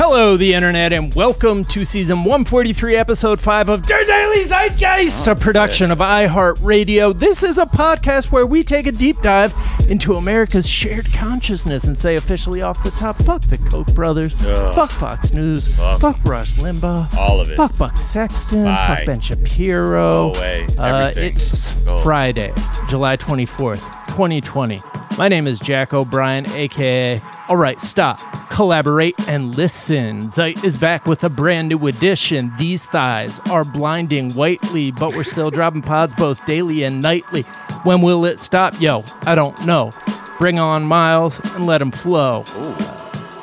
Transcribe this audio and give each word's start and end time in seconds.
Hello, 0.00 0.36
the 0.36 0.54
internet, 0.54 0.92
and 0.92 1.12
welcome 1.16 1.64
to 1.64 1.84
season 1.84 2.18
143, 2.18 2.94
episode 2.94 3.40
5 3.40 3.68
of 3.68 3.82
Der 3.82 4.04
Daily 4.04 4.44
Zeitgeist, 4.44 5.26
a 5.26 5.34
production 5.34 5.90
of 5.90 5.98
iHeartRadio. 5.98 7.18
This 7.18 7.42
is 7.42 7.58
a 7.58 7.66
podcast 7.66 8.30
where 8.30 8.46
we 8.46 8.62
take 8.62 8.86
a 8.86 8.92
deep 8.92 9.20
dive 9.22 9.52
into 9.90 10.12
America's 10.14 10.68
shared 10.68 11.12
consciousness 11.12 11.82
and 11.84 11.98
say 11.98 12.14
officially 12.14 12.62
off 12.62 12.80
the 12.84 12.92
top, 12.92 13.16
fuck 13.16 13.42
the 13.42 13.58
Koch 13.70 13.92
brothers, 13.92 14.46
Ugh. 14.46 14.72
fuck 14.74 14.90
Fox 14.90 15.34
News, 15.34 15.78
fuck, 15.80 16.00
Fuck. 16.00 16.24
Rush 16.24 16.54
Limbaugh, 16.54 17.16
All 17.16 17.40
of 17.40 17.50
it. 17.50 17.56
fuck 17.56 17.76
Buck 17.76 17.96
Sexton, 17.96 18.64
Bye. 18.64 18.86
fuck 18.98 19.04
Ben 19.06 19.20
Shapiro. 19.20 20.30
Uh, 20.78 21.10
it's 21.16 21.82
Go. 21.84 22.00
Friday, 22.04 22.52
July 22.88 23.16
24th, 23.16 24.07
2020. 24.18 24.82
My 25.16 25.28
name 25.28 25.46
is 25.46 25.60
Jack 25.60 25.94
O'Brien, 25.94 26.44
aka 26.50 27.20
All 27.48 27.56
Right, 27.56 27.78
Stop, 27.78 28.18
Collaborate, 28.50 29.14
and 29.28 29.56
Listen. 29.56 30.28
Zeit 30.28 30.64
is 30.64 30.76
back 30.76 31.06
with 31.06 31.22
a 31.22 31.30
brand 31.30 31.68
new 31.68 31.86
edition. 31.86 32.50
These 32.58 32.84
thighs 32.84 33.38
are 33.48 33.62
blinding 33.62 34.32
whitely, 34.32 34.90
but 34.90 35.14
we're 35.14 35.22
still 35.22 35.50
dropping 35.50 35.82
pods 35.82 36.16
both 36.16 36.44
daily 36.46 36.82
and 36.82 37.00
nightly. 37.00 37.42
When 37.84 38.02
will 38.02 38.24
it 38.24 38.40
stop? 38.40 38.80
Yo, 38.80 39.04
I 39.22 39.36
don't 39.36 39.64
know. 39.64 39.92
Bring 40.38 40.58
on 40.58 40.82
Miles 40.82 41.38
and 41.54 41.64
let 41.64 41.80
him 41.80 41.92
flow. 41.92 42.42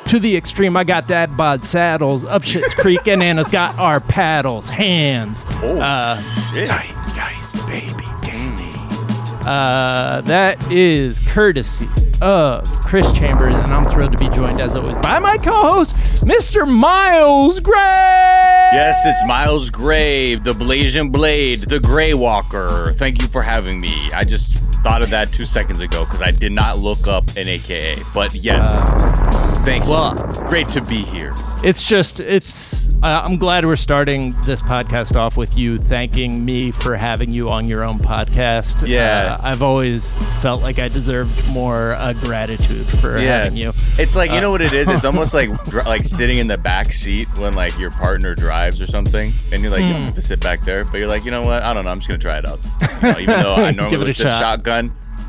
To 0.08 0.18
the 0.18 0.36
extreme, 0.36 0.76
I 0.76 0.84
got 0.84 1.08
that 1.08 1.34
bod 1.38 1.64
saddles. 1.64 2.26
Up 2.26 2.42
Shit's 2.42 2.74
Creek, 2.74 3.06
and 3.08 3.22
Anna's 3.22 3.48
got 3.48 3.78
our 3.78 4.00
paddles, 4.00 4.68
hands. 4.68 5.46
Oh, 5.62 5.80
uh, 5.80 6.20
shit. 6.52 6.66
Zeitgeist, 6.66 7.66
baby. 7.66 8.05
Uh, 9.46 10.22
that 10.22 10.72
is 10.72 11.20
courtesy 11.20 11.86
of 12.20 12.64
Chris 12.80 13.16
Chambers, 13.16 13.56
and 13.56 13.68
I'm 13.68 13.84
thrilled 13.84 14.10
to 14.10 14.18
be 14.18 14.28
joined, 14.34 14.60
as 14.60 14.74
always, 14.74 14.96
by 14.96 15.20
my 15.20 15.36
co-host, 15.36 16.24
Mr. 16.24 16.68
Miles 16.68 17.60
Gray. 17.60 17.74
Yes, 17.76 19.06
it's 19.06 19.24
Miles 19.28 19.70
Gray, 19.70 20.34
the 20.34 20.52
Blasian 20.52 21.12
Blade, 21.12 21.60
the 21.60 21.78
Gray 21.78 22.12
Walker. 22.12 22.92
Thank 22.96 23.22
you 23.22 23.28
for 23.28 23.40
having 23.40 23.80
me. 23.80 23.90
I 24.12 24.24
just 24.24 24.75
thought 24.86 25.02
of 25.02 25.10
that 25.10 25.26
two 25.28 25.44
seconds 25.44 25.80
ago 25.80 26.04
because 26.04 26.22
I 26.22 26.30
did 26.30 26.52
not 26.52 26.78
look 26.78 27.08
up 27.08 27.24
an 27.36 27.48
AKA. 27.48 27.96
But 28.14 28.34
yes, 28.36 29.64
thanks. 29.64 29.88
well- 29.88 30.14
Great 30.46 30.68
to 30.68 30.80
be 30.82 31.02
here. 31.02 31.32
It's 31.64 31.84
just, 31.84 32.20
it's. 32.20 32.86
Uh, 33.02 33.20
I'm 33.24 33.36
glad 33.36 33.66
we're 33.66 33.74
starting 33.76 34.34
this 34.44 34.62
podcast 34.62 35.16
off 35.16 35.36
with 35.36 35.58
you 35.58 35.76
thanking 35.76 36.44
me 36.44 36.70
for 36.70 36.96
having 36.96 37.30
you 37.32 37.50
on 37.50 37.66
your 37.68 37.82
own 37.84 37.98
podcast. 37.98 38.86
Yeah. 38.88 39.36
Uh, 39.38 39.48
I've 39.48 39.60
always 39.62 40.16
felt 40.40 40.62
like 40.62 40.78
I 40.78 40.86
deserved 40.88 41.46
more 41.48 41.92
uh, 41.94 42.12
gratitude 42.14 42.88
for 43.00 43.18
Yeah, 43.18 43.42
having 43.44 43.56
you. 43.58 43.70
it's 43.98 44.14
like 44.16 44.30
you 44.30 44.40
know 44.40 44.50
what 44.50 44.60
it 44.62 44.72
is. 44.72 44.88
It's 44.88 45.04
almost 45.10 45.34
like 45.34 45.50
like 45.86 46.02
sitting 46.06 46.38
in 46.38 46.46
the 46.46 46.56
back 46.58 46.92
seat 46.92 47.26
when 47.38 47.52
like 47.54 47.78
your 47.78 47.90
partner 47.90 48.34
drives 48.34 48.80
or 48.80 48.86
something, 48.86 49.30
and 49.52 49.60
you're 49.62 49.72
like 49.72 49.82
you 49.82 49.92
don't 49.92 50.02
have 50.02 50.14
to 50.14 50.22
sit 50.22 50.40
back 50.40 50.60
there, 50.60 50.84
but 50.84 50.94
you're 50.94 51.08
like 51.08 51.24
you 51.24 51.32
know 51.32 51.42
what? 51.42 51.62
I 51.64 51.74
don't 51.74 51.84
know. 51.84 51.90
I'm 51.90 51.98
just 52.00 52.08
gonna 52.08 52.18
try 52.18 52.38
it 52.38 52.46
out. 52.48 52.58
You 53.02 53.12
know, 53.12 53.18
even 53.18 53.40
though 53.42 53.54
I 53.56 53.72
Give 53.72 53.76
normally 53.82 54.00
it 54.02 54.08
a 54.10 54.14
sit 54.14 54.30
shot. 54.30 54.38
shotgun, 54.40 54.75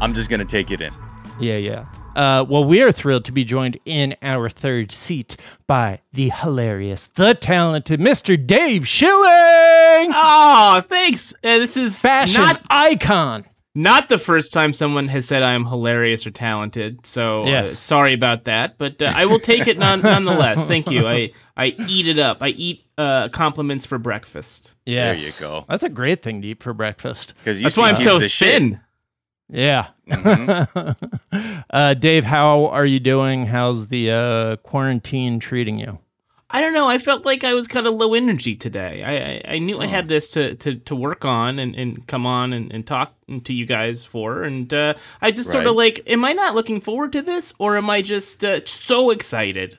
I'm 0.02 0.14
just 0.14 0.30
gonna 0.30 0.46
take 0.46 0.72
it 0.72 0.82
in. 0.82 0.92
Yeah, 1.40 1.58
yeah. 1.58 1.86
Uh, 2.16 2.44
well, 2.50 2.64
we 2.66 2.82
are 2.82 2.92
thrilled 2.92 3.24
to 3.26 3.32
be 3.32 3.44
joined 3.44 3.78
in 3.86 4.16
our 4.24 4.50
third 4.50 4.92
seat 4.92 5.38
by 5.68 6.00
the 6.14 6.30
hilarious, 6.30 7.06
the 7.06 7.36
talented 7.36 8.00
Mr. 8.00 8.36
Dave 8.44 8.88
Schilling, 8.88 10.12
Oh, 10.16 10.82
thanks. 10.88 11.34
Uh, 11.44 11.60
this 11.60 11.78
is 11.78 11.96
fashion 11.96 12.42
not 12.42 12.62
icon. 12.72 13.46
not 13.76 14.10
the 14.10 14.18
first 14.18 14.52
time 14.52 14.74
someone 14.74 15.08
has 15.10 15.28
said 15.28 15.44
I 15.44 15.54
am 15.54 15.66
hilarious 15.66 16.26
or 16.26 16.32
talented. 16.32 17.06
So 17.06 17.44
uh, 17.46 17.68
sorry 17.68 18.14
about 18.14 18.46
that, 18.46 18.80
but 18.80 19.00
uh, 19.00 19.12
I 19.16 19.26
will 19.26 19.40
take 19.40 19.68
it 19.68 19.78
non- 19.78 20.02
nonetheless. 20.02 20.66
Thank 20.68 20.90
you. 20.90 21.08
I 21.08 21.32
I 21.56 21.76
eat 21.88 22.08
it 22.08 22.18
up. 22.18 22.42
I 22.42 22.48
eat 22.50 22.84
uh, 22.98 23.30
compliments 23.30 23.86
for 23.86 24.00
breakfast. 24.00 24.74
Yeah, 24.88 25.14
there 25.14 25.22
you 25.22 25.32
go. 25.40 25.66
That's 25.70 25.84
a 25.84 25.90
great 25.90 26.24
thing 26.24 26.42
to 26.42 26.48
eat 26.48 26.64
for 26.64 26.74
breakfast. 26.74 27.36
Because 27.38 27.62
That's 27.62 27.78
why 27.78 27.90
I'm 27.90 27.96
so 27.96 28.16
of 28.18 28.32
shit. 28.32 28.74
Thin. 29.52 29.60
Yeah. 29.60 29.88
Mm-hmm. 30.10 31.58
uh, 31.70 31.94
Dave, 31.96 32.26
how 32.26 32.68
are 32.68 32.86
you 32.86 33.00
doing? 33.00 33.46
How's 33.48 33.88
the 33.88 34.12
uh, 34.12 34.56
quarantine 34.58 35.40
treating 35.40 35.80
you? 35.80 36.00
I 36.50 36.62
don't 36.62 36.74
know. 36.74 36.88
I 36.88 36.98
felt 36.98 37.26
like 37.26 37.44
I 37.44 37.54
was 37.54 37.68
kind 37.68 37.88
of 37.88 37.96
low 37.96 38.14
energy 38.14 38.56
today. 38.56 39.04
I 39.04 39.52
I, 39.52 39.56
I 39.56 39.60
knew 39.60 39.80
I 39.80 39.86
Oh. 39.86 39.90
had 39.90 40.08
this 40.08 40.32
to, 40.32 40.56
to, 40.56 40.76
to 40.76 40.96
work 40.96 41.26
on 41.26 41.60
and, 41.60 41.76
and 41.76 42.08
come 42.08 42.26
on 42.26 42.54
and, 42.54 42.72
and 42.72 42.88
talk 42.88 43.14
to 43.44 43.54
you 43.54 43.66
guys 43.66 44.06
for, 44.06 44.44
and 44.44 44.74
uh, 44.74 44.94
I 45.22 45.32
just 45.32 45.52
sort 45.52 45.68
of 45.68 45.76
like, 45.76 46.04
am 46.08 46.24
I 46.24 46.32
not 46.32 46.56
looking 46.56 46.80
forward 46.80 47.12
to 47.14 47.22
this, 47.22 47.54
or 47.60 47.76
am 47.76 47.90
I 47.90 48.02
just 48.02 48.46
uh, 48.46 48.62
so 48.66 49.10
excited 49.10 49.78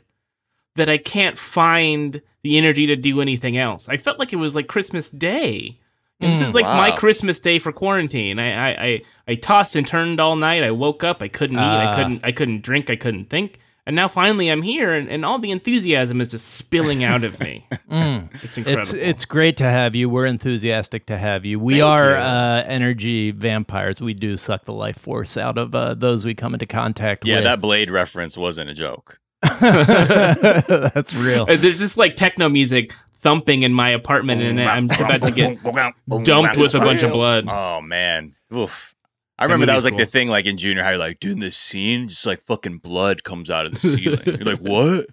that 0.77 0.91
I 0.91 0.99
can't 0.99 1.39
find 1.39 2.21
the 2.43 2.59
energy 2.59 2.87
to 2.87 2.97
do 2.97 3.23
anything 3.23 3.57
else? 3.57 3.89
I 3.89 3.97
felt 3.97 4.19
like 4.19 4.35
it 4.35 4.37
was 4.37 4.55
like 4.55 4.67
Christmas 4.67 5.11
Day. 5.11 5.79
And 6.21 6.33
this 6.33 6.41
Mm, 6.43 6.49
is 6.49 6.55
like 6.55 6.65
my. 6.65 6.91
Christmas 6.93 7.39
day 7.39 7.59
for 7.59 7.71
quarantine. 7.73 8.39
I, 8.41 8.53
I, 8.71 8.85
I, 8.87 9.03
I 9.29 9.35
tossed 9.37 9.77
and 9.77 9.87
turned 9.87 10.21
all 10.21 10.35
night. 10.37 10.63
I 10.65 10.71
woke 10.73 11.05
up. 11.05 11.23
I 11.23 11.29
couldn't 11.29 11.57
eat. 11.57 11.61
Ah. 11.63 11.93
I 11.93 11.95
couldn't. 11.97 12.21
I 12.25 12.33
couldn't 12.33 12.63
drink. 12.63 12.91
I 12.91 12.97
couldn't 12.97 13.27
think. 13.31 13.61
And 13.87 13.97
now 13.97 14.07
finally 14.07 14.51
I'm 14.51 14.61
here, 14.61 14.93
and, 14.93 15.09
and 15.09 15.25
all 15.25 15.39
the 15.39 15.51
enthusiasm 15.51 16.21
is 16.21 16.29
just 16.29 16.49
spilling 16.49 17.05
out 17.05 17.25
of 17.25 17.39
me. 17.41 17.67
Mm. 17.89 18.29
It's 18.45 18.59
incredible. 18.59 18.81
It's 18.83 18.93
it's 18.93 19.25
great 19.25 19.57
to 19.57 19.65
have 19.65 19.97
you. 19.97 20.11
We're 20.11 20.27
enthusiastic 20.27 21.07
to 21.07 21.17
have 21.17 21.47
you. 21.47 21.59
We 21.59 21.75
Thank 21.77 21.85
are 21.85 22.11
you. 22.11 22.17
uh, 22.19 22.65
energy 22.67 23.31
vampires. 23.31 23.99
We 23.99 24.13
do 24.13 24.37
suck 24.37 24.67
the 24.67 24.75
life 24.75 24.99
force 24.99 25.39
out 25.39 25.57
of 25.57 25.75
uh, 25.75 25.95
those 25.95 26.23
we 26.27 26.35
come 26.35 26.53
into 26.53 26.67
contact 26.67 27.25
Yeah, 27.25 27.37
with. 27.37 27.45
Yeah, 27.45 27.51
that 27.53 27.63
blade 27.63 27.91
reference 27.91 28.37
wasn't 28.37 28.69
a 28.69 28.75
joke. 28.75 29.21
That's 29.61 31.15
real. 31.15 31.47
There's 31.47 31.79
just 31.79 31.97
like 31.97 32.17
techno 32.17 32.49
music 32.49 32.93
thumping 33.21 33.63
in 33.63 33.73
my 33.73 33.91
apartment, 33.91 34.43
and 34.43 34.61
I'm 34.61 34.89
just 34.89 35.01
about 35.01 35.23
to 35.23 35.31
get 35.31 35.63
dumped 36.25 36.57
with 36.57 36.75
a 36.75 36.81
bunch 36.81 37.03
of 37.03 37.13
blood. 37.13 37.47
Oh 37.49 37.81
man, 37.81 38.35
oof. 38.55 38.95
I 39.39 39.45
remember 39.45 39.67
that 39.67 39.77
was 39.77 39.85
like 39.85 39.97
the 39.97 40.07
thing, 40.07 40.29
like 40.29 40.47
in 40.47 40.57
junior 40.57 40.83
high, 40.83 40.97
like 40.97 41.21
dude, 41.21 41.33
in 41.33 41.39
this 41.39 41.57
scene, 41.57 42.09
just 42.09 42.27
like 42.27 42.41
fucking 42.41 42.79
blood 42.79 43.23
comes 43.23 43.51
out 43.51 43.67
of 43.67 43.75
the 43.75 43.81
ceiling. 43.81 44.21
You're 44.25 44.39
like, 44.39 44.59
what? 44.59 45.07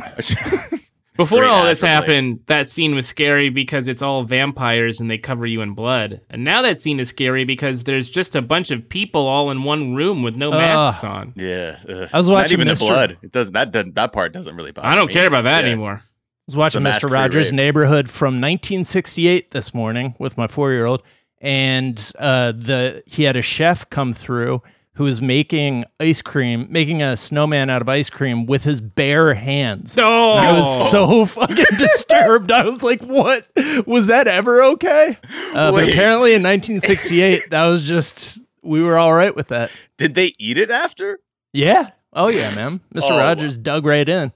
Before 1.24 1.44
all 1.44 1.64
this 1.64 1.80
happened, 1.80 2.40
that 2.46 2.68
scene 2.68 2.94
was 2.94 3.06
scary 3.06 3.50
because 3.50 3.88
it's 3.88 4.02
all 4.02 4.24
vampires 4.24 5.00
and 5.00 5.10
they 5.10 5.18
cover 5.18 5.46
you 5.46 5.60
in 5.60 5.74
blood. 5.74 6.20
And 6.30 6.44
now 6.44 6.62
that 6.62 6.78
scene 6.78 6.98
is 6.98 7.08
scary 7.10 7.44
because 7.44 7.84
there's 7.84 8.08
just 8.10 8.34
a 8.34 8.42
bunch 8.42 8.70
of 8.70 8.88
people 8.88 9.26
all 9.26 9.50
in 9.50 9.62
one 9.62 9.94
room 9.94 10.22
with 10.22 10.34
no 10.36 10.50
masks 10.50 11.04
on. 11.04 11.32
yeah, 11.36 11.76
ugh. 11.88 12.08
I 12.12 12.16
was 12.16 12.28
Not 12.28 12.34
watching 12.34 12.60
even 12.60 12.68
Mr. 12.72 12.78
the 12.80 12.84
blood. 12.86 13.18
It 13.22 13.32
doesn't. 13.32 13.52
That 13.54 13.70
doesn't, 13.72 13.94
that 13.96 14.12
part 14.12 14.32
doesn't 14.32 14.54
really 14.56 14.72
bother 14.72 14.88
I 14.88 14.96
don't 14.96 15.08
me. 15.08 15.12
care 15.12 15.26
about 15.26 15.44
that 15.44 15.64
Yeah. 15.64 15.70
anymore. 15.70 16.02
was 16.46 16.56
watching 16.56 16.84
It's 16.84 16.96
a 16.96 16.98
Mr. 16.98 17.10
mask-free 17.10 17.12
Rogers' 17.12 17.46
rave. 17.48 17.54
Neighborhood 17.54 18.10
from 18.10 18.40
1968 18.40 19.50
this 19.50 19.72
morning 19.74 20.14
with 20.18 20.36
my 20.38 20.46
four 20.48 20.72
year 20.72 20.86
old, 20.86 21.02
and 21.40 22.12
uh, 22.18 22.52
the 22.52 23.02
he 23.06 23.22
had 23.24 23.36
a 23.36 23.42
chef 23.42 23.88
come 23.90 24.12
through 24.14 24.62
who 25.00 25.04
was 25.04 25.22
making 25.22 25.82
ice 25.98 26.20
cream, 26.20 26.66
making 26.68 27.00
a 27.02 27.16
snowman 27.16 27.70
out 27.70 27.80
of 27.80 27.88
ice 27.88 28.10
cream 28.10 28.44
with 28.44 28.64
his 28.64 28.82
bare 28.82 29.32
hands. 29.32 29.96
No, 29.96 30.32
I 30.32 30.52
was 30.52 30.90
so 30.90 31.24
fucking 31.24 31.78
disturbed. 31.78 32.52
I 32.52 32.64
was 32.64 32.82
like, 32.82 33.00
"What 33.00 33.48
was 33.86 34.08
that 34.08 34.28
ever 34.28 34.62
okay?" 34.62 35.16
Uh, 35.54 35.72
but 35.72 35.88
apparently, 35.88 36.34
in 36.34 36.42
1968, 36.42 37.48
that 37.48 37.64
was 37.64 37.80
just 37.80 38.40
we 38.60 38.82
were 38.82 38.98
all 38.98 39.14
right 39.14 39.34
with 39.34 39.48
that. 39.48 39.70
Did 39.96 40.14
they 40.14 40.34
eat 40.38 40.58
it 40.58 40.70
after? 40.70 41.20
Yeah. 41.54 41.92
Oh 42.12 42.28
yeah, 42.28 42.54
man. 42.54 42.82
Mr. 42.94 43.12
Oh. 43.12 43.18
Rogers 43.18 43.56
dug 43.56 43.86
right 43.86 44.06
in. 44.06 44.34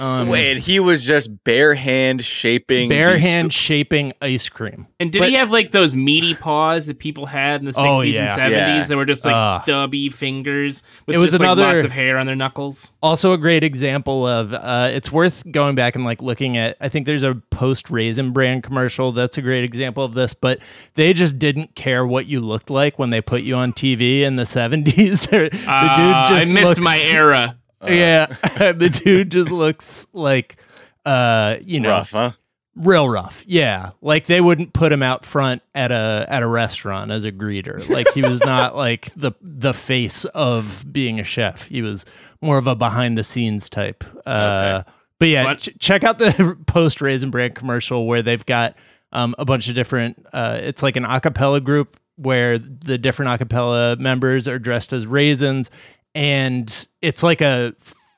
Um, 0.00 0.28
Wait, 0.28 0.58
he 0.58 0.80
was 0.80 1.04
just 1.04 1.44
bare 1.44 1.74
hand 1.74 2.24
shaping. 2.24 2.88
bare 2.88 3.14
these- 3.14 3.22
hand 3.22 3.52
shaping 3.52 4.12
ice 4.22 4.48
cream. 4.48 4.86
And 5.00 5.10
did 5.12 5.18
But- 5.20 5.28
he 5.30 5.34
have 5.36 5.50
like 5.50 5.70
those 5.72 5.94
meaty 5.94 6.34
paws 6.34 6.86
that 6.86 6.98
people 6.98 7.26
had 7.26 7.60
in 7.60 7.64
the 7.66 7.72
60s 7.72 7.84
Oh, 7.86 8.02
yeah. 8.02 8.20
and 8.22 8.30
70s 8.36 8.50
Yeah. 8.52 8.82
that 8.84 8.96
were 8.96 9.04
just 9.04 9.24
like 9.24 9.34
Ah. 9.34 9.60
stubby 9.62 10.08
fingers 10.08 10.82
with 11.06 11.16
It 11.16 11.18
was 11.18 11.30
just, 11.32 11.40
like, 11.40 11.46
another- 11.46 11.72
lots 11.74 11.84
of 11.84 11.92
hair 11.92 12.18
on 12.18 12.26
their 12.26 12.36
knuckles? 12.36 12.92
Also, 13.02 13.32
a 13.32 13.38
great 13.38 13.62
example 13.64 14.26
of 14.26 14.52
uh, 14.54 14.88
it's 14.92 15.10
worth 15.12 15.42
going 15.50 15.74
back 15.74 15.94
and 15.96 16.04
like 16.04 16.22
looking 16.22 16.56
at. 16.56 16.76
I 16.80 16.88
think 16.88 17.06
there's 17.06 17.22
a 17.24 17.34
post 17.50 17.90
Raisin 17.90 18.30
Bran 18.32 18.62
commercial 18.62 19.12
that's 19.12 19.36
a 19.38 19.42
great 19.42 19.64
example 19.64 20.04
of 20.04 20.14
this. 20.14 20.34
But 20.34 20.58
they 20.94 21.12
just 21.12 21.38
didn't 21.38 21.74
care 21.74 22.06
what 22.06 22.26
you 22.26 22.40
looked 22.40 22.70
like 22.70 22.98
when 22.98 23.10
they 23.10 23.20
put 23.20 23.42
you 23.42 23.54
on 23.56 23.72
TV 23.72 24.22
in 24.22 24.36
the 24.36 24.44
70s. 24.44 25.26
the 25.30 25.50
dude 25.50 25.60
Ah, 25.66 26.26
just 26.28 26.48
I 26.48 26.52
missed 26.52 26.66
looks- 26.66 26.80
my 26.80 26.98
era. 27.10 27.56
Yeah, 27.86 28.26
the 28.58 28.90
dude 28.90 29.30
just 29.30 29.50
looks 29.50 30.06
like 30.12 30.56
uh, 31.04 31.56
you 31.62 31.80
know, 31.80 31.90
rough, 31.90 32.10
huh? 32.10 32.32
real 32.76 33.08
rough. 33.08 33.44
Yeah, 33.46 33.90
like 34.02 34.26
they 34.26 34.40
wouldn't 34.40 34.72
put 34.72 34.92
him 34.92 35.02
out 35.02 35.24
front 35.24 35.62
at 35.74 35.90
a 35.90 36.26
at 36.28 36.42
a 36.42 36.46
restaurant 36.46 37.10
as 37.10 37.24
a 37.24 37.32
greeter. 37.32 37.88
Like 37.88 38.08
he 38.12 38.22
was 38.22 38.40
not 38.40 38.76
like 38.86 39.12
the 39.14 39.32
the 39.40 39.72
face 39.74 40.24
of 40.26 40.84
being 40.90 41.18
a 41.18 41.24
chef. 41.24 41.66
He 41.66 41.82
was 41.82 42.04
more 42.40 42.58
of 42.58 42.66
a 42.66 42.74
behind 42.74 43.16
the 43.18 43.24
scenes 43.24 43.68
type. 43.70 44.04
Uh, 44.26 44.82
But 45.18 45.28
yeah, 45.28 45.54
ch- 45.54 45.70
check 45.80 46.04
out 46.04 46.18
the 46.18 46.56
post 46.66 47.00
Raisin 47.00 47.30
Bran 47.30 47.52
commercial 47.52 48.06
where 48.06 48.22
they've 48.22 48.44
got 48.46 48.76
um, 49.12 49.34
a 49.38 49.44
bunch 49.44 49.68
of 49.68 49.74
different. 49.74 50.24
Uh, 50.32 50.58
it's 50.62 50.82
like 50.82 50.96
an 50.96 51.04
acapella 51.04 51.62
group 51.62 51.98
where 52.16 52.58
the 52.58 52.98
different 52.98 53.30
acapella 53.30 53.98
members 53.98 54.46
are 54.48 54.58
dressed 54.58 54.92
as 54.92 55.06
raisins, 55.06 55.70
and 56.18 56.88
it's 57.00 57.22
like 57.22 57.40
a 57.40 57.72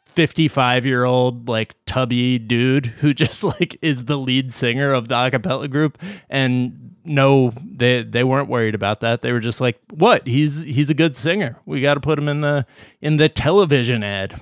55 0.06 0.86
year 0.86 1.04
old 1.04 1.48
like 1.48 1.74
tubby 1.84 2.38
dude 2.38 2.86
who 2.86 3.12
just 3.22 3.44
like 3.44 3.78
is 3.82 4.06
the 4.06 4.16
lead 4.16 4.52
singer 4.54 4.92
of 4.92 5.08
the 5.08 5.14
acapella 5.14 5.70
group 5.70 5.98
and 6.30 6.96
no 7.04 7.52
they 7.62 8.02
they 8.02 8.24
weren't 8.24 8.48
worried 8.48 8.74
about 8.74 9.00
that 9.00 9.20
they 9.22 9.32
were 9.32 9.40
just 9.40 9.60
like 9.60 9.78
what 9.90 10.26
he's 10.26 10.62
he's 10.62 10.88
a 10.90 10.94
good 10.94 11.14
singer 11.14 11.58
we 11.66 11.80
got 11.82 11.94
to 11.94 12.00
put 12.00 12.18
him 12.18 12.28
in 12.28 12.40
the 12.40 12.64
in 13.02 13.16
the 13.18 13.28
television 13.28 14.02
ad 14.02 14.40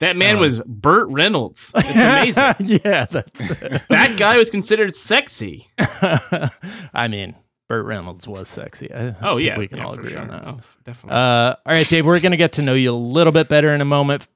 That 0.00 0.16
man 0.16 0.36
um, 0.36 0.40
was 0.40 0.60
Burt 0.66 1.08
Reynolds. 1.08 1.72
It's 1.74 2.36
amazing. 2.60 2.80
yeah 2.84 3.06
that's 3.06 3.40
that 3.88 4.14
guy 4.18 4.38
was 4.38 4.50
considered 4.50 4.94
sexy. 4.94 5.68
i 5.78 7.08
mean 7.08 7.34
burt 7.72 7.86
reynolds 7.86 8.28
was 8.28 8.50
sexy 8.50 8.92
I, 8.92 9.14
Oh 9.22 9.38
yeah, 9.38 9.56
we 9.56 9.66
can 9.66 9.78
yeah, 9.78 9.86
all 9.86 9.94
agree 9.94 10.10
sure. 10.10 10.20
on 10.20 10.28
that 10.28 10.46
Oh, 10.46 10.60
definitely. 10.84 11.16
Uh, 11.18 11.54
all 11.64 11.72
right, 11.72 11.86
Dave, 11.88 12.04
we're 12.04 12.20
going 12.20 12.32
to 12.32 12.36
get 12.36 12.52
to 12.52 12.62
know 12.62 12.74
you 12.74 12.92
a 12.92 12.94
little 12.94 13.32
bit 13.32 13.48
better 13.48 13.70
in 13.74 13.80
a 13.80 13.84
moment. 13.86 14.26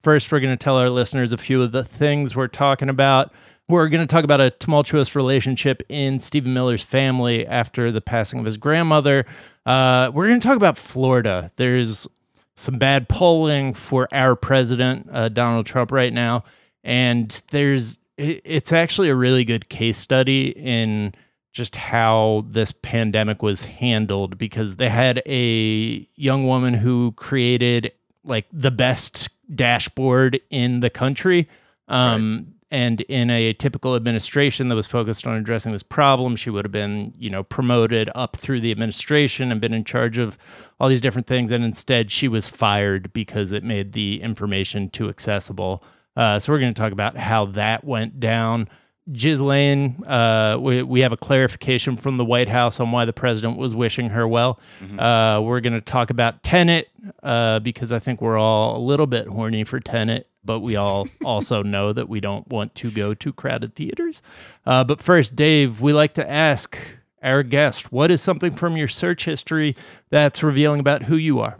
First, 0.00 0.32
we're 0.32 0.40
going 0.40 0.56
to 0.56 0.62
tell 0.64 0.78
our 0.78 0.88
listeners 0.88 1.30
a 1.32 1.36
few 1.36 1.60
of 1.62 1.72
the 1.72 1.84
things 1.84 2.34
we're 2.34 2.48
talking 2.48 2.88
about. 2.88 3.32
We're 3.68 3.88
going 3.90 4.00
to 4.00 4.10
talk 4.10 4.24
about 4.24 4.40
a 4.40 4.48
tumultuous 4.50 5.14
relationship 5.14 5.82
in 5.90 6.18
Stephen 6.20 6.54
Miller's 6.54 6.84
family 6.84 7.46
after 7.46 7.92
the 7.92 8.00
passing 8.00 8.38
of 8.38 8.44
his 8.46 8.56
grandmother. 8.56 9.26
Uh, 9.66 10.10
we're 10.14 10.28
going 10.28 10.40
to 10.40 10.46
talk 10.48 10.56
about 10.56 10.78
Florida. 10.78 11.50
There's 11.56 12.06
some 12.54 12.78
bad 12.78 13.08
polling 13.10 13.74
for 13.74 14.08
our 14.12 14.36
president, 14.36 15.08
uh, 15.12 15.28
Donald 15.28 15.66
Trump, 15.66 15.92
right 15.92 16.12
now. 16.14 16.44
And 16.84 17.42
there's, 17.50 17.98
it- 18.16 18.40
it's 18.44 18.72
actually 18.72 19.10
a 19.10 19.14
really 19.14 19.44
good 19.44 19.68
case 19.68 19.98
study 19.98 20.48
in 20.50 21.12
just 21.56 21.74
how 21.74 22.44
this 22.50 22.70
pandemic 22.70 23.42
was 23.42 23.64
handled 23.64 24.36
because 24.36 24.76
they 24.76 24.90
had 24.90 25.22
a 25.26 26.06
young 26.14 26.46
woman 26.46 26.74
who 26.74 27.12
created 27.16 27.92
like 28.24 28.46
the 28.52 28.70
best 28.70 29.30
dashboard 29.54 30.38
in 30.50 30.80
the 30.80 30.90
country. 30.90 31.48
Um, 31.88 32.52
And 32.70 33.00
in 33.02 33.30
a 33.30 33.52
typical 33.54 33.94
administration 33.94 34.68
that 34.68 34.74
was 34.74 34.88
focused 34.88 35.24
on 35.24 35.36
addressing 35.36 35.72
this 35.72 35.84
problem, 35.84 36.34
she 36.36 36.50
would 36.50 36.64
have 36.64 36.72
been, 36.72 37.14
you 37.16 37.30
know, 37.30 37.44
promoted 37.44 38.10
up 38.14 38.36
through 38.36 38.60
the 38.60 38.72
administration 38.72 39.52
and 39.52 39.60
been 39.60 39.72
in 39.72 39.84
charge 39.84 40.18
of 40.18 40.36
all 40.80 40.88
these 40.88 41.00
different 41.00 41.28
things. 41.28 41.52
And 41.52 41.64
instead, 41.64 42.10
she 42.10 42.28
was 42.28 42.48
fired 42.48 43.12
because 43.12 43.52
it 43.52 43.62
made 43.62 43.92
the 43.92 44.20
information 44.20 44.90
too 44.90 45.08
accessible. 45.08 45.84
Uh, 46.16 46.40
so 46.40 46.52
we're 46.52 46.58
going 46.58 46.74
to 46.74 46.82
talk 46.82 46.92
about 46.92 47.16
how 47.16 47.46
that 47.46 47.84
went 47.84 48.18
down. 48.18 48.68
Ghislaine, 49.12 50.02
uh, 50.04 50.58
we, 50.60 50.82
we 50.82 51.00
have 51.00 51.12
a 51.12 51.16
clarification 51.16 51.96
from 51.96 52.16
the 52.16 52.24
White 52.24 52.48
House 52.48 52.80
on 52.80 52.90
why 52.90 53.04
the 53.04 53.12
president 53.12 53.56
was 53.56 53.74
wishing 53.74 54.10
her 54.10 54.26
well. 54.26 54.58
Uh, 54.98 55.40
we're 55.42 55.60
going 55.60 55.74
to 55.74 55.80
talk 55.80 56.10
about 56.10 56.42
Tenet 56.42 56.88
uh, 57.22 57.60
because 57.60 57.92
I 57.92 58.00
think 58.00 58.20
we're 58.20 58.38
all 58.38 58.76
a 58.76 58.82
little 58.82 59.06
bit 59.06 59.28
horny 59.28 59.62
for 59.62 59.78
Tenet, 59.78 60.28
but 60.44 60.60
we 60.60 60.74
all 60.74 61.06
also 61.24 61.62
know 61.62 61.92
that 61.92 62.08
we 62.08 62.18
don't 62.20 62.48
want 62.48 62.74
to 62.76 62.90
go 62.90 63.14
to 63.14 63.32
crowded 63.32 63.76
theaters. 63.76 64.22
Uh, 64.64 64.82
but 64.82 65.00
first, 65.00 65.36
Dave, 65.36 65.80
we 65.80 65.92
like 65.92 66.14
to 66.14 66.28
ask 66.28 66.76
our 67.22 67.44
guest, 67.44 67.92
what 67.92 68.10
is 68.10 68.20
something 68.20 68.52
from 68.52 68.76
your 68.76 68.88
search 68.88 69.24
history 69.24 69.76
that's 70.10 70.42
revealing 70.42 70.80
about 70.80 71.04
who 71.04 71.16
you 71.16 71.38
are? 71.38 71.58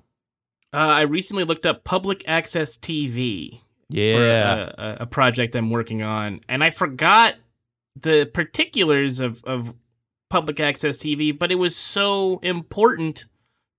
Uh, 0.72 0.78
I 0.78 1.02
recently 1.02 1.44
looked 1.44 1.64
up 1.64 1.84
public 1.84 2.24
access 2.26 2.76
TV. 2.76 3.60
Yeah. 3.88 4.70
a, 4.78 4.82
a, 4.82 4.96
a 5.00 5.06
project 5.06 5.54
I'm 5.54 5.70
working 5.70 6.02
on, 6.02 6.40
and 6.48 6.62
I 6.64 6.70
forgot 6.70 7.34
the 8.00 8.30
particulars 8.32 9.20
of, 9.20 9.42
of 9.44 9.74
public 10.28 10.60
access 10.60 10.96
TV, 10.96 11.36
but 11.36 11.50
it 11.50 11.56
was 11.56 11.76
so 11.76 12.38
important 12.42 13.26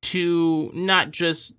to 0.01 0.71
not 0.73 1.11
just 1.11 1.55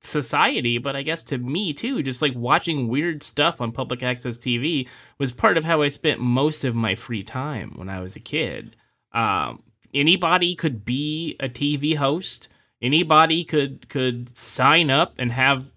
society, 0.00 0.78
but 0.78 0.96
I 0.96 1.02
guess 1.02 1.24
to 1.24 1.38
me 1.38 1.72
too. 1.72 2.02
Just 2.02 2.22
like 2.22 2.34
watching 2.34 2.88
weird 2.88 3.22
stuff 3.22 3.60
on 3.60 3.72
public 3.72 4.02
access 4.02 4.38
TV 4.38 4.88
was 5.18 5.32
part 5.32 5.56
of 5.56 5.64
how 5.64 5.82
I 5.82 5.88
spent 5.88 6.20
most 6.20 6.64
of 6.64 6.74
my 6.74 6.94
free 6.94 7.22
time 7.22 7.72
when 7.76 7.88
I 7.88 8.00
was 8.00 8.16
a 8.16 8.20
kid. 8.20 8.76
Um, 9.12 9.62
anybody 9.92 10.54
could 10.54 10.84
be 10.84 11.36
a 11.40 11.48
TV 11.48 11.96
host. 11.96 12.48
Anybody 12.80 13.42
could 13.44 13.88
could 13.88 14.36
sign 14.36 14.90
up 14.90 15.14
and 15.18 15.32
have 15.32 15.72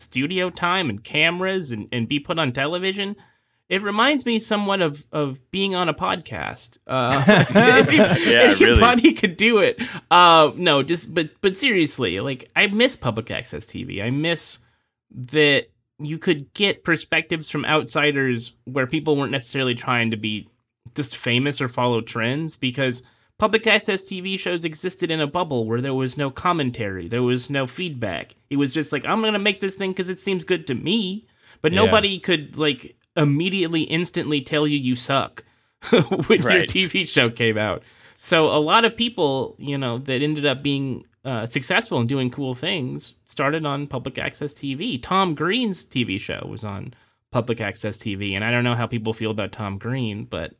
studio 0.00 0.50
time 0.50 0.90
and 0.90 1.02
cameras 1.02 1.70
and, 1.70 1.88
and 1.92 2.08
be 2.08 2.18
put 2.20 2.38
on 2.38 2.52
television. 2.52 3.16
It 3.68 3.82
reminds 3.82 4.26
me 4.26 4.40
somewhat 4.40 4.80
of, 4.82 5.06
of 5.12 5.38
being 5.52 5.76
on 5.76 5.88
a 5.88 5.94
podcast. 5.94 6.78
Uh, 6.88 7.22
Yeah, 8.20 8.52
really. 8.54 8.72
anybody 8.72 9.12
could 9.12 9.36
do 9.36 9.58
it. 9.58 9.80
Uh, 10.10 10.50
no, 10.56 10.82
just 10.82 11.14
but 11.14 11.30
but 11.40 11.56
seriously, 11.56 12.18
like 12.20 12.50
I 12.56 12.66
miss 12.66 12.96
public 12.96 13.30
access 13.30 13.66
TV. 13.66 14.02
I 14.02 14.10
miss 14.10 14.58
that 15.12 15.66
you 16.00 16.18
could 16.18 16.52
get 16.54 16.82
perspectives 16.82 17.48
from 17.50 17.64
outsiders 17.64 18.54
where 18.64 18.86
people 18.86 19.16
weren't 19.16 19.32
necessarily 19.32 19.74
trying 19.74 20.10
to 20.10 20.16
be 20.16 20.48
just 20.94 21.16
famous 21.16 21.60
or 21.60 21.68
follow 21.68 22.00
trends 22.00 22.56
because 22.56 23.02
public 23.40 23.66
access 23.66 24.04
TV 24.04 24.38
shows 24.38 24.64
existed 24.64 25.10
in 25.10 25.20
a 25.20 25.26
bubble 25.26 25.64
where 25.66 25.80
there 25.80 25.94
was 25.94 26.16
no 26.16 26.30
commentary, 26.30 27.08
there 27.08 27.22
was 27.22 27.48
no 27.50 27.66
feedback. 27.66 28.34
It 28.50 28.56
was 28.56 28.72
just 28.74 28.92
like 28.92 29.06
I'm 29.08 29.20
going 29.22 29.32
to 29.32 29.38
make 29.38 29.60
this 29.60 29.74
thing 29.74 29.94
cuz 29.94 30.08
it 30.08 30.20
seems 30.20 30.44
good 30.44 30.66
to 30.66 30.74
me, 30.74 31.26
but 31.62 31.72
Yeah. 31.72 31.84
nobody 31.84 32.18
could 32.18 32.56
like 32.58 32.94
immediately 33.16 33.82
instantly 33.84 34.40
tell 34.42 34.66
you 34.66 34.76
you 34.78 34.94
suck 34.94 35.42
when 35.90 36.42
your 36.42 36.64
TV 36.64 37.08
show 37.08 37.30
came 37.30 37.56
out. 37.58 37.82
So 38.18 38.46
a 38.48 38.60
lot 38.60 38.84
of 38.84 38.94
people, 38.94 39.56
you 39.58 39.78
know, 39.78 39.96
that 39.98 40.20
ended 40.22 40.44
up 40.44 40.62
being 40.62 41.04
uh, 41.24 41.46
successful 41.46 41.98
and 41.98 42.08
doing 42.08 42.30
cool 42.30 42.54
things 42.54 43.14
started 43.26 43.64
on 43.64 43.86
public 43.86 44.18
access 44.18 44.52
TV. 44.52 45.02
Tom 45.02 45.34
Green's 45.34 45.84
TV 45.84 46.20
show 46.20 46.46
was 46.48 46.62
on 46.64 46.92
public 47.30 47.60
access 47.60 47.96
TV, 47.96 48.34
and 48.34 48.44
I 48.44 48.50
don't 48.50 48.64
know 48.64 48.74
how 48.74 48.86
people 48.86 49.12
feel 49.14 49.30
about 49.30 49.52
Tom 49.52 49.78
Green, 49.78 50.24
but 50.24 50.52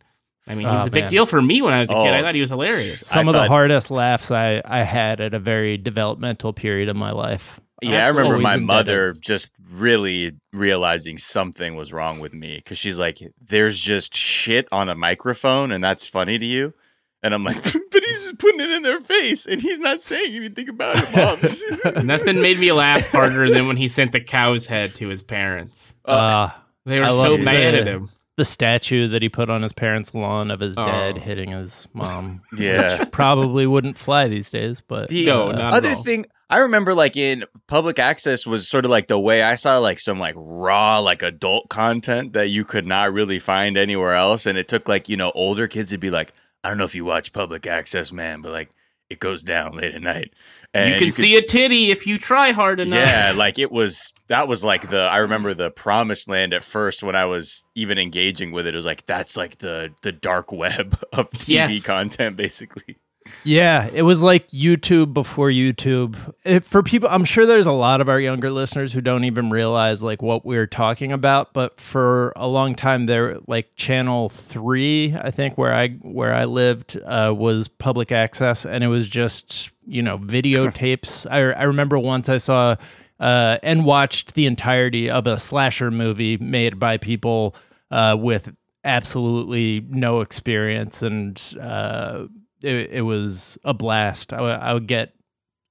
I 0.51 0.55
mean, 0.55 0.67
he 0.67 0.73
was 0.75 0.83
Oh, 0.85 0.87
a 0.87 0.91
big 0.91 1.05
man. 1.05 1.11
deal 1.11 1.27
for 1.27 1.41
me 1.41 1.63
when 1.63 1.73
I 1.73 1.81
was 1.81 1.91
a 1.91 1.95
kid. 1.95 2.09
I 2.09 2.19
Oh. 2.19 2.23
thought 2.23 2.35
he 2.35 2.41
was 2.41 2.51
hilarious. 2.51 3.01
Some 3.07 3.29
I 3.29 3.31
of 3.31 3.35
the 3.35 3.49
hardest 3.49 3.91
laughs 3.91 4.31
I, 4.31 4.61
I 4.65 4.83
had 4.83 5.21
at 5.21 5.33
a 5.33 5.39
very 5.39 5.77
developmental 5.77 6.53
period 6.53 6.89
of 6.89 6.97
my 6.97 7.13
life. 7.13 7.61
Yeah, 7.83 8.05
I 8.05 8.09
remember 8.09 8.39
my 8.39 8.55
indebted. 8.55 8.67
mother 8.67 9.13
just 9.15 9.53
really 9.71 10.33
realizing 10.53 11.17
something 11.17 11.77
was 11.77 11.93
wrong 11.93 12.19
with 12.21 12.35
me 12.35 12.57
because 12.57 12.77
she's 12.79 12.99
like, 12.99 13.21
"There's 13.41 13.81
just 13.81 14.15
shit 14.15 14.69
on 14.71 14.89
a 14.91 14.95
microphone, 14.95 15.73
and 15.73 15.83
that's 15.83 16.07
funny 16.07 16.37
to 16.39 16.45
you." 16.45 16.75
And 17.23 17.33
I'm 17.33 17.43
like, 17.45 17.63
"But 17.63 18.03
he's 18.05 18.23
just 18.23 18.39
putting 18.39 18.61
it 18.61 18.71
in 18.71 18.83
their 18.83 19.01
face, 19.01 19.47
and 19.47 19.63
he's 19.63 19.79
not 19.79 20.03
saying 20.03 20.35
anything 20.35 20.69
about 20.69 20.97
it, 20.99 21.17
moms." 21.17 22.05
Nothing 22.05 22.43
made 22.43 22.59
me 22.59 22.71
laugh 22.73 23.09
harder 23.11 23.49
than 23.51 23.67
when 23.67 23.77
he 23.79 23.89
sent 23.89 24.13
the 24.13 24.21
cow's 24.21 24.67
head 24.67 24.95
to 24.97 25.09
his 25.09 25.23
parents. 25.23 25.95
Uh, 26.05 26.49
They 26.85 26.99
were 26.99 27.07
I 27.07 27.11
so 27.11 27.39
mad 27.39 27.75
at 27.77 27.87
him. 27.87 28.11
The 28.41 28.45
statue 28.47 29.07
that 29.09 29.21
he 29.21 29.29
put 29.29 29.51
on 29.51 29.61
his 29.61 29.75
parents' 29.75 30.15
lawn 30.15 30.51
of 30.51 30.61
his 30.61 30.75
dad 30.75 31.19
Oh. 31.19 31.21
hitting 31.21 31.51
his 31.51 31.87
mom. 31.93 32.41
Yeah. 32.57 33.01
which 33.01 33.11
probably 33.13 33.67
wouldn't 33.67 33.99
fly 33.99 34.29
these 34.29 34.51
days, 34.51 34.81
but 34.81 35.09
The 35.11 35.27
No, 35.27 35.49
uh, 35.51 35.53
not 35.53 35.61
at 35.61 35.73
other 35.75 35.91
all. 35.91 36.03
thing 36.03 36.25
I 36.49 36.59
remember, 36.59 36.95
like 36.95 37.17
in 37.17 37.45
public 37.69 37.99
access, 38.01 38.45
was 38.47 38.67
sort 38.69 38.85
of 38.85 38.91
like 38.91 39.07
the 39.09 39.19
way 39.21 39.43
I 39.43 39.55
saw 39.55 39.79
like 39.79 40.01
some 40.01 40.19
like 40.19 40.35
raw 40.37 40.99
like 40.99 41.23
adult 41.23 41.69
content 41.69 42.33
that 42.33 42.49
you 42.49 42.65
could 42.65 42.87
not 42.87 43.13
really 43.13 43.39
find 43.39 43.77
anywhere 43.77 44.15
else, 44.15 44.47
and 44.47 44.57
it 44.59 44.67
took 44.67 44.89
like 44.89 45.09
you 45.09 45.17
know 45.17 45.31
older 45.37 45.69
kids 45.69 45.91
to 45.91 45.99
be 45.99 46.11
like, 46.11 46.33
I 46.65 46.69
don't 46.71 46.79
know 46.79 46.85
if 46.85 46.95
you 46.97 47.05
watch 47.05 47.33
public 47.33 47.67
access, 47.69 48.11
man, 48.11 48.41
but 48.41 48.51
like 48.53 48.71
it 49.11 49.19
goes 49.19 49.43
down 49.43 49.77
late 49.77 49.95
at 49.95 50.01
night. 50.03 50.33
And 50.73 50.93
you 50.95 50.99
can 51.01 51.11
see 51.11 51.37
a 51.37 51.43
titty 51.43 51.91
if 51.91 52.07
you 52.07 52.17
try 52.17 52.53
hard 52.53 52.79
enough. 52.79 52.97
Yeah, 52.97 53.33
like 53.35 53.59
it 53.59 53.73
was 53.73 54.13
that 54.29 54.47
was 54.47 54.63
like 54.63 54.89
the 54.89 55.01
I 55.01 55.17
remember 55.19 55.53
the 55.53 55.71
promised 55.71 56.29
land 56.29 56.55
at 56.55 56.63
first 56.63 57.03
when 57.03 57.17
I 57.17 57.25
was 57.25 57.65
even 57.75 57.99
engaging 57.99 58.53
with 58.53 58.69
it. 58.69 58.75
It 58.75 58.77
was 58.77 58.87
like 58.87 59.05
that's 59.05 59.37
like 59.37 59.59
the 59.59 59.93
the 60.03 60.13
dark 60.13 60.53
web 60.53 60.97
of 61.13 61.29
TV 61.31 61.49
Yes. 61.49 61.87
content 61.87 62.37
basically. 62.37 62.99
Yeah, 63.45 63.89
it 63.93 64.03
was 64.03 64.23
like 64.23 64.49
YouTube 64.49 65.13
before 65.13 65.49
YouTube. 65.49 66.17
It, 66.45 66.65
for 66.65 66.83
people, 66.83 67.09
I'm 67.11 67.25
sure 67.25 67.47
there's 67.47 67.67
a 67.67 67.73
lot 67.73 68.01
of 68.01 68.09
our 68.09 68.21
younger 68.21 68.51
listeners 68.51 68.93
who 68.93 69.01
don't 69.01 69.25
even 69.25 69.51
realize 69.51 70.03
like 70.03 70.23
what 70.23 70.45
we're 70.45 70.67
talking 70.67 71.13
about. 71.13 71.53
But 71.53 71.81
for 71.81 72.33
a 72.37 72.47
long 72.47 72.75
time, 72.75 73.07
there, 73.07 73.39
like 73.47 73.75
Channel 73.77 74.31
Three, 74.31 75.15
I 75.15 75.31
think 75.31 75.59
where 75.59 75.75
I 75.75 75.89
where 75.89 76.35
I 76.35 76.45
lived 76.45 76.99
uh, 77.05 77.35
was 77.37 77.69
public 77.69 78.11
access, 78.11 78.65
and 78.65 78.83
it 78.83 78.89
was 78.89 79.09
just 79.09 79.71
you 79.87 80.03
know 80.03 80.19
videotapes. 80.19 81.27
I 81.31 81.39
I 81.53 81.65
remember 81.65 81.99
once 81.99 82.29
I 82.29 82.39
saw 82.39 82.77
uh, 83.21 83.59
and 83.63 83.85
watched 83.85 84.35
the 84.35 84.47
entirety 84.47 85.11
of 85.11 85.27
a 85.27 85.39
slasher 85.39 85.91
movie 85.91 86.39
made 86.39 86.79
by 86.79 86.97
people 86.97 87.55
uh, 87.91 88.17
with 88.19 88.55
absolutely 88.85 89.85
no 89.89 90.21
experience 90.21 91.03
and. 91.03 91.41
Uh, 91.61 92.27
it, 92.63 92.91
it 92.93 93.01
was 93.01 93.57
a 93.65 93.73
blast. 93.73 94.35
I, 94.35 94.37
w- 94.37 94.55
I 94.55 94.75
would 94.75 94.87
get 94.87 95.15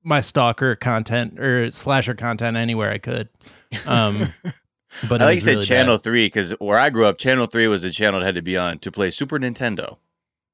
my 0.04 0.22
stalker 0.22 0.76
content 0.76 1.40
or 1.40 1.70
slasher 1.70 2.16
content 2.16 2.58
anywhere 2.58 2.90
I 2.90 2.98
could. 2.98 3.30
Um, 3.86 4.30
but 5.08 5.22
I 5.22 5.26
like 5.26 5.36
you 5.36 5.42
said 5.42 5.56
really 5.58 5.68
Channel 5.68 5.98
bad. 5.98 6.04
Three 6.04 6.26
because 6.26 6.52
where 6.54 6.80
I 6.80 6.90
grew 6.90 7.06
up, 7.06 7.20
Channel 7.20 7.46
Three 7.46 7.68
was 7.68 7.84
a 7.84 7.92
channel 7.92 8.20
that 8.22 8.26
had 8.26 8.34
to 8.34 8.42
be 8.42 8.58
on 8.58 8.80
to 8.80 8.92
play 8.92 9.12
Super 9.12 9.38
Nintendo. 9.38 9.98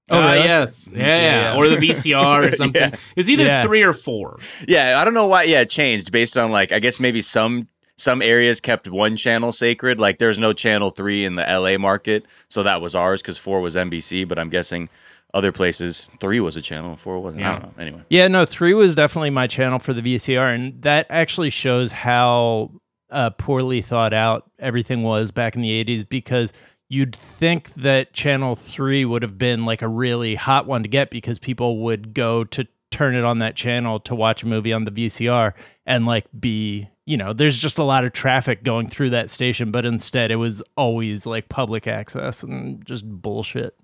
Oh, 0.10 0.20
Ah, 0.20 0.34
really? 0.34 0.44
yes. 0.44 0.92
Yeah, 0.94 1.00
Yeah, 1.00 1.06
yeah. 1.16 1.52
yeah. 1.54 1.58
Or 1.58 1.68
the 1.70 1.78
VCR 1.78 2.52
or 2.52 2.56
something. 2.58 2.82
Yeah. 2.82 2.96
It's 3.16 3.30
either 3.30 3.46
Yeah. 3.46 3.64
three 3.64 3.82
or 3.84 3.94
four. 3.94 4.38
Yeah, 4.68 5.00
I 5.00 5.06
don't 5.06 5.14
know 5.14 5.28
why. 5.28 5.44
Yeah, 5.44 5.62
it 5.62 5.70
changed 5.70 6.12
based 6.12 6.38
on 6.38 6.52
like 6.52 6.74
I 6.74 6.80
guess 6.80 7.00
maybe 7.00 7.22
some 7.22 7.70
some 7.98 8.22
areas 8.22 8.60
kept 8.60 8.88
one 8.88 9.16
channel 9.16 9.52
sacred. 9.52 10.00
Like 10.00 10.18
there's 10.20 10.40
no 10.40 10.54
channel 10.54 10.90
three 10.90 11.24
in 11.26 11.36
the 11.36 11.44
LA 11.44 11.78
market, 11.78 12.26
so 12.48 12.64
that 12.64 12.82
was 12.82 12.96
ours 12.96 13.22
because 13.22 13.38
four 13.38 13.62
was 13.62 13.76
NBC. 13.76 14.28
But 14.28 14.38
I'm 14.40 14.50
guessing 14.50 14.90
other 15.34 15.52
places 15.52 16.10
three 16.20 16.40
was 16.40 16.56
a 16.56 16.62
channel 16.62 16.92
and 16.92 17.00
four 17.00 17.20
wasn't. 17.20 17.44
I 17.44 17.48
Yeah. 17.48 17.60
don't 17.60 17.78
know. 17.78 17.82
Anyway, 17.82 18.02
Yeah, 18.10 18.28
no, 18.28 18.46
three 18.46 18.74
was 18.74 18.96
definitely 18.96 19.30
my 19.32 19.48
channel 19.48 19.80
for 19.80 19.94
the 19.94 20.02
VCR, 20.02 20.54
and 20.54 20.82
that 20.82 21.08
actually 21.10 21.50
shows 21.50 21.92
how 21.92 22.72
uh, 23.12 23.30
poorly 23.32 23.82
thought 23.82 24.14
out 24.14 24.50
everything 24.60 25.04
was 25.04 25.32
back 25.32 25.56
in 25.56 25.62
the 25.62 25.70
'80s. 25.84 26.08
Because 26.08 26.52
you'd 26.90 27.16
think 27.16 27.74
that 27.76 28.14
channel 28.14 28.56
three 28.56 29.04
would 29.06 29.22
have 29.24 29.38
been 29.38 29.66
like 29.66 29.82
a 29.82 29.88
really 29.88 30.36
hot 30.36 30.68
one 30.68 30.84
to 30.84 30.90
get 30.90 31.10
because 31.10 31.40
people 31.40 31.80
would 31.80 32.14
go 32.14 32.44
to 32.44 32.68
turn 32.92 33.16
it 33.16 33.24
on 33.26 33.40
that 33.40 33.56
channel 33.56 34.00
to 34.00 34.14
watch 34.16 34.44
a 34.44 34.48
movie 34.48 34.72
on 34.72 34.84
the 34.86 34.92
VCR 34.92 35.54
and 35.86 36.06
like 36.06 36.26
be, 36.40 36.88
you 37.06 37.18
know, 37.18 37.34
there's 37.34 37.58
just 37.58 37.78
a 37.78 37.84
lot 37.84 38.04
of 38.06 38.14
traffic 38.14 38.64
going 38.64 38.88
through 38.90 39.12
that 39.12 39.30
station, 39.30 39.72
but 39.72 39.86
instead 39.86 40.32
it 40.32 40.38
was 40.38 40.64
always 40.76 41.26
like 41.26 41.50
public 41.50 41.86
access 41.88 42.42
and 42.44 42.84
just 42.86 43.06
bullshit. 43.08 43.76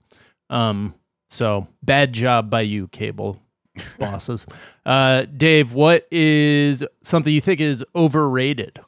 Um, 0.50 0.96
so 1.30 1.68
bad 1.84 2.14
job 2.14 2.50
by 2.50 2.62
you, 2.62 2.88
cable 2.90 3.40
bosses. 4.00 4.46
Uh, 4.86 5.26
Dave, 5.38 5.74
what 5.74 6.08
is 6.12 6.84
something 7.04 7.32
you 7.34 7.42
think 7.42 7.60
is 7.62 7.86
overrated? 7.96 8.80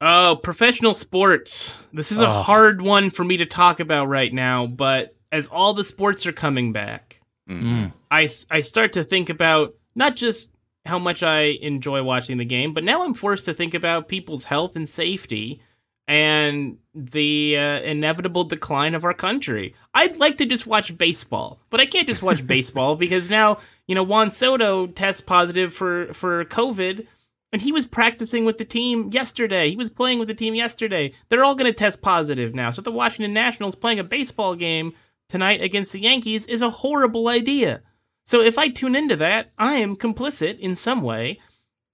Oh, 0.00 0.38
professional 0.42 0.94
sports. 0.94 1.78
This 1.92 2.12
is 2.12 2.20
a 2.20 2.28
Oh. 2.28 2.42
hard 2.42 2.82
one 2.82 3.10
for 3.10 3.24
me 3.24 3.36
to 3.38 3.46
talk 3.46 3.80
about 3.80 4.06
right 4.06 4.32
now, 4.32 4.66
but 4.66 5.16
as 5.32 5.48
all 5.48 5.72
the 5.72 5.84
sports 5.84 6.26
are 6.26 6.32
coming 6.32 6.72
back, 6.72 7.20
Mhm. 7.48 7.92
I, 8.10 8.28
I 8.50 8.60
start 8.60 8.92
to 8.94 9.04
think 9.04 9.30
about 9.30 9.74
not 9.94 10.14
just 10.16 10.52
how 10.86 10.98
much 10.98 11.22
I 11.22 11.58
enjoy 11.62 12.02
watching 12.02 12.38
the 12.38 12.44
game, 12.44 12.74
but 12.74 12.84
now 12.84 13.02
I'm 13.02 13.14
forced 13.14 13.44
to 13.46 13.54
think 13.54 13.74
about 13.74 14.08
people's 14.08 14.44
health 14.44 14.76
and 14.76 14.88
safety 14.88 15.62
and 16.06 16.76
the 16.94 17.56
uh, 17.56 17.80
inevitable 17.80 18.44
decline 18.44 18.94
of 18.94 19.04
our 19.04 19.14
country. 19.14 19.74
I'd 19.94 20.18
like 20.18 20.36
to 20.38 20.46
just 20.46 20.66
watch 20.66 20.96
baseball, 20.98 21.60
but 21.70 21.80
I 21.80 21.86
can't 21.86 22.06
just 22.06 22.22
watch 22.22 22.46
baseball 22.46 22.96
because 22.96 23.30
now, 23.30 23.58
you 23.86 23.94
know, 23.94 24.02
Juan 24.02 24.30
Soto 24.30 24.86
tests 24.86 25.22
positive 25.22 25.72
for, 25.72 26.12
for 26.12 26.44
COVID 26.44 27.06
and 27.54 27.62
he 27.62 27.72
was 27.72 27.86
practicing 27.86 28.44
with 28.44 28.58
the 28.58 28.64
team 28.64 29.10
yesterday. 29.12 29.70
He 29.70 29.76
was 29.76 29.88
playing 29.88 30.18
with 30.18 30.28
the 30.28 30.34
team 30.34 30.56
yesterday. 30.56 31.12
They're 31.28 31.44
all 31.44 31.54
going 31.54 31.72
to 31.72 31.78
test 31.78 32.02
positive 32.02 32.52
now. 32.52 32.70
So 32.70 32.82
the 32.82 32.90
Washington 32.90 33.32
Nationals 33.32 33.76
playing 33.76 34.00
a 34.00 34.04
baseball 34.04 34.56
game 34.56 34.92
tonight 35.28 35.62
against 35.62 35.92
the 35.92 36.00
Yankees 36.00 36.46
is 36.46 36.62
a 36.62 36.70
horrible 36.70 37.28
idea. 37.28 37.82
So 38.24 38.40
if 38.40 38.58
I 38.58 38.68
tune 38.68 38.96
into 38.96 39.16
that, 39.16 39.50
I 39.58 39.74
am 39.74 39.96
complicit 39.96 40.58
in 40.58 40.74
some 40.74 41.02
way 41.02 41.40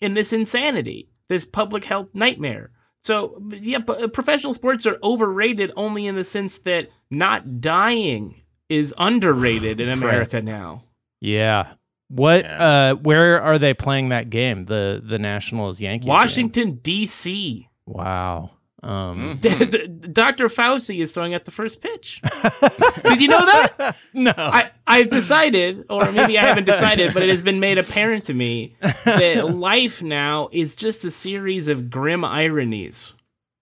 in 0.00 0.14
this 0.14 0.32
insanity, 0.32 1.08
this 1.28 1.44
public 1.44 1.84
health 1.84 2.08
nightmare. 2.14 2.70
So 3.02 3.42
yeah, 3.50 3.78
p- 3.80 4.08
professional 4.08 4.54
sports 4.54 4.87
are 4.87 4.99
overrated 5.02 5.72
only 5.76 6.06
in 6.06 6.16
the 6.16 6.25
sense 6.25 6.58
that 6.58 6.90
not 7.10 7.60
dying 7.60 8.42
is 8.68 8.94
underrated 8.99 9.80
in 9.80 9.88
America 9.90 10.40
now. 10.40 10.84
Yeah. 11.20 11.72
What? 12.08 12.44
Yeah. 12.44 12.90
Uh, 12.90 12.94
where 12.94 13.40
are 13.40 13.58
they 13.58 13.75
playing 13.75 14.08
that 14.10 14.30
game? 14.30 14.66
The 14.66 15.02
the 15.04 15.18
Nationals 15.18 15.80
Yankees. 15.80 16.06
game? 16.06 16.12
Washington 16.12 16.80
D.C. 16.82 17.68
Wow. 17.87 18.50
Um, 18.82 19.38
Mhm. 19.38 19.40
D- 19.40 19.64
d- 19.66 19.87
Dr. 20.12 20.49
Fauci 20.49 21.02
is 21.02 21.12
throwing 21.12 21.34
out 21.34 21.44
the 21.44 21.50
first 21.50 21.82
pitch. 21.82 22.22
Did 23.02 23.20
you 23.20 23.28
know 23.28 23.44
that? 23.44 23.96
no. 24.14 24.32
I, 24.37 24.70
I've 24.87 25.08
decided, 25.10 25.84
or 25.90 26.10
maybe 26.12 26.38
I 26.38 26.46
haven't 26.46 26.64
decided, 26.64 27.12
but 27.12 27.22
it 27.22 27.28
has 27.28 27.42
been 27.42 27.60
made 27.60 27.76
apparent 27.78 28.25
to 28.25 28.34
me 28.34 28.75
that 29.04 29.54
life 29.54 30.02
now 30.02 30.49
is 30.52 30.75
just 30.76 31.04
a 31.04 31.10
series 31.10 31.68
of 31.68 31.90
grim 31.90 32.25
ironies. 32.25 33.12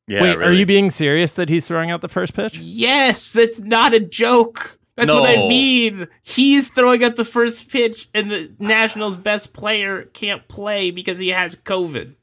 Yeah, 0.06 0.22
Wait, 0.22 0.38
are 0.38 0.52
you 0.52 0.64
being 0.64 0.90
serious 0.90 1.32
that 1.32 1.48
he's 1.50 1.66
throwing 1.66 1.90
out 1.90 2.00
the 2.00 2.08
first 2.08 2.32
pitch? 2.34 2.56
Yes, 2.58 3.32
that's 3.34 3.58
not 3.58 3.92
a 3.92 4.00
joke. 4.00 4.78
That's 4.96 5.12
what 5.12 5.28
I 5.30 5.48
mean. 5.48 6.08
He's 6.22 6.70
throwing 6.70 7.04
out 7.04 7.16
the 7.16 7.24
first 7.24 7.70
pitch, 7.70 8.08
and 8.14 8.30
the 8.30 8.52
Nationals' 8.58 9.16
best 9.16 9.52
player 9.52 10.04
can't 10.14 10.48
play 10.48 10.90
because 10.90 11.18
he 11.18 11.28
has 11.28 11.54
COVID. 11.54 12.14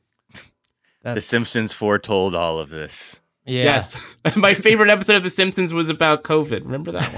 The 1.14 1.22
Simpsons 1.22 1.72
foretold 1.74 2.36
all 2.36 2.58
of 2.60 2.70
this. 2.70 3.20
Yeah. 3.46 3.64
Yes. 3.64 3.96
My 4.36 4.56
favorite 4.56 4.90
episode 4.90 5.18
of 5.18 5.24
The 5.24 5.30
Simpsons 5.30 5.72
was 5.72 5.88
about 5.88 6.24
COVID. 6.24 6.64
Remember 6.64 6.92
that 6.94 7.14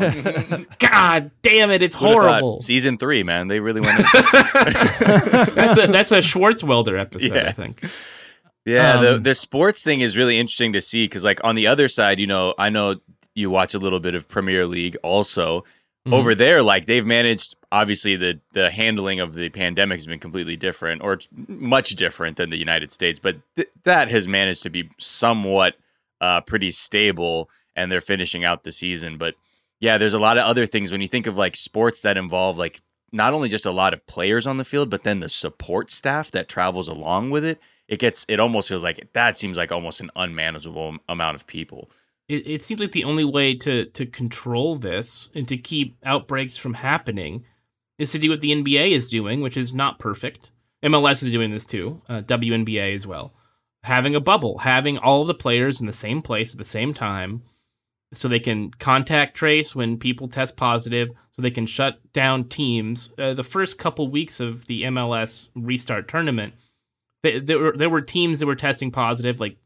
one? 0.50 0.68
God 0.80 1.32
damn 1.42 1.72
it, 1.72 1.82
it's 1.82 1.96
Who'da 1.96 2.14
thought? 2.14 2.22
horrible. 2.30 2.60
Season 2.60 2.98
three, 2.98 3.24
man, 3.24 3.48
they 3.48 3.62
really 3.62 3.80
went. 3.80 4.00
That's 5.02 5.78
a 5.80 5.88
that's 5.88 6.12
a 6.12 6.18
Swartzwelder 6.18 7.00
episode, 7.00 7.34
Yeah. 7.36 7.48
I 7.48 7.52
think. 7.54 7.84
Yeah, 8.66 8.98
the 8.98 9.16
Um, 9.16 9.24
the 9.24 9.34
sports 9.36 9.82
thing 9.84 10.02
is 10.02 10.18
really 10.18 10.38
interesting 10.38 10.74
to 10.74 10.82
see 10.82 11.06
because, 11.06 11.24
like, 11.24 11.40
on 11.46 11.56
the 11.56 11.68
other 11.68 11.88
side, 11.88 12.20
you 12.20 12.28
know, 12.28 12.54
I 12.60 12.70
know 12.70 12.98
you 13.34 13.50
watch 13.50 13.74
a 13.74 13.80
little 13.80 14.02
bit 14.02 14.14
of 14.14 14.28
Premier 14.28 14.66
League 14.68 14.98
also. 15.04 15.64
Mhm. 16.08 16.14
Over 16.14 16.36
there, 16.36 16.62
like 16.62 16.86
they've 16.86 17.06
managed. 17.06 17.56
Obviously, 17.72 18.16
the 18.16 18.40
the 18.54 18.70
handling 18.72 19.20
of 19.20 19.34
the 19.34 19.50
pandemic 19.50 19.98
has 19.98 20.06
been 20.08 20.20
completely 20.20 20.56
different, 20.56 21.02
or 21.02 21.20
much 21.48 21.92
different 21.92 22.38
than 22.38 22.50
the 22.50 22.58
United 22.58 22.92
States. 22.92 23.20
But 23.20 23.38
th- 23.56 23.70
that 23.84 24.10
has 24.10 24.28
managed 24.28 24.64
to 24.64 24.70
be 24.70 24.90
somewhat 24.98 25.76
uh, 26.22 26.42
pretty 26.42 26.72
stable, 26.72 27.50
and 27.76 27.92
they're 27.92 28.02
finishing 28.02 28.46
out 28.46 28.64
the 28.64 28.72
season. 28.72 29.18
But 29.18 29.36
yeah, 29.80 29.98
there's 29.98 30.14
a 30.14 30.20
lot 30.20 30.38
of 30.38 30.46
other 30.46 30.66
things 30.66 30.92
when 30.92 31.02
you 31.02 31.08
think 31.08 31.28
of 31.28 31.38
like 31.38 31.56
sports 31.56 32.02
that 32.04 32.18
involve 32.18 32.58
like 32.58 32.82
not 33.12 33.34
only 33.34 33.50
just 33.50 33.66
a 33.66 33.72
lot 33.72 33.94
of 33.94 34.06
players 34.08 34.48
on 34.48 34.58
the 34.58 34.66
field, 34.66 34.90
but 34.90 35.04
then 35.04 35.20
the 35.20 35.30
support 35.30 35.92
staff 35.92 36.32
that 36.32 36.48
travels 36.48 36.88
along 36.88 37.32
with 37.32 37.44
it. 37.46 37.60
It 37.88 38.00
gets 38.00 38.26
it 38.30 38.40
almost 38.40 38.70
feels 38.70 38.84
like 38.84 39.12
that 39.14 39.38
seems 39.38 39.58
like 39.58 39.72
almost 39.72 40.00
an 40.02 40.12
unmanageable 40.16 40.98
amount 41.10 41.36
of 41.36 41.48
people. 41.48 41.90
It, 42.28 42.48
it 42.48 42.62
seems 42.62 42.82
like 42.82 42.92
the 42.92 43.06
only 43.06 43.26
way 43.26 43.54
to 43.56 43.86
to 43.86 44.06
control 44.06 44.78
this 44.78 45.30
and 45.34 45.48
to 45.48 45.58
keep 45.58 45.98
outbreaks 46.04 46.58
from 46.58 46.76
happening 46.76 47.46
is 47.98 48.12
to 48.12 48.20
do 48.20 48.30
what 48.30 48.42
the 48.42 48.52
NBA 48.52 48.92
is 48.92 49.10
doing, 49.10 49.42
which 49.42 49.58
is 49.58 49.74
not 49.74 50.00
perfect. 50.00 50.52
MLS 50.84 51.24
is 51.24 51.32
doing 51.32 51.52
this 51.52 51.66
too, 51.66 52.02
uh, 52.08 52.22
WNBA 52.22 52.94
as 52.94 53.08
well. 53.08 53.34
Having 53.84 54.16
a 54.16 54.20
bubble, 54.20 54.60
having 54.60 54.98
all 54.98 55.22
of 55.22 55.28
the 55.28 55.34
players 55.34 55.80
in 55.82 55.88
the 55.88 55.94
same 55.94 56.22
place 56.22 56.52
at 56.52 56.58
the 56.58 56.66
same 56.66 56.94
time, 56.94 57.44
so 58.14 58.28
they 58.28 58.40
can 58.40 58.72
contact 58.72 59.36
trace 59.36 59.76
when 59.76 59.98
people 59.98 60.28
test 60.28 60.56
positive, 60.56 61.10
so 61.32 61.42
they 61.42 61.52
can 61.52 61.66
shut 61.66 62.00
down 62.14 62.44
teams. 62.46 63.14
Uh, 63.18 63.34
the 63.34 63.44
first 63.44 63.78
couple 63.78 64.10
weeks 64.10 64.40
of 64.40 64.66
the 64.68 64.84
MLS 64.84 65.50
restart 65.56 66.08
tournament, 66.08 66.54
there 67.24 67.60
were 67.60 67.76
there 67.76 67.90
were 67.90 68.02
teams 68.02 68.40
that 68.40 68.46
were 68.46 68.56
testing 68.56 68.92
positive, 68.92 69.40
like 69.40 69.58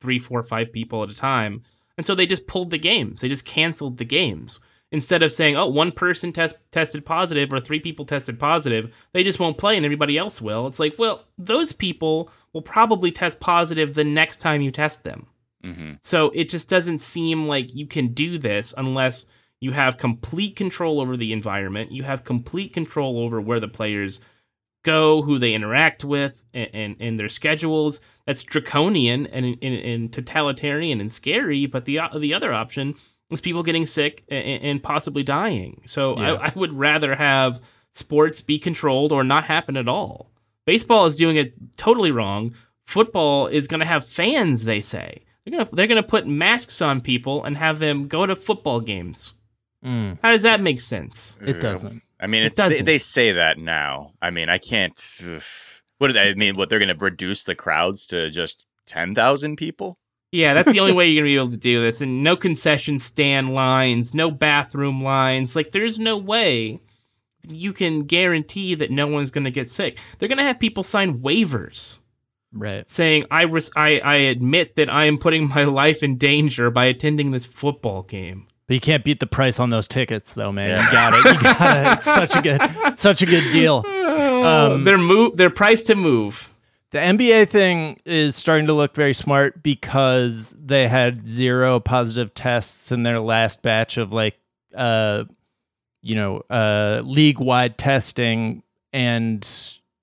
three, 0.00 0.18
four, 0.18 0.42
five 0.42 0.72
people 0.72 1.02
at 1.02 1.10
a 1.10 1.14
time, 1.14 1.62
and 1.96 2.04
so 2.06 2.14
they 2.14 2.26
just 2.26 2.46
pulled 2.46 2.70
the 2.70 2.78
games. 2.78 3.20
They 3.20 3.28
just 3.28 3.44
canceled 3.44 3.98
the 3.98 4.04
games 4.04 4.60
instead 4.90 5.22
of 5.22 5.32
saying, 5.32 5.56
"Oh, 5.56 5.66
one 5.66 5.92
person 5.92 6.32
test 6.32 6.56
tested 6.70 7.04
positive 7.04 7.52
or 7.52 7.60
three 7.60 7.80
people 7.80 8.04
tested 8.04 8.38
positive." 8.38 8.94
They 9.12 9.22
just 9.22 9.40
won't 9.40 9.58
play, 9.58 9.76
and 9.76 9.84
everybody 9.84 10.16
else 10.18 10.40
will. 10.40 10.66
It's 10.66 10.78
like, 10.78 10.94
well, 10.98 11.24
those 11.38 11.72
people 11.72 12.30
will 12.52 12.62
probably 12.62 13.10
test 13.10 13.40
positive 13.40 13.94
the 13.94 14.04
next 14.04 14.36
time 14.36 14.62
you 14.62 14.70
test 14.70 15.02
them. 15.04 15.26
hmm 15.62 15.92
So 16.00 16.30
it 16.34 16.48
just 16.48 16.68
doesn't 16.68 17.00
seem 17.00 17.46
like 17.46 17.74
you 17.74 17.86
can 17.86 18.08
do 18.14 18.38
this 18.38 18.74
unless 18.76 19.26
you 19.60 19.72
have 19.72 19.96
complete 19.96 20.56
control 20.56 21.00
over 21.00 21.16
the 21.16 21.32
environment. 21.32 21.90
You 21.90 22.02
have 22.02 22.24
complete 22.24 22.72
control 22.72 23.18
over 23.18 23.40
where 23.40 23.60
the 23.60 23.68
players 23.68 24.20
go, 24.84 25.22
who 25.22 25.38
they 25.40 25.52
interact 25.54 26.04
with, 26.04 26.42
and, 26.54 26.70
and, 26.72 26.96
and 27.00 27.18
their 27.20 27.28
schedules. 27.28 28.00
That's 28.26 28.42
draconian 28.42 29.26
and, 29.26 29.58
and, 29.60 29.74
and 29.74 30.12
totalitarian 30.12 31.00
and 31.00 31.12
scary. 31.12 31.66
But 31.66 31.84
the 31.84 32.00
the 32.18 32.32
other 32.32 32.52
option 32.52 32.94
is 33.30 33.40
people 33.40 33.62
getting 33.62 33.84
sick 33.86 34.24
and, 34.28 34.62
and 34.62 34.82
possibly 34.82 35.22
dying. 35.22 35.82
So 35.86 36.18
Yeah. 36.18 36.34
I, 36.34 36.46
I 36.48 36.52
would 36.54 36.72
rather 36.72 37.16
have 37.16 37.60
sports 37.92 38.40
be 38.40 38.58
controlled 38.58 39.12
or 39.12 39.24
not 39.24 39.44
happen 39.44 39.76
at 39.76 39.88
all. 39.88 40.30
Baseball 40.64 41.06
is 41.06 41.16
doing 41.16 41.36
it 41.36 41.54
totally 41.76 42.10
wrong. 42.10 42.54
Football 42.86 43.46
is 43.48 43.66
going 43.66 43.80
to 43.80 43.86
have 43.86 44.06
fans. 44.06 44.64
They 44.64 44.80
say 44.80 45.24
they're 45.44 45.52
going 45.52 45.66
to 45.66 45.74
they're 45.76 45.86
going 45.86 46.02
to 46.02 46.08
put 46.08 46.26
masks 46.26 46.80
on 46.80 47.00
people 47.00 47.44
and 47.44 47.56
have 47.56 47.78
them 47.78 48.08
go 48.08 48.24
to 48.26 48.34
football 48.36 48.80
games. 48.80 49.32
Mm, 49.84 50.18
How 50.22 50.30
does 50.32 50.42
that 50.42 50.62
make 50.62 50.80
sense? 50.80 51.36
it 51.44 51.60
doesn't. 51.60 52.02
I 52.24 52.26
mean, 52.26 52.42
It 52.42 52.56
they, 52.56 52.80
they 52.80 52.96
say 52.98 53.32
that 53.32 53.58
now. 53.58 54.12
I 54.22 54.30
mean, 54.30 54.48
I 54.48 54.56
can't. 54.56 54.98
ugh. 55.22 55.42
What 55.98 56.06
do 56.06 56.14
they 56.14 56.30
I 56.30 56.34
mean? 56.34 56.56
What 56.56 56.70
they're 56.70 56.78
going 56.78 56.96
to 56.96 57.04
reduce 57.04 57.42
the 57.44 57.54
crowds 57.54 58.06
to 58.06 58.30
just 58.30 58.64
ten 58.86 59.14
thousand 59.14 59.56
people? 59.56 59.98
Yeah, 60.32 60.54
that's 60.54 60.72
the 60.72 60.80
only 60.80 60.92
way 60.98 61.06
you're 61.08 61.22
going 61.22 61.32
to 61.32 61.36
be 61.36 61.42
able 61.42 61.50
to 61.52 61.58
do 61.58 61.82
this. 61.82 62.00
And 62.00 62.22
no 62.22 62.34
concession 62.34 62.98
stand 62.98 63.52
lines, 63.54 64.14
no 64.14 64.30
bathroom 64.30 65.02
lines. 65.04 65.54
Like, 65.54 65.72
there's 65.72 65.98
no 65.98 66.16
way 66.16 66.80
you 67.46 67.74
can 67.74 68.04
guarantee 68.04 68.74
that 68.74 68.90
no 68.90 69.06
one's 69.06 69.30
going 69.30 69.44
to 69.44 69.50
get 69.50 69.70
sick. 69.70 69.98
They're 70.18 70.28
going 70.28 70.38
to 70.38 70.44
have 70.44 70.58
people 70.58 70.82
sign 70.82 71.18
waivers 71.20 71.98
Right. 72.52 72.88
saying, 72.88 73.24
I, 73.30 73.42
res- 73.42 73.70
I, 73.76 73.98
I 74.02 74.14
admit 74.16 74.76
that 74.76 74.90
I 74.90 75.04
am 75.04 75.18
putting 75.18 75.48
my 75.56 75.64
life 75.64 76.02
in 76.02 76.16
danger 76.16 76.70
by 76.70 76.86
attending 76.86 77.30
this 77.32 77.44
football 77.44 78.02
game. 78.02 78.46
But 78.66 78.74
you 78.74 78.80
can't 78.80 79.04
beat 79.04 79.20
the 79.20 79.26
price 79.26 79.60
on 79.60 79.70
those 79.70 79.86
tickets, 79.86 80.32
though, 80.34 80.50
man. 80.50 80.70
Yeah. 80.70 80.86
You 80.86 80.92
got 80.92 81.14
it. 81.14 81.34
You 81.34 81.40
got 81.40 81.76
it. 81.76 81.98
It's 81.98 82.06
such 82.06 82.34
a 82.34 82.42
good, 82.42 82.98
such 82.98 83.22
a 83.22 83.26
good 83.26 83.52
deal. 83.52 83.84
Um, 83.86 84.84
they're, 84.84 84.96
move, 84.96 85.36
they're 85.36 85.50
priced 85.50 85.86
to 85.88 85.94
move. 85.94 86.50
The 86.94 87.00
NBA 87.00 87.48
thing 87.48 87.98
is 88.04 88.36
starting 88.36 88.68
to 88.68 88.72
look 88.72 88.94
very 88.94 89.14
smart 89.14 89.64
because 89.64 90.54
they 90.56 90.86
had 90.86 91.26
zero 91.28 91.80
positive 91.80 92.32
tests 92.34 92.92
in 92.92 93.02
their 93.02 93.18
last 93.18 93.62
batch 93.62 93.96
of 93.96 94.12
like 94.12 94.38
uh 94.76 95.24
you 96.02 96.14
know, 96.14 96.42
uh 96.48 97.02
league-wide 97.04 97.78
testing 97.78 98.62
and 98.92 99.44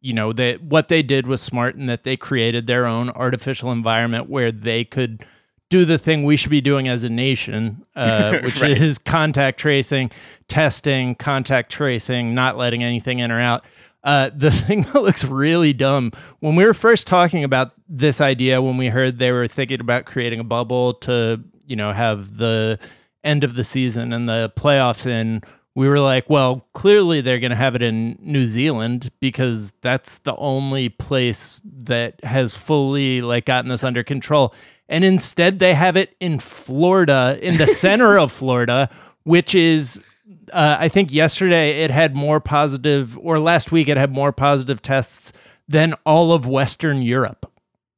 you 0.02 0.12
know, 0.12 0.34
they 0.34 0.56
what 0.56 0.90
they 0.90 1.02
did 1.02 1.28
was 1.28 1.40
smart 1.40 1.76
in 1.76 1.86
that 1.86 2.04
they 2.04 2.18
created 2.18 2.68
their 2.68 2.86
own 2.86 3.10
artificial 3.12 3.72
environment 3.72 4.30
where 4.30 4.52
they 4.52 4.84
could 4.84 5.26
do 5.72 5.86
the 5.86 5.98
thing 5.98 6.24
we 6.24 6.38
should 6.38 6.52
be 6.52 6.62
doing 6.62 6.88
as 6.88 7.04
a 7.04 7.10
nation, 7.10 7.84
uh, 7.96 8.38
which 8.44 8.62
Right. 8.62 8.80
is 8.80 9.00
contact 9.00 9.60
tracing, 9.60 10.12
testing, 10.48 11.16
contact 11.16 11.72
tracing, 11.72 12.36
not 12.36 12.58
letting 12.58 12.84
anything 12.84 13.18
in 13.20 13.32
or 13.32 13.40
out. 13.40 13.66
Uh, 14.04 14.30
the 14.36 14.52
thing 14.52 14.82
that 14.82 15.02
looks 15.02 15.24
really 15.24 15.74
dumb 15.74 16.12
when 16.40 16.56
we 16.56 16.66
were 16.66 16.74
first 16.74 17.08
talking 17.08 17.44
about 17.44 17.72
this 17.88 18.20
idea, 18.22 18.62
when 18.62 18.78
we 18.78 18.90
heard 18.90 19.18
they 19.18 19.32
were 19.32 19.48
thinking 19.48 19.80
about 19.80 20.06
creating 20.06 20.40
a 20.40 20.44
bubble 20.44 20.94
to, 20.96 21.42
you 21.66 21.76
know, 21.76 21.94
have 21.94 22.38
the 22.38 22.78
end 23.24 23.44
of 23.44 23.56
the 23.56 23.64
season 23.64 24.12
and 24.14 24.28
the 24.28 24.52
playoffs 24.58 25.06
in, 25.06 25.42
we 25.74 25.88
were 25.88 26.00
like, 26.00 26.30
well, 26.30 26.68
clearly 26.74 27.22
they're 27.22 27.40
going 27.40 27.52
to 27.52 27.56
have 27.56 27.76
it 27.76 27.82
in 27.82 28.18
New 28.20 28.46
Zealand 28.46 29.10
because 29.22 29.72
that's 29.82 30.18
the 30.18 30.36
only 30.36 30.90
place 30.90 31.62
that 31.64 32.22
has 32.26 32.54
fully 32.56 33.22
like 33.22 33.46
gotten 33.46 33.70
this 33.70 33.84
under 33.84 34.04
control. 34.04 34.54
And 34.92 35.06
instead 35.06 35.60
they 35.60 35.74
have 35.74 35.96
it 35.96 36.16
in 36.20 36.38
Florida, 36.38 37.40
in 37.42 37.58
the 37.58 37.66
center 37.68 38.20
of 38.20 38.30
Florida, 38.32 38.90
which 39.24 39.56
is 39.56 40.04
uh, 40.52 40.76
I 40.80 40.90
think 40.90 41.14
yesterday 41.14 41.84
it 41.84 41.92
had 41.92 42.14
more 42.14 42.42
positive, 42.42 43.18
or 43.18 43.40
last 43.40 43.72
week 43.72 43.88
it 43.88 43.96
had 43.96 44.12
more 44.12 44.34
positive 44.34 44.82
tests 44.82 45.32
than 45.66 45.96
all 46.06 46.34
of 46.34 46.46
Western 46.46 47.02
Europe, 47.02 47.50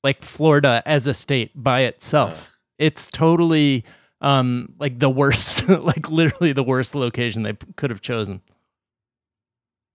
like 0.04 0.22
Florida 0.22 0.84
as 0.86 1.08
a 1.08 1.16
state 1.16 1.52
by 1.56 1.82
itself. 1.82 2.56
It's 2.78 3.08
totally 3.08 3.86
um, 4.22 4.74
like 4.78 5.00
the 5.00 5.10
worst, 5.10 5.68
like 5.70 6.10
literally 6.12 6.54
the 6.54 6.64
worst 6.64 6.94
location 6.94 7.42
they 7.42 7.58
could 7.76 7.90
have 7.90 8.02
chosen. 8.02 8.42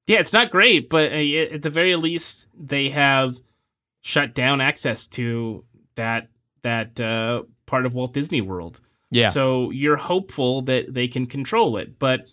Yeah, 0.08 0.18
it's 0.18 0.32
not 0.32 0.50
great, 0.50 0.90
but 0.90 1.12
uh, 1.12 1.16
at 1.16 1.62
the 1.62 1.70
very 1.70 1.94
least, 1.94 2.48
they 2.58 2.88
have 2.88 3.38
shut 4.00 4.34
down 4.34 4.60
access 4.60 5.06
to 5.08 5.64
that 5.94 6.28
that 6.62 6.98
uh, 7.00 7.42
part 7.66 7.86
of 7.86 7.94
Walt 7.94 8.12
Disney 8.12 8.40
World. 8.40 8.80
Yeah. 9.10 9.30
So 9.30 9.70
you're 9.70 9.96
hopeful 9.96 10.62
that 10.62 10.92
they 10.92 11.08
can 11.08 11.26
control 11.26 11.76
it, 11.76 11.98
but 11.98 12.26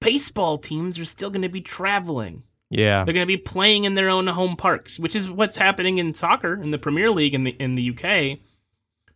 baseball 0.00 0.58
teams 0.58 0.98
are 0.98 1.04
still 1.04 1.30
going 1.30 1.42
to 1.42 1.48
be 1.48 1.60
traveling. 1.60 2.44
yeah. 2.70 3.04
They're 3.04 3.14
going 3.14 3.26
to 3.26 3.26
be 3.26 3.36
playing 3.36 3.84
in 3.84 3.94
their 3.94 4.08
own 4.08 4.26
home 4.26 4.56
parks, 4.56 4.98
which 4.98 5.14
is 5.14 5.30
what's 5.30 5.56
happening 5.56 5.98
in 5.98 6.14
soccer 6.14 6.54
in 6.54 6.70
the 6.70 6.78
Premier 6.78 7.10
League 7.10 7.34
in 7.34 7.44
the 7.44 7.52
in 7.52 7.74
the 7.74 7.90
UK. 7.90 8.38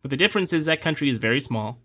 But 0.02 0.10
the 0.10 0.16
difference 0.16 0.52
is 0.52 0.66
that 0.66 0.80
country 0.80 1.08
is 1.10 1.18
very 1.18 1.40
small. 1.40 1.80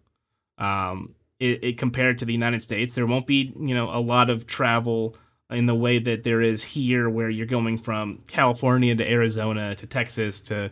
Um, 0.57 1.15
it, 1.39 1.63
it 1.63 1.77
compared 1.77 2.19
to 2.19 2.25
the 2.25 2.33
United 2.33 2.61
States, 2.61 2.95
there 2.95 3.07
won't 3.07 3.27
be 3.27 3.53
you 3.59 3.73
know 3.73 3.89
a 3.89 3.99
lot 3.99 4.29
of 4.29 4.45
travel 4.45 5.15
in 5.49 5.65
the 5.65 5.75
way 5.75 5.99
that 5.99 6.23
there 6.23 6.41
is 6.41 6.63
here, 6.63 7.09
where 7.09 7.29
you're 7.29 7.45
going 7.45 7.77
from 7.77 8.19
California 8.27 8.95
to 8.95 9.09
Arizona 9.09 9.75
to 9.75 9.85
Texas 9.87 10.39
to 10.41 10.71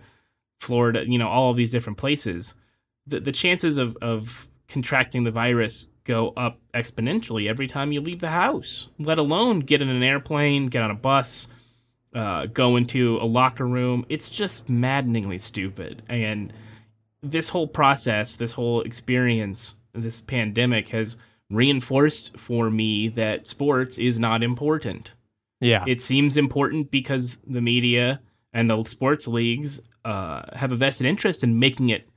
Florida. 0.61 1.03
You 1.05 1.17
know 1.17 1.27
all 1.27 1.51
of 1.51 1.57
these 1.57 1.71
different 1.71 1.97
places. 1.97 2.53
The 3.07 3.19
the 3.19 3.31
chances 3.31 3.77
of 3.77 3.97
of 4.01 4.47
contracting 4.67 5.23
the 5.23 5.31
virus 5.31 5.87
go 6.03 6.33
up 6.37 6.59
exponentially 6.73 7.47
every 7.47 7.67
time 7.67 7.91
you 7.91 8.01
leave 8.01 8.19
the 8.19 8.29
house, 8.29 8.87
let 8.97 9.17
alone 9.17 9.59
get 9.59 9.81
in 9.81 9.89
an 9.89 10.01
airplane, 10.01 10.67
get 10.67 10.81
on 10.81 10.91
a 10.91 10.95
bus, 10.95 11.47
uh, 12.15 12.45
go 12.47 12.75
into 12.75 13.17
a 13.21 13.25
locker 13.25 13.67
room. 13.67 14.05
It's 14.09 14.29
just 14.29 14.69
maddeningly 14.69 15.37
stupid. 15.37 16.03
And 16.09 16.53
this 17.21 17.49
whole 17.49 17.67
process, 17.67 18.35
this 18.35 18.53
whole 18.53 18.81
experience, 18.81 19.75
this 19.93 20.21
pandemic 20.21 20.89
has 20.89 21.17
reinforced 21.49 22.37
for 22.37 22.69
me 22.69 23.09
that 23.09 23.47
sports 23.47 23.97
is 23.97 24.17
not 24.17 24.41
important. 24.41 25.13
Yeah. 25.59 25.83
It 25.87 26.01
seems 26.01 26.37
important 26.37 26.89
because 26.89 27.37
the 27.45 27.61
media 27.61 28.21
and 28.53 28.69
the 28.69 28.83
sports 28.83 29.27
leagues 29.27 29.81
uh, 30.05 30.43
have 30.53 30.71
a 30.71 30.75
vested 30.75 31.07
interest 31.07 31.43
in 31.43 31.59
making 31.59 31.89
it 31.89 32.07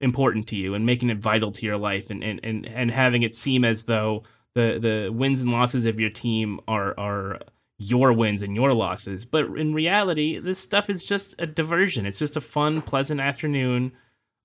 important 0.00 0.46
to 0.48 0.56
you 0.56 0.74
and 0.74 0.84
making 0.84 1.10
it 1.10 1.18
vital 1.18 1.52
to 1.52 1.64
your 1.64 1.76
life 1.76 2.10
and, 2.10 2.22
and, 2.24 2.40
and, 2.42 2.66
and 2.66 2.90
having 2.90 3.22
it 3.22 3.34
seem 3.34 3.64
as 3.64 3.84
though 3.84 4.22
the, 4.54 4.78
the 4.80 5.12
wins 5.12 5.40
and 5.40 5.50
losses 5.50 5.86
of 5.86 6.00
your 6.00 6.10
team 6.10 6.60
are, 6.66 6.98
are 6.98 7.38
your 7.78 8.12
wins 8.12 8.42
and 8.42 8.54
your 8.54 8.72
losses. 8.72 9.24
But 9.24 9.46
in 9.56 9.72
reality, 9.72 10.38
this 10.38 10.58
stuff 10.58 10.90
is 10.90 11.02
just 11.02 11.34
a 11.38 11.46
diversion. 11.46 12.04
It's 12.04 12.18
just 12.18 12.36
a 12.36 12.40
fun, 12.40 12.82
pleasant 12.82 13.20
afternoon 13.20 13.92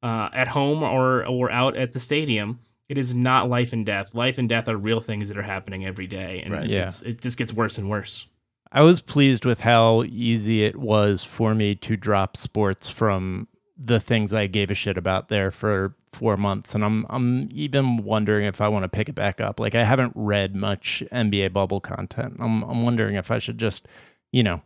uh, 0.03 0.29
at 0.33 0.47
home 0.47 0.83
or, 0.83 1.25
or 1.25 1.51
out 1.51 1.75
at 1.75 1.93
the 1.93 1.99
stadium. 1.99 2.59
It 2.87 2.97
is 2.97 3.13
not 3.13 3.49
life 3.49 3.73
and 3.73 3.85
death. 3.85 4.15
Life 4.15 4.37
and 4.37 4.47
death 4.47 4.69
are 4.69 4.77
real 4.77 5.01
things 5.01 5.27
that 5.27 5.37
are 5.37 5.43
happening 5.43 5.85
every 5.85 6.07
day. 6.07 6.41
And 6.45 6.53
Right. 6.53 6.69
Yeah. 6.69 6.87
it's, 6.87 7.01
it 7.01 7.19
just 7.19 7.37
gets 7.37 7.51
worse 7.51 7.77
and 7.77 7.89
worse. 7.89 8.27
I 8.71 8.81
was 8.81 9.01
pleased 9.01 9.45
with 9.45 9.61
how 9.61 10.03
easy 10.03 10.63
it 10.63 10.75
was 10.75 11.23
for 11.23 11.55
me 11.55 11.75
to 11.75 11.95
drop 11.97 12.35
sports 12.37 12.87
from 12.89 13.47
the 13.77 13.99
things 13.99 14.33
I 14.33 14.47
gave 14.47 14.71
a 14.71 14.73
shit 14.75 14.97
about 14.97 15.29
there 15.29 15.51
for 15.51 15.95
four 16.11 16.35
months, 16.37 16.73
and 16.73 16.83
I'm 16.83 17.05
I'm 17.09 17.47
even 17.51 17.97
wondering 17.97 18.45
if 18.45 18.59
I 18.59 18.67
want 18.67 18.83
to 18.83 18.89
pick 18.89 19.07
it 19.09 19.13
back 19.15 19.39
up. 19.39 19.59
Like 19.59 19.75
I 19.75 19.83
haven't 19.83 20.13
read 20.15 20.55
much 20.55 21.03
NBA 21.11 21.53
bubble 21.53 21.79
content. 21.79 22.37
I'm 22.39 22.63
I'm 22.63 22.83
wondering 22.83 23.15
if 23.15 23.29
I 23.31 23.39
should 23.39 23.57
just, 23.57 23.87
you 24.31 24.41
know, 24.43 24.61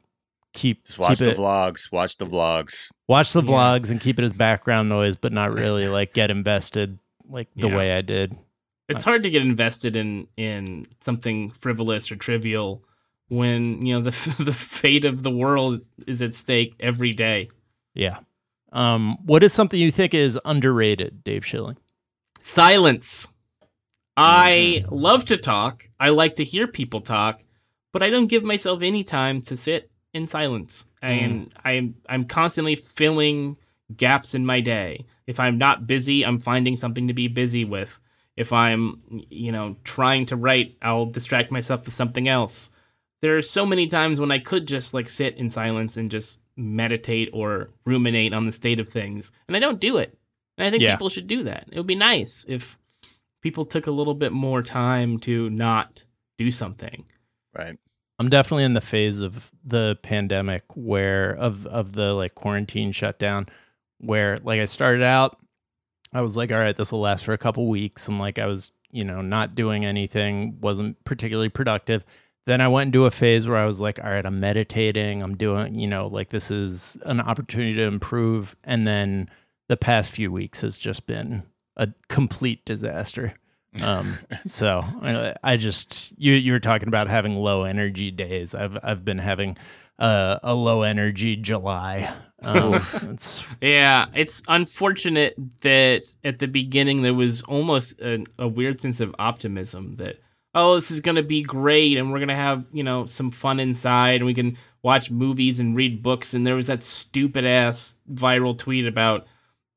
keep 0.54 0.86
Just 0.86 0.98
watch 0.98 1.10
keep 1.20 1.26
the 1.26 1.32
it, 1.32 1.38
vlogs. 1.38 1.92
Watch 1.92 2.18
the 2.18 2.26
vlogs. 2.26 2.90
watch 3.08 3.34
the 3.34 3.44
Yeah. 3.44 3.50
vlogs 3.50 3.90
and 3.92 4.00
keep 4.00 4.18
it 4.18 4.24
as 4.24 4.34
background 4.34 4.88
noise, 4.90 5.18
but 5.18 5.34
not 5.34 5.54
really 5.54 5.88
like 5.88 6.14
get 6.14 6.32
invested 6.32 6.98
like 7.30 7.50
the 7.56 7.68
Yeah. 7.68 7.76
way 7.76 7.92
I 7.94 8.02
did. 8.02 8.38
It's 8.88 9.04
hard 9.04 9.24
to 9.24 9.30
get 9.30 9.42
invested 9.42 9.96
in 9.96 10.28
in 10.38 10.86
something 11.02 11.50
frivolous 11.52 12.12
or 12.12 12.16
trivial 12.16 12.84
when 13.32 13.86
you 13.86 13.94
know 13.94 14.02
the 14.02 14.36
the 14.44 14.54
fate 14.54 15.06
of 15.06 15.24
the 15.24 15.32
world 15.32 15.82
is 16.06 16.22
at 16.22 16.34
stake 16.34 16.76
every 16.80 17.12
day. 17.12 17.48
Yeah. 17.94 18.20
Um, 18.74 19.18
what 19.26 19.42
is 19.42 19.54
something 19.54 19.80
you 19.80 19.92
think 19.92 20.14
is 20.14 20.38
underrated, 20.46 21.24
Dave 21.24 21.46
Schilling? 21.46 21.78
Silence. 22.42 23.28
I 24.18 24.84
love 24.90 25.26
to 25.26 25.38
talk. 25.38 25.90
I 26.00 26.10
like 26.10 26.36
to 26.36 26.44
hear 26.44 26.68
people 26.68 27.02
talk, 27.02 27.44
but 27.94 28.04
I 28.04 28.10
don't 28.10 28.28
give 28.28 28.44
myself 28.44 28.84
any 28.84 29.04
time 29.04 29.42
to 29.44 29.58
sit 29.58 29.90
in 30.14 30.28
silence. 30.28 30.86
And 31.02 31.54
I'm 31.64 31.96
I'm 32.08 32.26
constantly 32.26 32.76
filling 32.76 33.58
gaps 33.96 34.36
in 34.36 34.46
my 34.46 34.60
day. 34.60 35.06
If 35.26 35.40
I'm 35.40 35.58
not 35.58 35.88
busy, 35.88 36.26
I'm 36.26 36.40
finding 36.40 36.76
something 36.76 37.08
to 37.08 37.14
be 37.14 37.30
busy 37.30 37.64
with. 37.64 37.98
If 38.36 38.52
I'm, 38.52 39.02
you 39.30 39.52
know, 39.52 39.78
trying 39.84 40.26
to 40.28 40.36
write, 40.36 40.78
I'll 40.82 41.06
distract 41.06 41.52
myself 41.52 41.86
with 41.86 41.94
something 41.94 42.28
else. 42.28 42.70
There 43.22 43.38
are 43.38 43.42
so 43.42 43.66
many 43.66 43.88
times 43.88 44.20
when 44.20 44.32
I 44.32 44.40
could 44.40 44.68
just 44.68 44.94
like 44.94 45.08
sit 45.10 45.38
in 45.38 45.50
silence 45.50 45.98
and 45.98 46.10
just 46.10 46.40
meditate 46.58 47.30
or 47.34 47.70
ruminate 47.86 48.34
on 48.34 48.46
the 48.46 48.52
state 48.52 48.80
of 48.80 48.90
things, 48.90 49.32
and 49.48 49.56
I 49.56 49.60
don't 49.60 49.80
do 49.80 49.98
it. 49.98 50.18
And 50.58 50.68
I 50.68 50.70
think 50.72 50.84
Yeah. 50.84 50.96
people 50.96 51.10
should 51.10 51.28
do 51.28 51.44
that. 51.44 51.68
It 51.72 51.78
would 51.78 51.88
be 51.88 51.96
nice 51.96 52.46
if 52.48 52.78
people 53.42 53.66
took 53.66 53.88
a 53.88 53.92
little 53.92 54.14
bit 54.14 54.32
more 54.32 54.62
time 54.62 55.18
to 55.20 55.50
not 55.50 56.04
do 56.38 56.52
something. 56.52 57.06
Right. 57.58 57.78
I'm 58.20 58.30
definitely 58.30 58.66
in 58.66 58.74
the 58.74 58.82
phase 58.82 59.20
of 59.20 59.52
the 59.64 59.98
pandemic 60.04 60.64
where 60.76 61.36
of 61.36 61.66
of 61.66 61.94
the 61.94 62.14
like 62.14 62.36
quarantine 62.36 62.92
shutdown 62.92 63.48
where 63.98 64.38
like 64.44 64.60
I 64.60 64.66
started 64.66 65.02
out 65.04 65.38
I 66.14 66.22
was 66.22 66.38
like 66.38 66.52
all 66.52 66.60
right 66.60 66.76
this 66.76 66.92
will 66.92 67.00
last 67.02 67.24
for 67.26 67.34
a 67.34 67.38
couple 67.40 67.68
weeks 67.68 68.08
and 68.08 68.20
like 68.20 68.38
I 68.38 68.46
was 68.46 68.72
you 68.92 69.04
know 69.04 69.22
not 69.22 69.56
doing 69.56 69.86
anything 69.86 70.60
wasn't 70.62 71.04
particularly 71.04 71.50
productive 71.50 72.04
then 72.46 72.62
I 72.62 72.68
went 72.68 72.90
into 72.90 73.06
a 73.06 73.12
phase 73.12 73.48
where 73.48 73.58
I 73.58 73.66
was 73.66 73.82
like 73.82 74.00
all 74.04 74.10
right 74.10 74.26
I'm 74.26 74.40
meditating 74.40 75.22
I'm 75.22 75.36
doing 75.36 75.76
you 75.76 75.88
know 75.88 76.08
like 76.08 76.30
this 76.30 76.52
is 76.52 76.98
an 77.06 77.20
opportunity 77.20 77.76
to 77.76 77.84
improve. 77.84 78.56
And 78.64 78.88
then 78.88 79.30
the 79.68 79.78
past 79.78 80.12
few 80.12 80.32
weeks 80.32 80.62
has 80.62 80.78
just 80.78 81.06
been 81.06 81.44
a 81.78 81.90
complete 82.10 82.66
disaster. 82.66 83.34
Um 83.82 84.18
so 84.48 84.84
I, 85.02 85.36
I 85.44 85.58
just 85.58 86.14
you 86.18 86.34
you 86.34 86.52
were 86.54 86.60
talking 86.60 86.88
about 86.88 87.08
having 87.08 87.36
low 87.36 87.64
energy 87.64 88.12
days. 88.12 88.56
I've 88.56 88.78
i've 88.84 89.06
been 89.06 89.20
having 89.20 89.58
uh, 90.02 90.40
a 90.42 90.56
low 90.56 90.82
energy 90.82 91.36
july. 91.36 92.14
Um, 92.42 92.84
it's 93.04 93.46
Yeah, 93.62 94.08
it's 94.16 94.42
unfortunate 94.48 95.36
that 95.62 96.02
at 96.24 96.40
the 96.40 96.48
beginning 96.48 97.04
there 97.04 97.14
was 97.14 97.44
almost 97.44 98.02
a, 98.02 98.26
a 98.40 98.48
weird 98.48 98.82
sense 98.82 99.00
of 99.00 99.16
optimism 99.20 99.98
that 99.98 100.18
oh 100.54 100.76
this 100.76 100.92
is 100.92 101.00
gonna 101.00 101.24
be 101.24 101.42
great 101.42 101.98
and 101.98 102.12
we're 102.12 102.20
gonna 102.20 102.36
have 102.36 102.66
you 102.72 102.84
know 102.84 103.06
some 103.06 103.32
fun 103.32 103.60
inside 103.60 104.16
and 104.16 104.26
we 104.26 104.34
can 104.34 104.58
watch 104.84 105.12
movies 105.12 105.60
and 105.60 105.76
read 105.76 106.02
books 106.02 106.34
and 106.34 106.46
there 106.46 106.56
was 106.56 106.68
that 106.68 106.84
stupid 106.84 107.46
ass 107.46 107.94
viral 108.12 108.58
tweet 108.58 108.86
about 108.86 109.28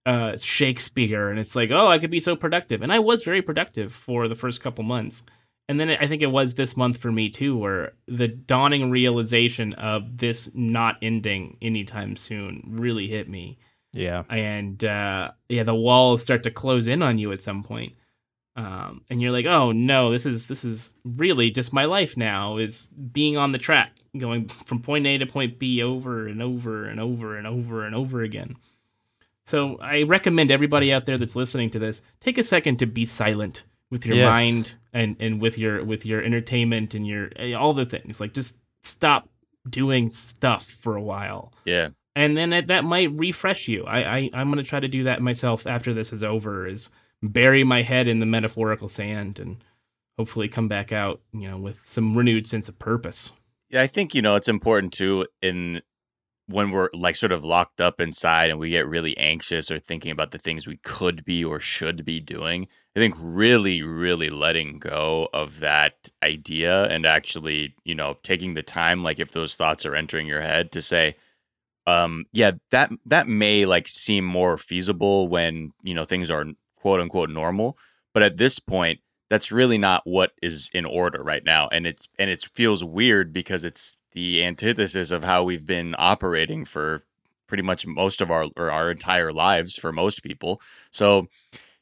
uh, 0.07 0.37
Shakespeare 0.37 1.31
and 1.31 1.39
it's 1.39 1.57
like 1.57 1.71
oh 1.71 1.87
I 1.87 1.99
could 1.99 2.11
be 2.11 2.21
so 2.21 2.37
productive 2.37 2.83
and 2.83 2.93
I 2.93 2.99
was 2.99 3.25
very 3.25 3.41
productive 3.41 3.93
for 3.93 4.29
the 4.29 4.35
first 4.35 4.61
couple 4.61 4.85
months 4.85 5.23
and 5.69 5.81
then 5.81 5.91
I 5.91 6.07
think 6.07 6.21
it 6.21 6.31
was 6.31 6.55
this 6.55 6.77
month 6.77 6.99
for 6.99 7.11
me 7.11 7.31
too, 7.31 7.57
where 7.57 7.93
the 8.07 8.29
dawning 8.29 8.91
realization 8.91 9.73
of 9.75 10.19
this 10.19 10.51
not 10.55 10.97
ending 11.01 11.57
anytime 11.63 12.17
soon 12.17 12.63
really 12.67 13.09
hit 13.09 13.29
me. 13.29 13.59
Yeah. 13.93 14.25
And 14.29 14.83
uh, 14.85 15.31
yeah, 15.49 15.63
the 15.63 15.75
walls 15.75 16.21
start 16.23 16.43
to 16.43 16.51
close 16.51 16.87
in 16.87 17.03
on 17.03 17.19
you 17.19 17.33
at 17.33 17.41
some 17.41 17.63
point. 17.63 17.95
Um, 18.57 19.03
and 19.11 19.21
you're 19.21 19.33
like, 19.33 19.47
oh 19.47 19.73
no, 19.73 20.13
this 20.13 20.27
is 20.27 20.47
this 20.47 20.65
is 20.65 20.95
really 21.05 21.51
just 21.51 21.73
my 21.73 21.87
life 21.87 22.17
now 22.17 22.57
is 22.59 22.87
being 23.13 23.37
on 23.37 23.51
the 23.53 23.59
track, 23.59 23.93
going 24.17 24.49
from 24.67 24.81
point 24.81 25.07
A 25.07 25.19
to 25.19 25.27
point 25.27 25.59
B 25.59 25.83
over 25.83 26.29
and 26.29 26.41
over 26.41 26.85
and 26.87 27.01
over 27.01 27.37
and 27.37 27.47
over 27.47 27.85
and 27.85 27.95
over 27.97 28.23
again. 28.23 28.55
So 29.45 29.77
I 29.81 30.03
recommend 30.05 30.51
everybody 30.51 30.93
out 30.93 31.05
there 31.07 31.19
that's 31.19 31.37
listening 31.37 31.71
to 31.71 31.79
this 31.79 32.01
take 32.21 32.39
a 32.39 32.43
second 32.45 32.79
to 32.79 32.87
be 32.87 33.05
silent 33.05 33.65
with 33.91 34.07
your 34.07 34.17
Yes. 34.17 34.27
mind 34.33 34.75
and 34.93 35.17
and 35.21 35.41
with 35.41 35.59
your 35.59 35.85
with 35.85 36.07
your 36.07 36.23
entertainment 36.23 36.95
and 36.95 37.07
your 37.07 37.31
eh, 37.37 37.55
all 37.55 37.75
the 37.75 37.85
things. 37.85 38.21
Like 38.21 38.33
just 38.33 38.57
stop 38.83 39.29
doing 39.69 40.11
stuff 40.11 40.65
for 40.67 40.95
a 40.95 41.03
while 41.03 41.53
Yeah. 41.65 41.89
and 42.15 42.37
then 42.37 42.53
it, 42.53 42.67
that 42.69 42.85
might 42.85 43.11
refresh 43.19 43.67
you. 43.67 43.85
I, 43.85 44.17
I 44.19 44.31
I'm 44.33 44.49
gonna 44.49 44.63
try 44.63 44.79
to 44.79 44.89
do 44.89 45.05
that 45.05 45.21
myself 45.23 45.67
after 45.67 45.93
this 45.93 46.13
is 46.13 46.23
over. 46.23 46.67
Is 46.67 46.89
bury 47.33 47.65
my 47.65 47.83
head 47.83 48.09
in 48.09 48.21
the 48.21 48.27
metaphorical 48.27 48.89
sand 48.89 49.39
and 49.39 49.63
hopefully 50.19 50.49
come 50.49 50.69
back 50.69 50.93
out, 50.93 51.21
you 51.33 51.49
know, 51.49 51.59
with 51.59 51.81
some 51.85 52.17
renewed 52.17 52.47
sense 52.47 52.69
of 52.69 52.79
purpose. 52.79 53.33
Yeah, 53.71 53.83
I 53.83 53.87
think 53.87 54.15
you 54.15 54.23
know 54.23 54.37
it's 54.37 54.49
important 54.49 54.93
too 54.93 55.27
in 55.43 55.83
when 56.47 56.71
we're 56.71 56.91
like 56.93 57.17
sort 57.17 57.33
of 57.33 57.43
locked 57.43 57.81
up 57.81 58.01
inside 58.01 58.51
and 58.51 58.59
we 58.59 58.69
get 58.71 58.87
really 58.87 59.17
anxious 59.17 59.71
or 59.71 59.79
thinking 59.79 60.11
about 60.11 60.31
the 60.31 60.39
things 60.39 60.67
we 60.67 60.77
could 60.77 61.25
be 61.25 61.43
or 61.43 61.59
should 61.59 62.05
be 62.05 62.21
doing. 62.21 62.69
I 62.95 63.01
think 63.01 63.15
really, 63.19 63.83
really 63.83 64.29
letting 64.29 64.79
go 64.79 65.29
of 65.33 65.61
that 65.61 66.11
idea 66.23 66.85
and 66.85 67.07
actually, 67.07 67.75
you 67.85 67.95
know, 67.95 68.19
taking 68.23 68.55
the 68.55 68.63
time, 68.63 69.03
like 69.03 69.19
if 69.19 69.33
those 69.33 69.57
thoughts 69.57 69.87
are 69.87 69.97
entering 69.97 70.27
your 70.27 70.43
head, 70.43 70.71
to 70.73 70.83
say, 70.83 71.17
um, 71.87 72.27
yeah, 72.33 72.53
that 72.71 72.91
that 73.07 73.27
may 73.27 73.65
like 73.65 73.89
seem 73.89 74.25
more 74.25 74.57
feasible 74.57 75.29
when 75.29 75.73
you 75.83 75.95
know 75.95 76.05
things 76.05 76.31
are 76.31 76.47
quote 76.85 77.01
unquote 77.01 77.31
normal, 77.31 77.79
but 78.13 78.23
at 78.23 78.37
this 78.37 78.59
point, 78.59 79.01
that's 79.31 79.51
really 79.51 79.79
not 79.79 80.03
what 80.05 80.33
is 80.43 80.71
in 80.75 80.85
order 80.85 81.23
right 81.23 81.43
now. 81.43 81.67
And 81.73 81.87
it's 81.87 82.09
and 82.19 82.29
it 82.29 82.45
feels 82.53 82.85
weird 82.85 83.33
because 83.33 83.65
it's 83.65 83.97
the 84.13 84.45
antithesis 84.45 85.11
of 85.11 85.25
how 85.25 85.45
we've 85.45 85.67
been 85.67 85.95
operating 85.97 86.67
for 86.67 87.01
pretty 87.47 87.63
much 87.63 87.87
most 87.87 88.21
of 88.21 88.31
our 88.31 88.49
or 88.55 88.71
our 88.71 88.91
entire 88.91 89.33
lives 89.33 89.79
for 89.79 89.93
most 89.93 90.23
people. 90.23 90.61
So 90.91 91.29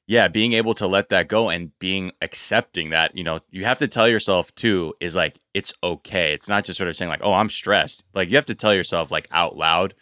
yeah 0.07 0.29
being 0.29 0.53
able 0.53 0.75
to 0.75 0.87
let 0.87 1.09
that 1.09 1.27
go 1.29 1.49
and 1.49 1.77
being 1.79 2.11
accepting 2.21 2.91
that 2.91 3.17
you 3.17 3.23
know 3.23 3.39
you 3.51 3.65
have 3.65 3.79
to 3.79 3.87
tell 3.89 4.09
yourself 4.09 4.55
too 4.55 4.95
is 5.01 5.17
like 5.17 5.41
it's 5.53 5.75
okay. 5.83 6.33
It's 6.33 6.49
not 6.49 6.63
just 6.65 6.79
sort 6.79 6.89
of 6.89 6.95
saying 6.95 7.09
like 7.09 7.25
oh 7.25 7.35
i'm 7.35 7.51
stressed. 7.51 8.05
Like 8.15 8.31
you 8.31 8.37
have 8.37 8.47
to 8.47 8.55
tell 8.55 8.73
yourself 8.75 9.11
like 9.11 9.27
out 9.33 9.57
loud 9.57 9.95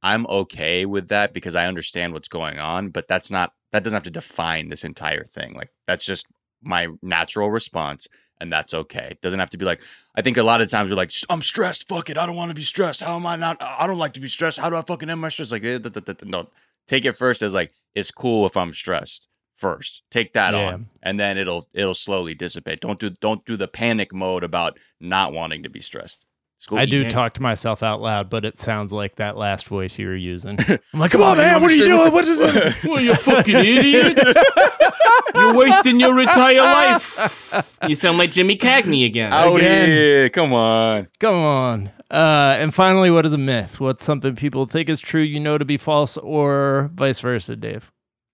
i'm 0.00 0.26
okay 0.28 0.86
with 0.86 1.08
that 1.08 1.32
because 1.32 1.56
i 1.56 1.66
understand 1.66 2.12
what's 2.12 2.28
going 2.28 2.56
on 2.56 2.88
but 2.88 3.08
that's 3.08 3.32
not 3.32 3.52
that 3.72 3.84
doesn't 3.84 3.96
have 3.96 4.02
to 4.04 4.10
define 4.10 4.68
this 4.68 4.84
entire 4.84 5.24
thing 5.24 5.54
like 5.54 5.70
that's 5.86 6.04
just 6.04 6.26
my 6.62 6.88
natural 7.02 7.50
response 7.50 8.08
and 8.40 8.52
that's 8.52 8.72
okay. 8.72 9.08
It 9.10 9.20
doesn't 9.20 9.40
have 9.40 9.50
to 9.50 9.58
be 9.58 9.64
like 9.64 9.80
i 10.14 10.22
think 10.22 10.36
a 10.36 10.42
lot 10.42 10.60
of 10.60 10.70
times 10.70 10.90
we're 10.90 10.96
like 10.96 11.12
i'm 11.28 11.42
stressed 11.42 11.88
fuck 11.88 12.08
it 12.10 12.16
i 12.18 12.24
don't 12.26 12.36
want 12.36 12.50
to 12.50 12.54
be 12.54 12.62
stressed 12.62 13.00
how 13.02 13.16
am 13.16 13.26
i 13.26 13.34
not 13.36 13.56
i 13.60 13.86
don't 13.86 13.98
like 13.98 14.12
to 14.14 14.20
be 14.20 14.28
stressed 14.28 14.58
how 14.58 14.70
do 14.70 14.76
i 14.76 14.82
fucking 14.82 15.10
end 15.10 15.20
my 15.20 15.28
stress? 15.28 15.50
Like 15.52 15.64
eh, 15.64 15.78
da, 15.78 15.88
da, 15.90 16.00
da, 16.00 16.12
da. 16.12 16.26
no. 16.26 16.48
Take 16.86 17.04
it 17.04 17.12
first 17.12 17.42
as 17.42 17.52
like 17.52 17.72
it's 17.94 18.10
cool 18.10 18.46
if 18.46 18.56
i'm 18.56 18.72
stressed 18.72 19.28
first. 19.54 20.02
Take 20.10 20.34
that 20.34 20.54
Yeah. 20.54 20.72
on 20.74 20.88
and 21.02 21.18
then 21.18 21.36
it'll 21.36 21.68
it'll 21.74 21.94
slowly 21.94 22.34
dissipate. 22.34 22.80
Don't 22.80 23.00
do 23.00 23.10
don't 23.10 23.44
do 23.44 23.56
the 23.56 23.66
panic 23.68 24.14
mode 24.14 24.44
about 24.44 24.78
not 25.00 25.32
wanting 25.32 25.64
to 25.64 25.68
be 25.68 25.80
stressed 25.80 26.24
I 26.72 26.86
do 26.86 27.02
ham. 27.04 27.12
talk 27.12 27.34
to 27.34 27.42
myself 27.42 27.82
out 27.82 28.00
loud, 28.00 28.28
but 28.30 28.44
it 28.44 28.58
sounds 28.58 28.92
like 28.92 29.16
that 29.16 29.36
last 29.36 29.68
voice 29.68 29.98
you 29.98 30.06
were 30.08 30.16
using. 30.16 30.58
I'm 30.92 31.00
like, 31.00 31.12
come 31.12 31.22
on 31.22 31.36
man 31.36 31.62
what 31.62 31.70
are 31.70 31.74
you 31.74 31.84
doing 31.86 32.12
what 32.12 32.26
is 32.26 32.40
it 32.40 32.84
Well, 32.84 33.00
you 33.00 33.14
fucking 33.14 33.54
idiot! 33.54 34.18
You're 35.34 35.54
wasting 35.54 36.00
your 36.00 36.18
entire 36.20 36.56
life. 36.58 37.78
You 37.86 37.94
sound 37.94 38.18
like 38.18 38.32
Jimmy 38.32 38.56
Cagney 38.56 39.04
again. 39.06 39.32
out 39.32 39.54
Again. 39.56 39.88
here 39.88 40.30
come 40.30 40.52
on 40.52 41.08
Come 41.20 41.34
on. 41.36 41.90
Uh, 42.10 42.56
and 42.58 42.74
finally, 42.74 43.10
what 43.10 43.26
is 43.26 43.34
a 43.34 43.38
myth? 43.38 43.78
What's 43.80 44.02
something 44.04 44.34
people 44.34 44.64
think 44.66 44.88
is 44.88 44.98
true, 44.98 45.20
you 45.20 45.38
know 45.38 45.58
to 45.58 45.64
be 45.66 45.76
false, 45.76 46.16
or 46.16 46.90
vice 46.94 47.20
versa, 47.20 47.54
Dave? 47.54 47.92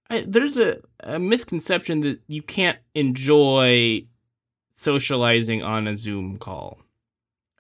I, 0.08 0.24
there's 0.26 0.56
a, 0.58 0.78
a 1.00 1.18
misconception 1.18 2.00
that 2.02 2.20
you 2.28 2.40
can't 2.40 2.78
enjoy 2.94 4.06
socializing 4.76 5.62
on 5.64 5.88
a 5.88 5.96
Zoom 5.96 6.38
call. 6.38 6.78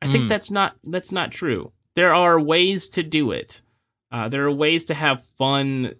I 0.02 0.10
think 0.10 0.24
Mm. 0.24 0.28
that's 0.28 0.50
not 0.50 0.76
that's 0.84 1.12
not 1.12 1.30
true. 1.32 1.72
There 1.96 2.12
are 2.14 2.38
ways 2.40 2.88
to 2.90 3.02
do 3.02 3.30
it. 3.30 3.62
Uh, 4.10 4.28
there 4.28 4.44
are 4.46 4.52
ways 4.52 4.84
to 4.86 4.94
have 4.94 5.24
fun 5.24 5.94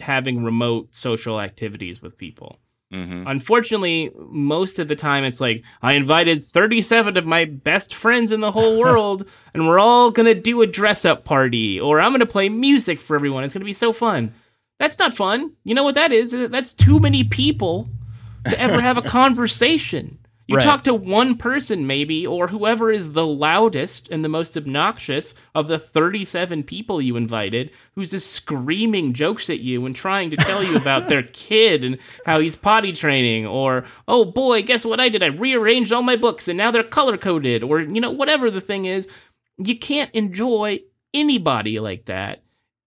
having 0.00 0.44
remote 0.44 0.88
social 0.94 1.40
activities 1.40 2.00
with 2.00 2.16
people. 2.16 2.58
hmm 2.90 3.24
Unfortunately, 3.26 4.10
most 4.30 4.78
of 4.78 4.88
the 4.88 4.96
time 4.96 5.24
it's 5.24 5.40
like 5.40 5.62
I 5.82 5.92
invited 5.94 6.42
37 6.44 7.16
of 7.18 7.26
my 7.26 7.44
best 7.44 7.94
friends 7.94 8.32
in 8.32 8.40
the 8.40 8.52
whole 8.52 8.78
world 8.84 9.28
and 9.52 9.66
we're 9.68 9.78
all 9.80 10.10
going 10.10 10.26
to 10.34 10.40
do 10.40 10.62
a 10.62 10.66
dress 10.66 11.04
up 11.04 11.24
party 11.24 11.78
or 11.80 12.00
I'm 12.00 12.10
going 12.10 12.20
to 12.20 12.26
play 12.26 12.48
music 12.48 13.00
for 13.00 13.14
everyone. 13.16 13.44
It's 13.44 13.52
going 13.54 13.60
to 13.60 13.64
be 13.66 13.72
so 13.72 13.92
fun. 13.92 14.32
That's 14.78 14.98
not 14.98 15.12
fun. 15.14 15.52
You 15.64 15.74
know 15.74 15.82
what 15.82 15.96
that 15.96 16.12
is? 16.12 16.30
That's 16.48 16.72
too 16.72 16.98
many 17.00 17.24
people 17.24 17.88
to 18.48 18.58
ever 18.60 18.80
have 18.80 18.96
a 18.96 19.02
conversation. 19.18 20.18
You 20.48 20.56
Right. 20.56 20.64
talk 20.64 20.82
to 20.84 20.94
one 20.94 21.36
person, 21.36 21.86
maybe, 21.86 22.26
or 22.26 22.48
whoever 22.48 22.90
is 22.90 23.12
the 23.12 23.26
loudest 23.26 24.08
and 24.10 24.24
the 24.24 24.30
most 24.30 24.56
obnoxious 24.56 25.34
of 25.54 25.68
the 25.68 25.78
37 25.78 26.62
people 26.62 27.02
you 27.02 27.16
invited, 27.16 27.70
who's 27.94 28.12
just 28.12 28.32
screaming 28.32 29.12
jokes 29.12 29.50
at 29.50 29.60
you 29.60 29.84
and 29.84 29.94
trying 29.94 30.30
to 30.30 30.36
tell 30.38 30.64
you 30.64 30.74
about 30.76 31.06
their 31.08 31.22
kid 31.34 31.84
and 31.84 31.98
how 32.24 32.40
he's 32.40 32.56
potty 32.56 32.92
training, 32.92 33.46
or, 33.46 33.84
oh 34.08 34.24
boy, 34.24 34.62
guess 34.62 34.86
what 34.86 35.00
I 35.00 35.10
did? 35.10 35.22
I 35.22 35.26
rearranged 35.26 35.92
all 35.92 36.02
my 36.02 36.16
books 36.16 36.48
and 36.48 36.56
now 36.56 36.70
they're 36.70 36.82
color 36.82 37.18
coded, 37.18 37.62
or, 37.62 37.80
you 37.80 38.00
know, 38.00 38.10
whatever 38.10 38.50
the 38.50 38.62
thing 38.62 38.86
is. 38.86 39.06
You 39.58 39.78
can't 39.78 40.10
enjoy 40.14 40.80
anybody 41.12 41.78
like 41.78 42.06
that. 42.06 42.42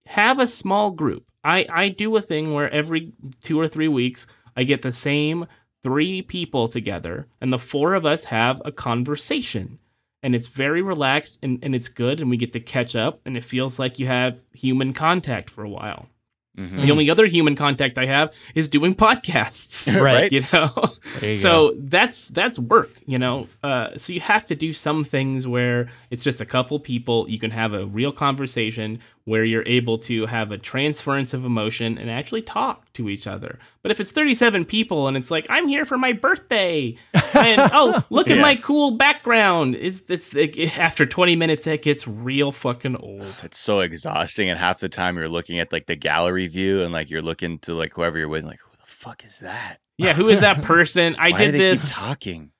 Have 0.07 0.39
a 0.39 0.47
small 0.47 0.89
group. 0.91 1.25
I, 1.43 1.67
I 1.69 1.89
do 1.89 2.15
a 2.15 2.21
thing 2.21 2.53
where 2.53 2.69
every 2.71 3.13
two 3.43 3.59
or 3.59 3.67
three 3.67 3.87
weeks 3.87 4.25
I 4.57 4.63
get 4.63 4.81
the 4.81 4.91
same 4.91 5.45
three 5.83 6.21
people 6.21 6.67
together 6.67 7.27
and 7.39 7.51
the 7.51 7.59
four 7.59 7.93
of 7.93 8.05
us 8.05 8.25
have 8.25 8.61
a 8.65 8.71
conversation. 8.71 9.79
And 10.23 10.35
it's 10.35 10.47
very 10.47 10.83
relaxed 10.83 11.39
and, 11.41 11.57
and 11.63 11.73
it's 11.73 11.87
good 11.87 12.21
and 12.21 12.29
we 12.29 12.37
get 12.37 12.53
to 12.53 12.59
catch 12.59 12.95
up 12.95 13.21
and 13.25 13.35
it 13.35 13.43
feels 13.43 13.79
like 13.79 13.97
you 13.97 14.05
have 14.05 14.39
human 14.53 14.93
contact 14.93 15.49
for 15.49 15.63
a 15.63 15.69
while. 15.69 16.07
Hmm 16.55 16.81
the 16.81 16.91
only 16.91 17.09
other 17.09 17.27
human 17.27 17.55
contact 17.55 17.97
i 17.97 18.05
have 18.05 18.33
is 18.55 18.67
doing 18.67 18.93
podcasts 18.93 19.87
Right. 20.01 20.31
you 20.35 20.43
know? 20.51 20.93
You 21.21 21.35
so 21.35 21.73
that's 21.77 22.27
that's 22.27 22.59
work 22.59 22.91
you 23.05 23.17
know? 23.17 23.47
Uh, 23.63 23.97
so 23.97 24.11
you 24.11 24.19
have 24.19 24.45
to 24.47 24.55
do 24.55 24.73
some 24.73 25.05
things 25.05 25.47
where 25.47 25.89
it's 26.09 26.25
just 26.25 26.41
a 26.41 26.45
couple 26.45 26.77
people 26.79 27.29
you 27.29 27.39
can 27.39 27.51
have 27.51 27.73
a 27.73 27.85
real 27.85 28.11
conversation 28.11 28.99
where 29.25 29.43
you're 29.43 29.67
able 29.67 29.97
to 29.97 30.25
have 30.25 30.51
a 30.51 30.57
transference 30.57 31.33
of 31.33 31.45
emotion 31.45 31.97
and 31.97 32.09
actually 32.09 32.41
talk 32.41 32.91
to 32.93 33.09
each 33.09 33.27
other. 33.27 33.59
But 33.83 33.91
if 33.91 33.99
it's 33.99 34.11
37 34.11 34.65
people 34.65 35.07
and 35.07 35.17
it's 35.17 35.31
like 35.31 35.45
i'm 35.49 35.67
here 35.67 35.85
for 35.85 35.97
my 35.97 36.13
birthday 36.13 36.95
and 37.33 37.69
oh 37.73 38.03
look 38.09 38.29
at 38.29 38.39
my 38.39 38.55
cool 38.55 38.91
background 38.91 39.75
it's, 39.75 40.01
it's 40.07 40.35
it, 40.35 40.77
after 40.77 41.05
20 41.05 41.35
minutes 41.35 41.65
it 41.67 41.81
gets 41.81 42.07
real 42.07 42.51
fucking 42.51 42.95
old. 42.95 43.35
It's 43.43 43.59
so 43.59 43.79
exhausting 43.79 44.49
and 44.49 44.59
half 44.59 44.79
the 44.79 44.89
time 44.89 45.17
you're 45.17 45.29
looking 45.29 45.59
at 45.59 45.71
like 45.71 45.87
the 45.87 45.95
gallery 45.95 46.47
view 46.47 46.83
and 46.83 46.93
like 46.93 47.09
you're 47.09 47.21
looking 47.21 47.59
to 47.59 47.73
like 47.73 47.93
whoever 47.93 48.17
you're 48.17 48.29
with 48.29 48.45
like 48.45 48.59
who 48.59 48.71
the 48.77 48.87
fuck 48.87 49.25
is 49.25 49.39
that? 49.39 49.77
Yeah 49.97 50.13
who 50.13 50.29
is 50.29 50.41
that 50.41 50.61
person? 50.63 51.15
I 51.17 51.31
Why 51.31 51.37
did 51.37 51.53
this. 51.55 51.93
talking 51.93 52.51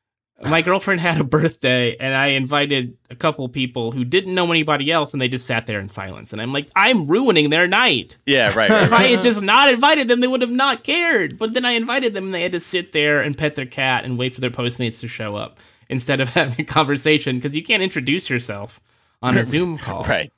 my 0.43 0.61
girlfriend 0.61 1.01
had 1.01 1.19
a 1.19 1.23
birthday 1.23 1.95
and 1.99 2.13
I 2.15 2.27
invited 2.27 2.97
a 3.09 3.15
couple 3.15 3.47
people 3.49 3.91
who 3.91 4.03
didn't 4.03 4.33
know 4.33 4.49
anybody 4.51 4.91
else 4.91 5.13
and 5.13 5.21
they 5.21 5.27
just 5.27 5.45
sat 5.45 5.67
there 5.67 5.79
in 5.79 5.89
silence. 5.89 6.31
And 6.33 6.41
I'm 6.41 6.51
like, 6.53 6.67
I'm 6.75 7.05
ruining 7.05 7.49
their 7.49 7.67
night. 7.67 8.17
yeah 8.25 8.47
right, 8.55 8.69
right, 8.69 8.83
If 8.83 8.91
right. 8.91 9.01
I 9.01 9.07
had 9.07 9.21
just 9.21 9.41
not 9.41 9.67
invited 9.71 10.07
them, 10.07 10.19
they 10.19 10.27
would 10.27 10.41
have 10.41 10.49
not 10.51 10.83
cared. 10.83 11.37
But 11.37 11.53
then 11.53 11.65
I 11.65 11.71
invited 11.71 12.13
them 12.13 12.25
and 12.25 12.33
they 12.33 12.41
had 12.43 12.51
to 12.53 12.59
sit 12.59 12.91
there 12.91 13.21
and 13.21 13.37
pet 13.37 13.55
their 13.55 13.65
cat 13.65 14.03
and 14.05 14.17
wait 14.17 14.33
for 14.33 14.41
their 14.41 14.49
Postmates 14.49 14.99
to 15.01 15.07
show 15.07 15.35
up 15.35 15.59
instead 15.89 16.19
of 16.21 16.29
having 16.35 16.59
a 16.61 16.63
conversation 16.65 17.37
because 17.37 17.55
you 17.55 17.63
can't 17.63 17.83
introduce 17.83 18.29
yourself 18.29 18.79
on 19.21 19.37
a 19.37 19.43
Zoom 19.45 19.77
call. 19.77 20.03
right 20.05 20.31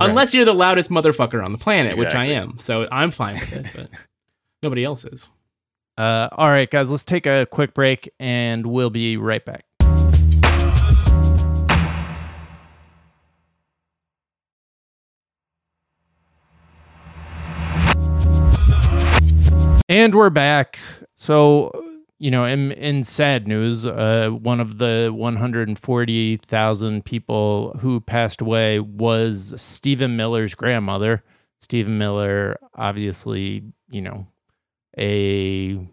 Unless 0.00 0.34
you're 0.34 0.44
the 0.44 0.54
loudest 0.54 0.88
motherfucker 0.88 1.44
on 1.44 1.50
the 1.50 1.58
planet, 1.58 1.96
which 1.96 2.14
I 2.14 2.26
am. 2.26 2.58
So 2.60 2.86
I'm 2.92 3.10
fine 3.10 3.34
with 3.34 3.52
it, 3.52 3.66
but 3.74 3.90
nobody 4.62 4.84
else 4.84 5.04
is. 5.04 5.28
Uh, 6.00 6.28
all 6.32 6.48
right, 6.48 6.70
guys, 6.70 6.90
let's 6.90 7.04
take 7.04 7.26
a 7.26 7.46
quick 7.50 7.74
break 7.74 8.08
and 8.18 8.64
we'll 8.64 8.88
be 8.88 9.18
right 9.18 9.44
back. 9.44 9.66
And 19.90 20.14
we're 20.14 20.30
back. 20.30 20.78
So, 21.16 21.70
you 22.18 22.30
know, 22.30 22.46
in, 22.46 22.72
in 22.72 23.04
sad 23.04 23.46
news, 23.46 23.84
uh, 23.84 24.30
one 24.30 24.60
of 24.60 24.78
the 24.78 25.10
140,000 25.14 27.04
people 27.04 27.76
who 27.78 28.00
passed 28.00 28.40
away 28.40 28.80
was 28.80 29.52
Stephen 29.60 30.16
Miller's 30.16 30.54
grandmother. 30.54 31.22
Stephen 31.60 31.98
Miller, 31.98 32.56
obviously, 32.74 33.64
you 33.90 34.00
know, 34.00 34.26
a 34.98 35.88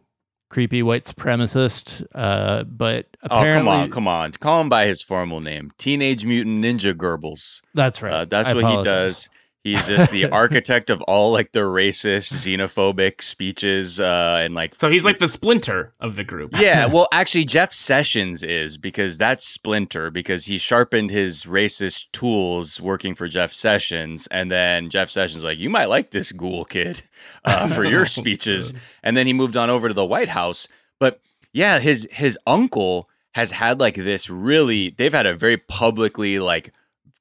creepy 0.50 0.82
white 0.82 1.04
supremacist, 1.04 2.06
uh, 2.16 2.64
but 2.64 3.08
apparently, 3.22 3.60
oh 3.60 3.60
come 3.60 3.68
on, 3.68 3.92
come 3.92 4.08
on, 4.08 4.32
call 4.34 4.62
him 4.62 4.70
by 4.70 4.86
his 4.86 5.02
formal 5.02 5.40
name, 5.40 5.72
Teenage 5.78 6.26
Mutant 6.26 6.64
Ninja 6.64 6.94
Goebbels. 6.94 7.62
That's 7.74 8.02
right. 8.02 8.14
Uh, 8.14 8.26
that's 8.26 8.50
I 8.50 8.54
what 8.54 8.64
apologize. 8.64 8.84
he 8.84 8.90
does. 8.90 9.30
He's 9.67 9.86
just 9.86 10.12
the 10.12 10.30
architect 10.32 10.89
of 10.89 11.01
all 11.01 11.34
like 11.34 11.51
the 11.51 11.60
racist, 11.60 12.32
xenophobic 12.32 13.21
speeches, 13.21 13.99
uh, 13.99 14.39
and 14.41 14.56
like. 14.56 14.75
So 14.75 14.89
he's 14.89 15.03
like 15.03 15.19
the 15.19 15.27
splinter 15.27 15.93
of 15.99 16.15
the 16.15 16.23
group. 16.23 16.51
Yeah, 16.58 16.86
well, 16.93 17.10
actually, 17.12 17.43
Jeff 17.43 17.73
Sessions 17.73 18.43
is 18.43 18.77
because 18.77 19.17
that's 19.17 19.45
Splinter 19.45 20.10
because 20.10 20.45
he 20.45 20.58
sharpened 20.58 21.12
his 21.12 21.43
racist 21.43 22.08
tools 22.13 22.80
working 22.80 23.13
for 23.13 23.27
Jeff 23.27 23.51
Sessions, 23.51 24.25
and 24.27 24.49
then 24.49 24.89
Jeff 24.89 25.10
Sessions 25.10 25.43
like, 25.43 25.58
you 25.58 25.69
might 25.69 25.89
like 25.89 26.12
this 26.12 26.32
ghoul 26.32 26.63
kid 26.63 27.01
uh, 27.43 27.67
for 27.67 27.84
your 27.84 28.06
speeches, 28.19 28.73
and 29.03 29.17
then 29.17 29.27
he 29.27 29.34
moved 29.34 29.58
on 29.58 29.69
over 29.69 29.89
to 29.89 29.93
the 29.93 30.06
White 30.06 30.30
House. 30.30 30.69
But 30.97 31.19
yeah, 31.51 31.80
his 31.80 32.08
his 32.10 32.39
uncle 32.47 33.10
has 33.34 33.51
had 33.51 33.82
like 33.82 33.95
this 33.95 34.30
really. 34.30 34.91
They've 34.91 35.12
had 35.12 35.25
a 35.25 35.36
very 35.36 35.58
publicly 35.58 36.39
like 36.39 36.73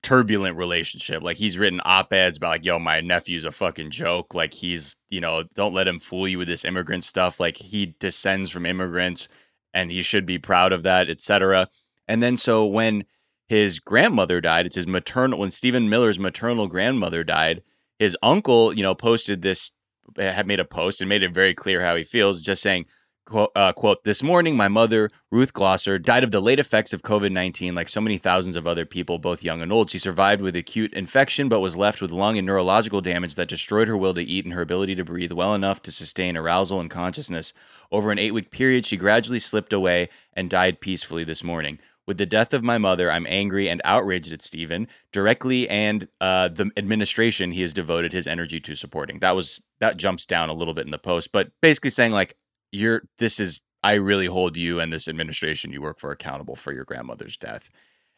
turbulent 0.07 0.57
relationship. 0.57 1.21
Like 1.21 1.37
he's 1.37 1.59
written 1.59 1.81
op-eds 1.85 2.39
about 2.39 2.51
like, 2.51 2.65
yo, 2.65 2.79
my 2.79 3.01
nephew's 3.01 3.43
a 3.43 3.51
fucking 3.51 3.91
joke. 3.91 4.37
Like 4.37 4.55
he's, 4.55 4.95
you 5.11 5.21
know, 5.21 5.43
don't 5.57 5.75
let 5.75 5.89
him 5.89 5.99
fool 5.99 6.29
you 6.29 6.39
with 6.39 6.47
this 6.47 6.65
immigrant 6.65 7.03
stuff. 7.03 7.41
Like 7.41 7.57
he 7.57 7.97
descends 7.99 8.53
from 8.53 8.67
immigrants 8.67 9.29
and 9.75 9.91
he 9.91 10.03
should 10.03 10.25
be 10.25 10.39
proud 10.39 10.73
of 10.73 10.85
that, 10.85 11.11
etc. 11.11 11.69
And 12.07 12.23
then 12.23 12.37
so 12.37 12.65
when 12.65 13.05
his 13.49 13.81
grandmother 13.81 14.41
died, 14.41 14.65
it's 14.65 14.77
his 14.77 14.87
maternal 14.87 15.41
when 15.41 15.51
Stephen 15.51 15.89
Miller's 15.89 16.21
maternal 16.21 16.69
grandmother 16.69 17.25
died, 17.25 17.65
his 17.99 18.17
uncle, 18.23 18.73
you 18.73 18.85
know, 18.85 18.95
posted 18.95 19.43
this 19.43 19.73
eh, 20.21 20.31
had 20.31 20.47
made 20.47 20.61
a 20.61 20.65
post 20.65 21.01
and 21.01 21.09
made 21.09 21.25
it 21.25 21.35
very 21.35 21.53
clear 21.53 21.85
how 21.85 21.97
he 21.97 22.05
feels, 22.05 22.43
just 22.43 22.63
saying, 22.63 22.87
Quote, 23.27 23.51
uh, 23.57 23.73
quote, 23.73 24.05
this 24.05 24.23
morning, 24.23 24.57
my 24.57 24.69
mother, 24.69 25.11
Ruth 25.33 25.53
Glosser, 25.53 26.01
died 26.01 26.23
of 26.23 26.31
the 26.31 26.41
late 26.41 26.61
effects 26.61 26.93
of 26.93 27.03
COVID 27.03 27.33
19, 27.33 27.75
like 27.75 27.89
so 27.89 28.01
many 28.01 28.19
thousands 28.19 28.55
of 28.55 28.69
other 28.69 28.87
people, 28.87 29.19
both 29.19 29.43
young 29.43 29.61
and 29.61 29.73
old. 29.73 29.91
She 29.91 29.99
survived 29.99 30.41
with 30.41 30.55
acute 30.55 30.95
infection, 30.95 31.49
but 31.49 31.59
was 31.59 31.75
left 31.75 32.01
with 32.01 32.13
lung 32.13 32.39
and 32.39 32.47
neurological 32.47 33.01
damage 33.01 33.35
that 33.35 33.49
destroyed 33.49 33.89
her 33.89 33.97
will 33.97 34.15
to 34.15 34.23
eat 34.23 34.45
and 34.45 34.55
her 34.55 34.63
ability 34.63 34.95
to 34.95 35.05
breathe 35.05 35.33
well 35.33 35.55
enough 35.55 35.83
to 35.83 35.91
sustain 35.91 36.37
arousal 36.37 36.79
and 36.79 36.89
consciousness. 36.89 37.53
Over 37.91 38.13
an 38.13 38.21
eight 38.21 38.31
week 38.31 38.53
period, 38.53 38.87
she 38.87 38.97
gradually 38.97 39.41
slipped 39.41 39.73
away 39.73 40.09
and 40.33 40.49
died 40.49 40.81
peacefully 40.81 41.25
this 41.25 41.43
morning. 41.43 41.81
With 42.07 42.19
the 42.19 42.27
death 42.27 42.55
of 42.55 42.63
my 42.63 42.79
mother, 42.79 43.11
I'm 43.11 43.27
angry 43.29 43.69
and 43.69 43.83
outraged 43.85 44.33
at 44.33 44.41
Stephen 44.41 44.87
directly 45.11 45.69
and 45.69 46.07
uh, 46.21 46.47
the 46.47 46.71
administration 46.77 47.51
he 47.51 47.63
has 47.63 47.75
devoted 47.75 48.13
his 48.13 48.29
energy 48.29 48.61
to 48.61 48.77
supporting. 48.77 49.19
That 49.19 49.35
was 49.35 49.61
that 49.81 49.97
jumps 49.97 50.27
down 50.27 50.49
a 50.49 50.55
little 50.55 50.75
bit 50.75 50.85
in 50.85 50.93
the 50.93 50.99
post, 50.99 51.33
but 51.33 51.51
basically 51.61 51.91
saying 51.91 52.13
like 52.13 52.37
you're 52.73 53.03
this 53.19 53.41
is 53.41 53.61
I 53.83 53.95
really 53.95 54.27
hold 54.27 54.57
you 54.57 54.81
and 54.81 54.93
this 54.93 55.09
administration 55.09 55.73
you 55.73 55.81
work 55.81 56.01
for 56.01 56.11
accountable 56.11 56.57
for 56.57 56.73
your 56.73 56.85
grandmother's 56.85 57.37
death. 57.37 57.71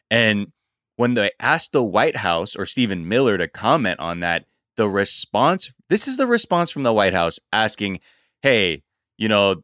And 0.09 0.51
when 0.95 1.13
they 1.13 1.31
asked 1.39 1.71
the 1.71 1.83
White 1.83 2.17
House 2.17 2.55
or 2.55 2.65
Stephen 2.65 3.07
Miller 3.07 3.37
to 3.37 3.47
comment 3.47 3.99
on 3.99 4.19
that, 4.19 4.45
the 4.77 4.89
response 4.89 5.71
this 5.89 6.07
is 6.07 6.17
the 6.17 6.27
response 6.27 6.71
from 6.71 6.83
the 6.83 6.93
White 6.93 7.13
House 7.13 7.39
asking, 7.51 7.99
"Hey, 8.41 8.83
you 9.17 9.27
know, 9.27 9.63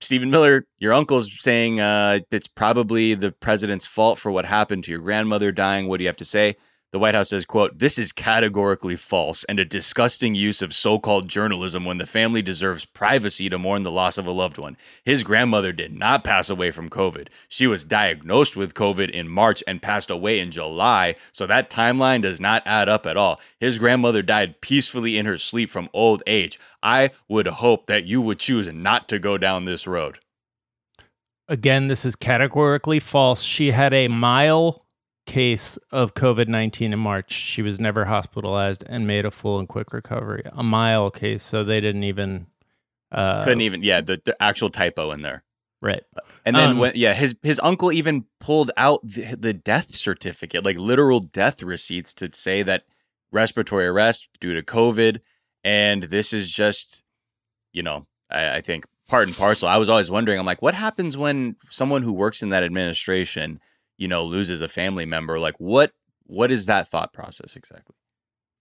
Stephen 0.00 0.30
Miller, 0.30 0.66
your 0.78 0.92
uncle's 0.92 1.30
saying 1.38 1.80
uh, 1.80 2.20
it's 2.30 2.48
probably 2.48 3.14
the 3.14 3.32
president's 3.32 3.86
fault 3.86 4.18
for 4.18 4.32
what 4.32 4.44
happened 4.44 4.84
to 4.84 4.90
your 4.90 5.00
grandmother 5.00 5.52
dying. 5.52 5.86
What 5.88 5.98
do 5.98 6.04
you 6.04 6.08
have 6.08 6.16
to 6.18 6.24
say?" 6.24 6.56
The 6.92 6.98
White 6.98 7.14
House 7.14 7.28
says, 7.28 7.46
quote, 7.46 7.78
this 7.78 7.98
is 8.00 8.10
categorically 8.10 8.96
false 8.96 9.44
and 9.44 9.60
a 9.60 9.64
disgusting 9.64 10.34
use 10.34 10.60
of 10.60 10.74
so-called 10.74 11.28
journalism 11.28 11.84
when 11.84 11.98
the 11.98 12.06
family 12.06 12.42
deserves 12.42 12.84
privacy 12.84 13.48
to 13.48 13.58
mourn 13.58 13.84
the 13.84 13.92
loss 13.92 14.18
of 14.18 14.26
a 14.26 14.32
loved 14.32 14.58
one. 14.58 14.76
His 15.04 15.22
grandmother 15.22 15.70
did 15.70 15.96
not 15.96 16.24
pass 16.24 16.50
away 16.50 16.72
from 16.72 16.90
COVID. 16.90 17.28
She 17.48 17.68
was 17.68 17.84
diagnosed 17.84 18.56
with 18.56 18.74
COVID 18.74 19.08
in 19.08 19.28
March 19.28 19.62
and 19.68 19.80
passed 19.80 20.10
away 20.10 20.40
in 20.40 20.50
July, 20.50 21.14
so 21.30 21.46
that 21.46 21.70
timeline 21.70 22.22
does 22.22 22.40
not 22.40 22.64
add 22.66 22.88
up 22.88 23.06
at 23.06 23.16
all. 23.16 23.40
His 23.60 23.78
grandmother 23.78 24.22
died 24.22 24.60
peacefully 24.60 25.16
in 25.16 25.26
her 25.26 25.38
sleep 25.38 25.70
from 25.70 25.90
old 25.92 26.24
age. 26.26 26.58
I 26.82 27.10
would 27.28 27.46
hope 27.46 27.86
that 27.86 28.04
you 28.04 28.20
would 28.20 28.40
choose 28.40 28.66
not 28.72 29.08
to 29.10 29.20
go 29.20 29.38
down 29.38 29.64
this 29.64 29.86
road. 29.86 30.18
Again, 31.46 31.86
this 31.86 32.04
is 32.04 32.16
categorically 32.16 32.98
false. 32.98 33.42
She 33.42 33.70
had 33.70 33.94
a 33.94 34.08
mile 34.08 34.86
case 35.26 35.78
of 35.90 36.14
COVID 36.14 36.48
19 36.48 36.92
in 36.92 36.98
March. 36.98 37.32
She 37.32 37.62
was 37.62 37.78
never 37.78 38.06
hospitalized 38.06 38.84
and 38.86 39.06
made 39.06 39.24
a 39.24 39.30
full 39.30 39.58
and 39.58 39.68
quick 39.68 39.92
recovery. 39.92 40.42
A 40.52 40.62
mild 40.62 41.14
case, 41.14 41.42
so 41.42 41.64
they 41.64 41.80
didn't 41.80 42.04
even. 42.04 42.46
Uh, 43.12 43.42
Couldn't 43.42 43.62
even, 43.62 43.82
yeah, 43.82 44.00
the, 44.00 44.20
the 44.24 44.40
actual 44.40 44.70
typo 44.70 45.10
in 45.10 45.22
there. 45.22 45.42
Right. 45.82 46.02
And 46.44 46.54
then 46.54 46.70
um, 46.70 46.78
when 46.78 46.92
yeah, 46.94 47.14
his 47.14 47.36
his 47.42 47.58
uncle 47.62 47.90
even 47.90 48.26
pulled 48.38 48.70
out 48.76 49.00
the, 49.02 49.34
the, 49.34 49.52
death 49.54 49.94
certificate, 49.94 50.64
like 50.64 50.78
literal 50.78 51.20
death 51.20 51.62
receipts 51.62 52.12
to 52.14 52.30
say 52.34 52.62
that 52.62 52.84
respiratory 53.32 53.86
arrest 53.86 54.28
due 54.40 54.54
to 54.54 54.62
COVID. 54.62 55.20
And 55.64 56.04
this 56.04 56.32
is 56.32 56.52
just, 56.52 57.02
you 57.72 57.82
know, 57.82 58.06
I, 58.30 58.56
I 58.56 58.60
think 58.60 58.84
part 59.08 59.26
and 59.26 59.36
parcel. 59.36 59.68
I 59.68 59.78
was 59.78 59.88
always 59.88 60.10
wondering, 60.10 60.38
I'm 60.38 60.46
like, 60.46 60.62
what 60.62 60.74
happens 60.74 61.16
when 61.16 61.56
someone 61.68 62.02
who 62.02 62.12
works 62.12 62.42
in 62.42 62.50
that 62.50 62.62
administration 62.62 63.60
you 64.00 64.08
know 64.08 64.24
loses 64.24 64.60
a 64.60 64.66
family 64.66 65.06
member 65.06 65.38
like 65.38 65.54
what 65.58 65.92
what 66.24 66.50
is 66.50 66.66
that 66.66 66.88
thought 66.88 67.12
process 67.12 67.54
exactly? 67.54 67.94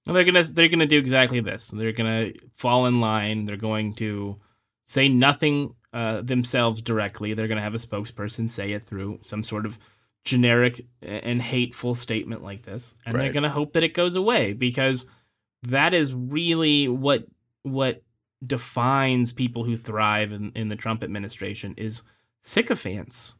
Well 0.05 0.13
they're 0.13 0.25
gonna 0.25 0.43
they're 0.43 0.69
gonna 0.69 0.85
do 0.85 0.99
exactly 0.99 1.39
this. 1.39 1.67
They're 1.67 1.93
gonna 1.93 2.33
fall 2.53 2.85
in 2.85 2.99
line. 2.99 3.45
They're 3.45 3.57
going 3.57 3.95
to 3.95 4.37
say 4.85 5.07
nothing 5.07 5.73
uh, 5.93 6.21
themselves 6.21 6.81
directly. 6.81 7.33
They're 7.33 7.47
gonna 7.47 7.61
have 7.61 7.73
a 7.73 7.79
spokesperson 7.79 8.49
say 8.49 8.71
it 8.73 8.83
through 8.83 9.21
some 9.23 9.43
sort 9.43 9.65
of 9.65 9.79
generic 10.25 10.81
and 11.01 11.41
hateful 11.41 11.95
statement 11.95 12.43
like 12.43 12.63
this. 12.63 12.93
And 13.05 13.15
right. 13.15 13.23
they're 13.23 13.33
gonna 13.33 13.49
hope 13.49 13.73
that 13.73 13.83
it 13.83 13.93
goes 13.93 14.15
away 14.15 14.53
because 14.53 15.05
that 15.63 15.93
is 15.93 16.13
really 16.13 16.87
what 16.87 17.25
what 17.63 18.03
defines 18.45 19.33
people 19.33 19.63
who 19.63 19.77
thrive 19.77 20.31
in, 20.31 20.51
in 20.55 20.69
the 20.69 20.75
Trump 20.75 21.03
administration 21.03 21.75
is 21.77 22.01
sycophants. 22.41 23.35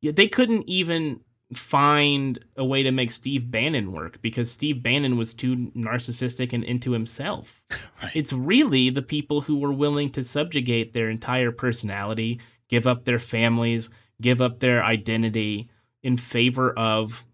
Yeah, 0.00 0.12
they 0.12 0.28
couldn't 0.28 0.68
even 0.68 1.20
find 1.54 2.44
a 2.56 2.64
way 2.64 2.82
to 2.82 2.90
make 2.90 3.10
Steve 3.10 3.50
Bannon 3.50 3.92
work 3.92 4.20
because 4.22 4.50
Steve 4.50 4.82
Bannon 4.82 5.16
was 5.16 5.34
too 5.34 5.70
narcissistic 5.76 6.52
and 6.52 6.64
into 6.64 6.92
himself. 6.92 7.62
right. 8.02 8.12
It's 8.14 8.32
really 8.32 8.90
the 8.90 9.02
people 9.02 9.42
who 9.42 9.58
were 9.58 9.72
willing 9.72 10.10
to 10.10 10.24
subjugate 10.24 10.92
their 10.92 11.10
entire 11.10 11.52
personality, 11.52 12.40
give 12.68 12.86
up 12.86 13.04
their 13.04 13.18
families, 13.18 13.90
give 14.20 14.40
up 14.40 14.60
their 14.60 14.84
identity 14.84 15.70
in 16.02 16.16
favor 16.16 16.72
of 16.76 17.24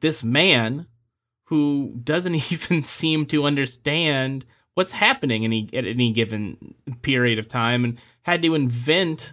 this 0.00 0.22
man 0.22 0.86
who 1.44 1.94
doesn't 2.02 2.34
even 2.52 2.82
seem 2.82 3.26
to 3.26 3.44
understand 3.44 4.44
what's 4.74 4.92
happening 4.92 5.44
any, 5.44 5.68
at 5.72 5.84
any 5.84 6.12
given 6.12 6.74
period 7.02 7.38
of 7.38 7.48
time 7.48 7.84
and 7.84 7.98
had 8.22 8.42
to 8.42 8.54
invent 8.54 9.32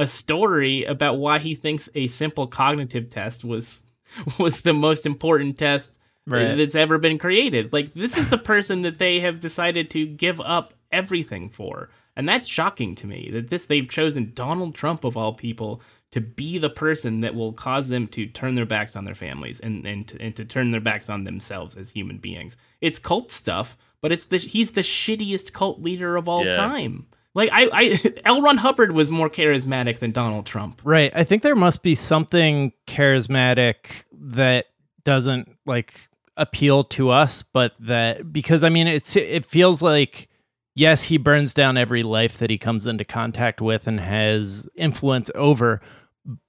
a 0.00 0.06
story 0.06 0.84
about 0.84 1.18
why 1.18 1.38
he 1.38 1.54
thinks 1.54 1.90
a 1.94 2.08
simple 2.08 2.46
cognitive 2.46 3.10
test 3.10 3.44
was 3.44 3.84
was 4.38 4.62
the 4.62 4.72
most 4.72 5.04
important 5.04 5.58
test 5.58 5.98
right. 6.26 6.56
that's 6.56 6.74
ever 6.74 6.96
been 6.96 7.18
created. 7.18 7.72
Like 7.72 7.92
this 7.92 8.16
is 8.16 8.30
the 8.30 8.38
person 8.38 8.82
that 8.82 8.98
they 8.98 9.20
have 9.20 9.40
decided 9.40 9.90
to 9.90 10.06
give 10.06 10.40
up 10.40 10.72
everything 10.90 11.50
for. 11.50 11.90
And 12.16 12.28
that's 12.28 12.48
shocking 12.48 12.94
to 12.96 13.06
me 13.06 13.30
that 13.32 13.50
this 13.50 13.66
they've 13.66 13.88
chosen 13.88 14.32
Donald 14.34 14.74
Trump 14.74 15.04
of 15.04 15.18
all 15.18 15.34
people 15.34 15.82
to 16.12 16.20
be 16.20 16.58
the 16.58 16.70
person 16.70 17.20
that 17.20 17.34
will 17.34 17.52
cause 17.52 17.88
them 17.88 18.06
to 18.08 18.26
turn 18.26 18.54
their 18.56 18.66
backs 18.66 18.96
on 18.96 19.04
their 19.04 19.14
families 19.14 19.60
and 19.60 19.86
and 19.86 20.08
to, 20.08 20.20
and 20.20 20.34
to 20.36 20.46
turn 20.46 20.70
their 20.70 20.80
backs 20.80 21.10
on 21.10 21.24
themselves 21.24 21.76
as 21.76 21.90
human 21.90 22.16
beings. 22.16 22.56
It's 22.80 22.98
cult 22.98 23.30
stuff, 23.30 23.76
but 24.00 24.12
it's 24.12 24.24
the 24.24 24.38
he's 24.38 24.72
the 24.72 24.80
shittiest 24.80 25.52
cult 25.52 25.82
leader 25.82 26.16
of 26.16 26.26
all 26.26 26.44
yeah. 26.44 26.56
time. 26.56 27.06
Like 27.34 27.50
I, 27.52 27.68
I 27.72 28.14
L. 28.24 28.42
Ron 28.42 28.56
Hubbard 28.56 28.92
was 28.92 29.10
more 29.10 29.30
charismatic 29.30 29.98
than 29.98 30.12
Donald 30.12 30.46
Trump. 30.46 30.80
Right. 30.84 31.12
I 31.14 31.24
think 31.24 31.42
there 31.42 31.56
must 31.56 31.82
be 31.82 31.94
something 31.94 32.72
charismatic 32.86 34.04
that 34.12 34.66
doesn't 35.04 35.56
like 35.66 36.08
appeal 36.36 36.84
to 36.84 37.10
us, 37.10 37.42
but 37.42 37.74
that 37.80 38.32
because 38.32 38.64
I 38.64 38.68
mean 38.68 38.86
it's 38.86 39.16
it 39.16 39.44
feels 39.44 39.82
like 39.82 40.28
yes, 40.74 41.04
he 41.04 41.18
burns 41.18 41.52
down 41.54 41.76
every 41.76 42.02
life 42.02 42.38
that 42.38 42.50
he 42.50 42.58
comes 42.58 42.86
into 42.86 43.04
contact 43.04 43.60
with 43.60 43.86
and 43.86 44.00
has 44.00 44.68
influence 44.74 45.30
over, 45.34 45.80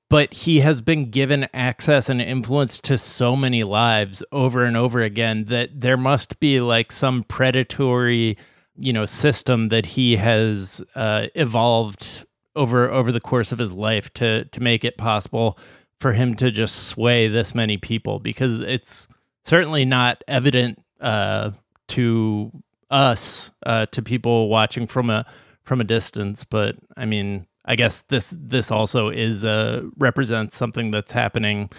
but 0.10 0.34
he 0.34 0.60
has 0.62 0.82
been 0.82 1.10
given 1.10 1.48
access 1.54 2.10
and 2.10 2.22
influence 2.22 2.80
to 2.82 2.98
so 2.98 3.36
many 3.36 3.63
lives 3.63 4.24
over 4.32 4.63
and 4.63 4.78
over 4.78 5.02
again 5.02 5.46
that 5.46 5.70
there 5.82 5.98
must 5.98 6.39
be 6.39 6.62
like 6.62 6.91
some 6.91 7.24
predatory 7.24 8.38
you 8.82 8.91
know 8.91 9.06
system 9.06 9.70
that 9.70 9.86
he 9.86 10.17
has 10.17 10.84
uh, 10.96 11.28
evolved 11.36 12.26
over 12.56 12.89
over 12.89 13.12
the 13.12 13.22
course 13.22 13.52
of 13.52 13.60
his 13.60 13.74
life 13.74 14.12
to 14.13 14.46
to 14.46 14.62
make 14.62 14.84
it 14.84 14.98
possible 14.98 15.58
for 16.00 16.13
him 16.13 16.36
to 16.36 16.50
just 16.52 16.88
sway 16.88 17.28
this 17.28 17.54
many 17.54 17.78
people 17.78 18.20
because 18.20 18.60
it's 18.60 19.08
certainly 19.46 19.86
not 19.86 20.24
evident 20.28 20.84
uh, 21.00 21.52
to 21.88 22.52
us 22.89 23.52
uh, 23.65 23.86
to 23.88 24.02
people 24.02 24.50
watching 24.50 24.88
from 24.88 25.10
a 25.10 25.26
from 25.63 25.80
a 25.80 25.84
distance. 25.86 26.44
But 26.44 26.76
i 26.98 27.06
mean 27.06 27.46
i 27.65 27.76
guess 27.76 28.02
this 28.02 28.36
this 28.38 28.72
also 28.72 29.10
is 29.10 29.46
uh 29.46 29.84
represents 29.98 30.58
something 30.58 30.89
that's 30.89 31.12
happening 31.12 31.70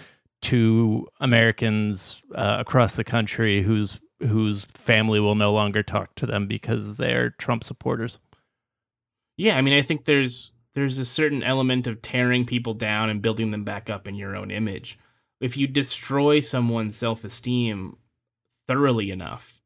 to 0.43 1.07
americans 1.21 2.23
uh, 2.35 2.57
across 2.61 2.95
the 2.95 3.05
country 3.05 3.63
whose 3.63 4.01
whose 4.29 4.65
family 4.67 5.21
will 5.21 5.35
no 5.35 5.53
longer 5.53 5.83
talk 5.83 6.15
to 6.17 6.27
them 6.27 6.47
because 6.47 6.97
they're 6.97 7.31
trump 7.31 7.65
supporters 7.65 8.19
Yeah, 9.37 9.57
I 9.57 9.63
mean, 9.63 9.75
I 9.75 9.83
think 9.83 10.05
there's 10.05 10.53
there's 10.75 10.99
a 10.99 11.05
certain 11.05 11.43
element 11.43 11.87
of 11.87 12.01
tearing 12.01 12.47
people 12.47 12.75
down 12.75 13.11
and 13.11 13.21
building 13.21 13.51
them 13.51 13.65
back 13.65 13.91
up 13.91 14.09
in 14.09 14.15
your 14.15 14.35
own 14.37 14.51
image. 14.51 14.99
If 15.41 15.57
you 15.57 15.67
destroy 15.67 16.41
someone's 16.41 16.97
self-esteem 16.97 17.97
thoroughly 18.69 19.11
enough, 19.11 19.61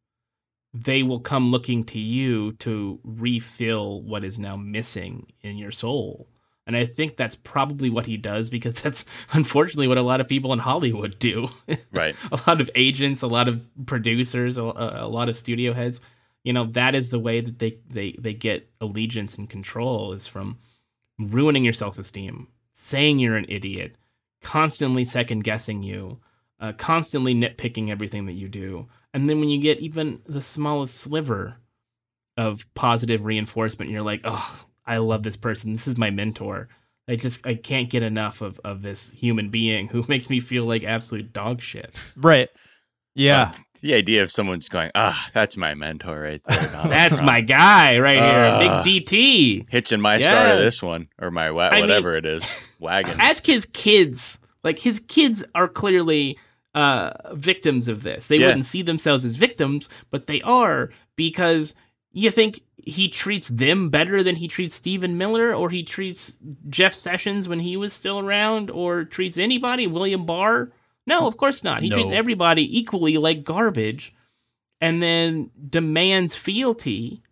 they 0.75 1.03
will 1.03 1.21
come 1.21 1.51
looking 1.51 1.85
to 1.85 1.99
you 1.99 2.53
to 2.55 3.01
refill 3.05 4.03
what 4.03 4.25
is 4.25 4.39
now 4.39 4.57
missing 4.57 5.33
in 5.43 5.57
your 5.59 5.71
soul. 5.73 6.29
And 6.67 6.77
I 6.77 6.85
think 6.85 7.17
that's 7.17 7.37
probably 7.37 7.91
what 7.91 8.07
he 8.07 8.17
does 8.17 8.51
because 8.51 8.75
that's 8.83 9.05
unfortunately 9.33 9.89
what 9.89 9.99
a 9.99 10.03
lot 10.03 10.21
of 10.21 10.29
people 10.29 10.53
in 10.53 10.59
Hollywood 10.59 11.19
do. 11.19 11.49
Right. 11.93 12.15
a 12.31 12.41
lot 12.47 12.61
of 12.61 12.69
agents, 12.75 13.23
a 13.23 13.27
lot 13.27 13.49
of 13.49 13.61
producers, 13.87 14.59
a, 14.59 14.63
a 14.63 15.09
lot 15.09 15.29
of 15.31 15.37
studio 15.37 15.73
heads. 15.73 16.01
You 16.45 16.53
know, 16.53 16.67
that 16.73 16.95
is 16.95 17.09
the 17.09 17.19
way 17.19 17.41
that 17.41 17.59
they 17.59 17.79
they 17.89 18.13
they 18.19 18.35
get 18.35 18.71
allegiance 18.81 19.35
and 19.35 19.49
control 19.49 20.13
is 20.13 20.27
from 20.27 20.59
ruining 21.19 21.65
your 21.65 21.73
self 21.73 21.99
esteem, 21.99 22.49
saying 22.73 23.19
you're 23.19 23.37
an 23.37 23.47
idiot, 23.49 23.97
constantly 24.43 25.05
second 25.05 25.43
guessing 25.43 25.83
you, 25.83 26.21
uh, 26.61 26.73
constantly 26.73 27.35
nitpicking 27.35 27.89
everything 27.91 28.27
that 28.27 28.35
you 28.35 28.49
do, 28.49 28.87
and 29.15 29.29
then 29.29 29.41
when 29.41 29.49
you 29.49 29.59
get 29.59 29.81
even 29.81 30.21
the 30.27 30.43
smallest 30.43 30.95
sliver 30.97 31.57
of 32.37 32.67
positive 32.75 33.25
reinforcement, 33.25 33.91
you're 33.91 34.03
like, 34.03 34.21
oh, 34.25 34.66
I 34.87 34.99
love 34.99 35.23
this 35.23 35.37
person. 35.37 35.73
This 35.73 35.89
is 35.89 35.97
my 35.97 36.11
mentor. 36.11 36.69
I 37.09 37.17
just 37.17 37.47
I 37.47 37.55
can't 37.55 37.89
get 37.91 38.03
enough 38.03 38.41
of 38.41 38.61
of 38.65 38.83
this 38.83 39.11
human 39.13 39.49
being 39.51 39.89
who 39.89 40.05
makes 40.09 40.29
me 40.31 40.41
feel 40.41 40.65
like 40.65 40.85
absolute 40.85 41.33
dog 41.33 41.61
shit. 41.61 41.97
right 42.17 42.49
yeah 43.15 43.51
But 43.53 43.61
the 43.83 43.95
idea 43.95 44.23
of 44.23 44.31
someone's 44.33 44.69
going, 44.69 44.91
ah, 44.95 45.29
that's 45.35 45.57
my 45.57 45.75
mentor 45.75 46.19
right 46.21 46.43
there. 46.49 46.67
That's 46.89 47.17
Trump. 47.17 47.27
my 47.27 47.41
guy 47.43 47.99
right 47.99 48.17
Uh, 48.19 48.59
here, 48.59 48.83
Big 48.85 49.05
DT. 49.07 49.69
hitching 49.71 50.01
my 50.01 50.19
star 50.19 50.57
to 50.57 50.63
this 50.65 50.83
one 50.83 51.09
or 51.21 51.31
my 51.31 51.51
wa- 51.51 51.69
I 51.69 51.73
mean- 51.73 51.81
whatever 51.83 52.17
it 52.17 52.25
is 52.27 52.51
wagon. 52.81 53.21
Ask 53.21 53.47
his 53.47 53.67
kids. 53.67 54.39
Like 54.65 54.79
his 54.81 54.99
kids 55.01 55.45
are 55.55 55.69
clearly 55.69 56.39
uh, 56.75 57.11
victims 57.35 57.87
of 57.89 58.03
this. 58.03 58.27
They 58.27 58.39
Yeah. 58.39 58.47
wouldn't 58.49 58.67
see 58.67 58.83
themselves 58.83 59.25
as 59.25 59.37
victims, 59.37 59.89
but 60.11 60.27
they 60.27 60.41
are 60.43 60.91
because 61.15 61.75
you 62.13 62.31
think 62.31 62.61
he 62.87 63.09
treats 63.09 63.49
them 63.49 63.91
better 63.91 64.23
than 64.23 64.37
he 64.37 64.47
treats 64.47 64.77
Stephen 64.77 65.19
Miller, 65.19 65.53
or 65.53 65.71
he 65.71 65.83
treats 65.83 66.37
Jeff 66.69 66.95
Sessions 66.95 67.49
when 67.49 67.59
he 67.59 67.77
was 67.77 67.93
still 67.93 68.21
around, 68.21 68.71
or 68.71 69.05
treats 69.05 69.37
anybody, 69.37 69.89
William 69.89 70.25
Barr. 70.25 70.71
No, 71.05 71.27
of 71.27 71.37
course 71.37 71.65
not. 71.65 71.83
He 71.83 71.91
treats 71.91 72.13
everybody 72.13 72.79
equally 72.79 73.19
like 73.19 73.43
garbage, 73.43 74.15
and 74.81 75.03
then 75.03 75.51
demands 75.69 76.37
fealty, 76.37 77.23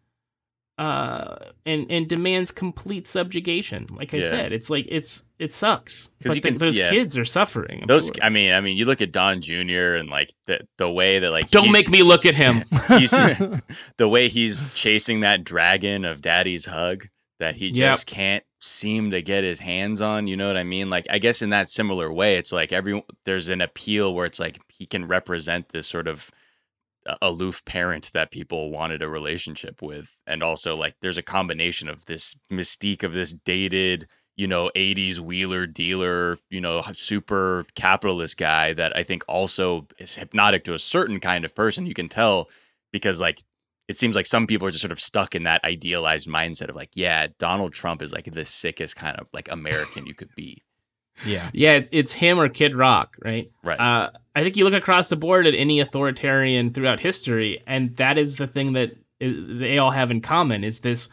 uh, 0.77 1.37
and 1.65 1.87
and 1.91 2.09
demands 2.09 2.51
complete 2.51 3.07
subjugation. 3.07 3.87
Like 3.91 4.13
I 4.13 4.19
Yeah. 4.19 4.29
said, 4.31 4.53
it's 4.53 4.69
like 4.71 4.87
it's 4.89 5.25
it 5.39 5.53
sucks 5.53 6.11
because 6.19 6.41
th- 6.41 6.59
those 6.59 6.77
yeah. 6.79 6.91
kids 6.91 7.17
are 7.17 7.25
suffering. 7.25 7.81
I'm 7.83 7.87
Those, 7.87 8.07
sure. 8.07 8.15
I 8.23 8.29
mean, 8.29 8.53
I 8.53 8.61
mean, 8.61 8.77
you 8.77 8.85
look 8.85 9.01
at 9.01 9.13
Don 9.13 9.41
Jr. 9.41 9.95
and 9.97 10.09
like 10.11 10.31
the 10.47 10.67
the 10.79 10.91
way 10.91 11.21
that 11.21 11.31
like 11.31 11.51
Don't 11.51 11.71
make 11.73 11.89
me 11.89 12.03
look 12.03 12.27
at 12.27 12.35
him. 12.35 12.65
the 13.97 14.09
way 14.09 14.29
he's 14.29 14.73
chasing 14.75 15.21
that 15.21 15.45
dragon 15.45 16.05
of 16.05 16.21
Daddy's 16.23 16.67
hug 16.67 17.09
that 17.41 17.57
he 17.57 17.67
Yep. 17.69 17.75
just 17.93 18.07
can't 18.07 18.45
seem 18.61 19.11
to 19.11 19.21
get 19.23 19.45
his 19.45 19.61
hands 19.61 20.01
on. 20.01 20.27
You 20.27 20.37
know 20.37 20.47
what 20.47 20.57
I 20.57 20.65
mean? 20.65 20.89
Like, 20.91 21.07
I 21.11 21.19
guess 21.19 21.43
in 21.43 21.51
that 21.51 21.69
similar 21.69 22.13
way, 22.13 22.37
it's 22.37 22.53
like 22.53 22.73
every 22.73 23.05
there's 23.25 23.49
an 23.49 23.61
appeal 23.61 24.15
where 24.15 24.25
it's 24.27 24.41
like 24.41 24.61
he 24.69 24.87
can 24.87 25.07
represent 25.07 25.69
this 25.69 25.87
sort 25.87 26.09
of 26.09 26.31
aloof 27.21 27.65
parent 27.65 28.11
that 28.15 28.31
people 28.31 28.71
wanted 28.71 29.03
a 29.03 29.09
relationship 29.09 29.83
with, 29.83 30.17
and 30.27 30.43
also 30.43 30.77
like 30.77 30.97
there's 31.01 31.19
a 31.19 31.23
combination 31.23 31.89
of 31.89 32.07
this 32.07 32.35
mystique 32.51 33.03
of 33.03 33.13
this 33.13 33.33
dated. 33.33 34.09
You 34.37 34.49
know, 34.49 34.69
80s 34.75 35.21
wheeler 35.21 35.65
dealer, 35.65 36.39
you 36.51 36.61
know, 36.61 36.83
super 36.95 37.65
capitalist 37.77 38.37
guy 38.37 38.73
that 38.73 38.97
I 38.97 39.05
think 39.05 39.23
also 39.29 39.87
is 39.97 40.17
hypnotic 40.17 40.65
to 40.65 40.75
a 40.75 40.79
certain 40.81 41.21
kind 41.21 41.45
of 41.45 41.55
person. 41.55 41.87
You 41.87 41.95
can 41.95 42.09
tell 42.09 42.49
because 42.93 43.21
like 43.21 43.45
it 43.87 43.99
seems 43.99 44.17
like 44.17 44.27
some 44.27 44.47
people 44.47 44.67
are 44.67 44.71
just 44.71 44.83
sort 44.83 44.93
of 44.93 45.01
stuck 45.01 45.35
in 45.35 45.43
that 45.45 45.63
idealized 45.65 46.29
mindset 46.29 46.69
of 46.69 46.77
like, 46.77 46.91
yeah, 46.95 47.29
Donald 47.39 47.75
Trump 47.75 48.03
is 48.03 48.13
like 48.13 48.25
the 48.25 48.45
sickest 48.45 48.97
kind 48.97 49.17
of 49.19 49.29
like 49.33 49.49
American 49.51 50.07
you 50.07 50.15
could 50.15 50.35
be. 50.35 50.63
Yeah 51.25 51.51
yeah, 51.53 51.73
it's 51.75 51.89
it's 51.93 52.13
him 52.13 52.39
or 52.41 52.49
Kid 52.49 52.75
Rock, 52.75 53.17
right? 53.25 53.51
Right. 53.63 53.79
Uh, 53.79 54.11
I 54.37 54.43
think 54.43 54.57
you 54.57 54.65
look 54.65 54.75
across 54.75 55.09
the 55.09 55.17
board 55.17 55.47
at 55.47 55.55
any 55.55 55.81
authoritarian 55.81 56.73
throughout 56.73 57.01
history, 57.01 57.63
and 57.67 57.95
that 57.97 58.19
is 58.19 58.37
the 58.37 58.47
thing 58.47 58.73
that 58.73 58.97
they 59.21 59.79
all 59.79 59.93
have 59.93 60.11
in 60.11 60.21
common 60.21 60.65
is 60.65 60.81
this 60.81 61.09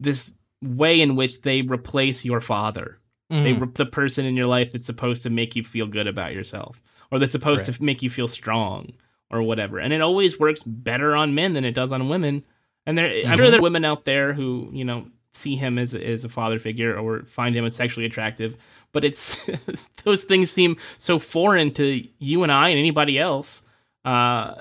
this 0.00 0.32
way 0.62 1.00
in 1.00 1.16
which 1.16 1.42
they 1.42 1.62
replace 1.62 2.24
your 2.24 2.40
father. 2.40 2.98
They 3.28 3.52
Mhm. 3.54 3.60
re- 3.60 3.68
the 3.74 3.86
person 3.86 4.24
in 4.24 4.36
your 4.36 4.46
life 4.46 4.70
that's 4.72 4.86
supposed 4.86 5.22
to 5.24 5.30
make 5.30 5.56
you 5.56 5.64
feel 5.64 5.86
good 5.86 6.06
about 6.06 6.32
yourself, 6.32 6.80
or 7.10 7.18
that's 7.18 7.32
supposed 7.32 7.66
Right. 7.68 7.76
to 7.76 7.82
make 7.82 8.02
you 8.02 8.08
feel 8.08 8.28
strong, 8.28 8.92
or 9.30 9.42
whatever. 9.42 9.80
And 9.80 9.92
it 9.92 10.00
always 10.00 10.38
works 10.38 10.62
better 10.64 11.16
on 11.16 11.34
men 11.34 11.52
than 11.54 11.64
it 11.64 11.74
does 11.74 11.90
on 11.92 12.08
women. 12.08 12.44
And 12.86 12.96
there, 12.96 13.06
I'm 13.26 13.36
sure 13.36 13.50
there 13.50 13.58
are 13.58 13.62
women 13.62 13.84
out 13.84 14.04
there 14.04 14.32
who 14.32 14.70
you 14.72 14.84
know 14.84 15.08
see 15.32 15.56
him 15.56 15.76
as 15.76 15.92
a, 15.92 16.02
as 16.08 16.24
a 16.24 16.28
father 16.28 16.58
figure 16.60 16.96
or 16.96 17.24
find 17.24 17.54
him 17.56 17.64
as 17.64 17.74
sexually 17.74 18.06
attractive, 18.06 18.56
but 18.96 19.04
it's 19.04 19.36
those 20.04 20.24
things 20.24 20.50
seem 20.50 20.76
so 20.98 21.18
foreign 21.18 21.70
to 21.74 22.02
you 22.18 22.42
and 22.42 22.50
I 22.50 22.70
and 22.70 22.78
anybody 22.78 23.18
else. 23.18 23.62
Uh, 24.06 24.54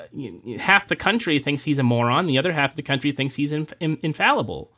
half 0.60 0.88
the 0.88 0.96
country 0.96 1.40
thinks 1.40 1.64
he's 1.64 1.80
a 1.80 1.84
moron. 1.84 2.28
The 2.28 2.38
other 2.38 2.52
half 2.52 2.72
of 2.72 2.76
the 2.76 2.82
country 2.92 3.12
thinks 3.12 3.36
he's 3.36 3.52
inf- 3.52 3.74
in- 3.80 4.00
infallible. 4.02 4.72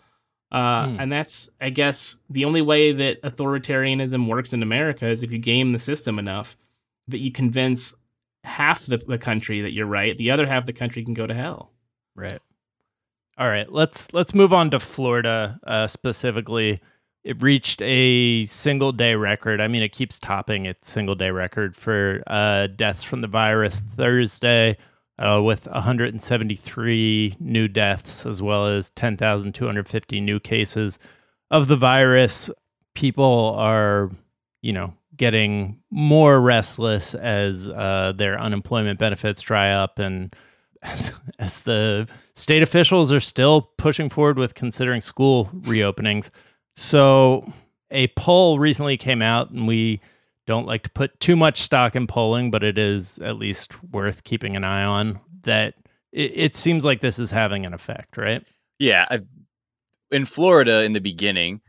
Uh, 0.52 0.88
Hmm. 0.88 1.00
And 1.00 1.12
that's, 1.12 1.50
I 1.60 1.70
guess, 1.72 2.20
the 2.30 2.46
only 2.46 2.62
way 2.62 2.91
that 2.91 3.22
authoritarianism 3.24 4.28
works 4.28 4.54
in 4.54 4.62
America 4.63 5.08
is 5.08 5.24
if 5.24 5.32
you 5.32 5.39
game 5.39 5.72
the 5.74 5.80
system 5.80 6.20
enough 6.20 6.56
that 7.08 7.20
you 7.20 7.32
convince 7.32 7.96
half 8.43 8.86
the, 8.86 8.98
the 8.98 9.17
country 9.17 9.62
that 9.62 9.72
you're 9.74 9.86
right. 9.86 10.17
The 10.17 10.32
other 10.32 10.46
half 10.46 10.63
of 10.63 10.67
the 10.67 10.74
country 10.74 11.04
can 11.04 11.13
go 11.13 11.28
to 11.28 11.34
hell. 11.34 11.72
Right. 12.15 12.39
All 13.38 13.48
right. 13.48 13.72
Let's 13.72 14.13
let's 14.13 14.34
move 14.34 14.52
on 14.54 14.72
to 14.72 14.80
Florida 14.80 15.60
uh, 15.65 15.88
specifically. 15.88 16.82
It 17.28 17.42
reached 17.42 17.82
a 17.82 18.46
single 18.46 18.94
day 18.94 19.16
record. 19.16 19.60
I 19.60 19.68
mean, 19.68 19.82
it 19.84 19.92
keeps 19.92 20.18
topping 20.18 20.66
its 20.66 20.90
single 20.90 21.13
day 21.13 21.30
record 21.30 21.76
for 21.76 22.24
uh, 22.26 22.68
deaths 22.68 23.04
from 23.04 23.20
the 23.20 23.28
virus 23.28 23.82
Thursday, 23.98 24.78
uh, 25.20 25.42
with 25.44 25.68
173 25.68 27.36
new 27.38 27.68
deaths 27.68 28.26
as 28.26 28.42
well 28.42 28.68
as 28.68 28.92
10,250 28.92 30.22
new 30.22 30.40
cases 30.40 31.00
of 31.52 31.68
the 31.68 31.76
virus. 31.76 32.50
People 32.96 33.56
are, 33.58 34.10
you 34.62 34.72
know, 34.72 34.94
getting 35.18 35.82
more 35.92 36.40
restless 36.40 37.13
as 37.13 37.68
uh, 37.68 38.13
their 38.16 38.40
unemployment 38.40 39.00
benefits 39.00 39.42
dry 39.42 39.72
up 39.72 40.00
and 40.00 40.34
as, 40.82 41.12
as 41.40 41.63
the 41.63 42.08
state 42.36 42.63
officials 42.63 43.12
are 43.12 43.20
still 43.20 43.63
pushing 43.78 44.10
forward 44.10 44.40
with 44.40 44.54
considering 44.54 45.02
school 45.02 45.50
reopenings. 45.63 46.30
So, 46.80 47.52
a 47.90 48.06
poll 48.10 48.60
recently 48.60 48.98
came 48.98 49.24
out, 49.24 49.50
and 49.50 49.68
we 49.68 50.00
don't 50.46 50.68
like 50.68 50.84
to 50.84 50.92
put 50.92 51.20
too 51.20 51.36
much 51.36 51.60
stock 51.63 51.96
in 51.96 52.06
polling, 52.06 52.52
but 52.52 52.63
it 52.63 52.78
is 52.78 53.18
at 53.18 53.38
least 53.38 53.84
worth 53.92 54.24
keeping 54.24 54.56
an 54.56 54.63
eye 54.63 54.84
on. 54.84 55.20
That 55.42 55.74
it, 56.12 56.32
it 56.36 56.56
seems 56.56 56.86
like 56.86 57.02
this 57.02 57.18
is 57.18 57.32
having 57.32 57.65
an 57.65 57.73
effect, 57.73 58.15
right? 58.15 58.46
Yeah, 58.78 59.08
I've, 59.10 59.25
in 60.12 60.25
Florida 60.25 60.84
in 60.84 60.94
the 60.94 61.02
beginning, 61.02 61.62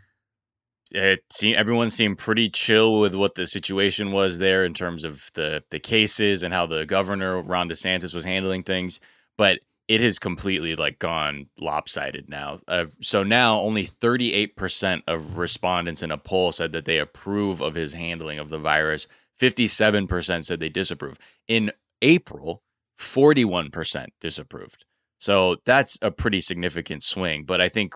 it 0.91 1.21
seemed 1.33 1.57
everyone 1.57 1.89
seemed 1.89 2.19
pretty 2.19 2.51
chill 2.51 3.01
with 3.01 3.15
what 3.15 3.35
the 3.35 3.47
situation 3.47 4.13
was 4.13 4.37
there 4.37 4.63
in 4.63 4.75
terms 4.75 5.05
of 5.05 5.31
the 5.33 5.65
the 5.71 5.81
cases 5.81 6.43
and 6.43 6.53
how 6.53 6.67
the 6.67 6.85
governor 6.85 7.41
Ron 7.41 7.71
DeSantis 7.71 8.15
was 8.15 8.27
handling 8.27 8.63
things. 8.63 9.01
But 9.39 9.61
it 9.89 10.03
has 10.03 10.19
completely 10.19 10.77
like 10.77 10.99
gone 10.99 11.47
lopsided 11.59 12.29
now. 12.29 12.61
Uh, 12.69 12.87
so 13.01 13.23
now 13.23 13.59
only 13.59 13.87
38% 13.87 15.03
of 15.07 15.39
respondents 15.39 16.03
in 16.03 16.13
a 16.13 16.19
poll 16.19 16.53
said 16.53 16.73
that 16.73 16.85
they 16.85 16.99
approve 16.99 17.63
of 17.63 17.75
his 17.75 17.95
handling 17.95 18.39
of 18.39 18.51
the 18.51 18.59
virus. 18.59 19.09
57% 19.41 20.45
said 20.45 20.61
they 20.61 20.69
disapprove. 20.69 21.19
In 21.47 21.73
April, 22.03 22.63
41% 22.99 24.07
disapproved. 24.21 24.85
So 25.19 25.57
that's 25.65 25.99
a 26.03 26.11
pretty 26.11 26.43
significant 26.43 27.03
swing. 27.03 27.45
But 27.45 27.61
I 27.61 27.69
think 27.69 27.95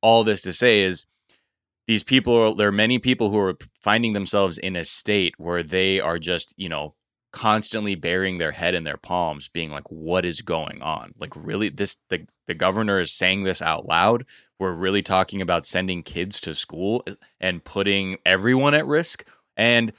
all 0.00 0.24
this 0.24 0.40
to 0.42 0.52
say 0.54 0.80
is 0.80 1.06
these 1.86 2.02
people 2.02 2.34
are 2.34 2.54
there 2.54 2.68
are 2.68 2.72
many 2.72 2.98
people 2.98 3.30
who 3.30 3.38
are 3.38 3.56
finding 3.80 4.12
themselves 4.12 4.58
in 4.58 4.74
a 4.74 4.84
state 4.84 5.34
where 5.38 5.62
they 5.62 6.00
are 6.00 6.18
just 6.18 6.54
you 6.56 6.68
know 6.68 6.94
constantly 7.36 7.94
burying 7.94 8.38
their 8.38 8.52
head 8.52 8.74
in 8.74 8.84
their 8.84 8.96
palms 8.96 9.46
being 9.48 9.70
like 9.70 9.86
what 9.90 10.24
is 10.24 10.40
going 10.40 10.80
on? 10.80 11.12
Like 11.18 11.34
really 11.36 11.68
this 11.68 11.98
the, 12.08 12.26
the 12.46 12.54
governor 12.54 12.98
is 12.98 13.12
saying 13.12 13.42
this 13.42 13.60
out 13.60 13.86
loud. 13.86 14.24
We're 14.58 14.72
really 14.72 15.02
talking 15.02 15.42
about 15.42 15.66
sending 15.66 16.02
kids 16.02 16.40
to 16.40 16.54
school 16.54 17.04
and 17.38 17.62
putting 17.62 18.16
everyone 18.24 18.72
at 18.72 18.86
risk. 18.86 19.26
And 19.54 19.92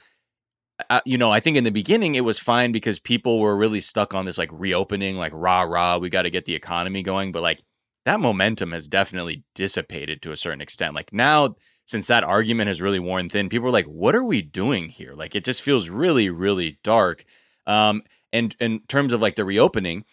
uh, 0.90 1.00
you 1.04 1.18
know 1.18 1.30
i 1.30 1.40
think 1.40 1.56
in 1.56 1.64
the 1.64 1.72
beginning 1.72 2.14
it 2.14 2.24
was 2.24 2.38
fine 2.38 2.70
because 2.70 3.00
people 3.00 3.40
were 3.40 3.56
really 3.56 3.80
stuck 3.80 4.14
on 4.14 4.24
this 4.24 4.38
like 4.38 4.50
reopening 4.52 5.16
like 5.16 5.32
rah 5.34 5.62
rah 5.62 5.98
we 5.98 6.08
got 6.08 6.22
to 6.22 6.30
get 6.30 6.44
the 6.44 6.54
economy 6.54 7.02
going. 7.02 7.30
But 7.30 7.42
like 7.42 7.62
that 8.04 8.20
momentum 8.20 8.72
has 8.72 8.88
definitely 8.88 9.44
dissipated 9.54 10.22
to 10.22 10.32
a 10.32 10.36
certain 10.36 10.60
extent. 10.60 10.94
Like 10.94 11.12
now 11.12 11.54
since 11.88 12.06
that 12.08 12.22
argument 12.22 12.68
has 12.68 12.82
really 12.82 12.98
worn 12.98 13.30
thin, 13.30 13.48
people 13.48 13.66
are 13.66 13.72
like, 13.72 13.86
what 13.86 14.14
are 14.14 14.22
we 14.22 14.42
doing 14.42 14.90
here? 14.90 15.14
Like 15.14 15.34
it 15.34 15.42
just 15.42 15.62
feels 15.62 15.88
really, 15.88 16.28
really 16.28 16.78
dark. 16.84 17.24
Um, 17.66 18.02
and 18.30 18.54
in 18.60 18.80
terms 18.80 19.10
of 19.10 19.22
like 19.22 19.36
the 19.36 19.44
reopening, 19.46 20.04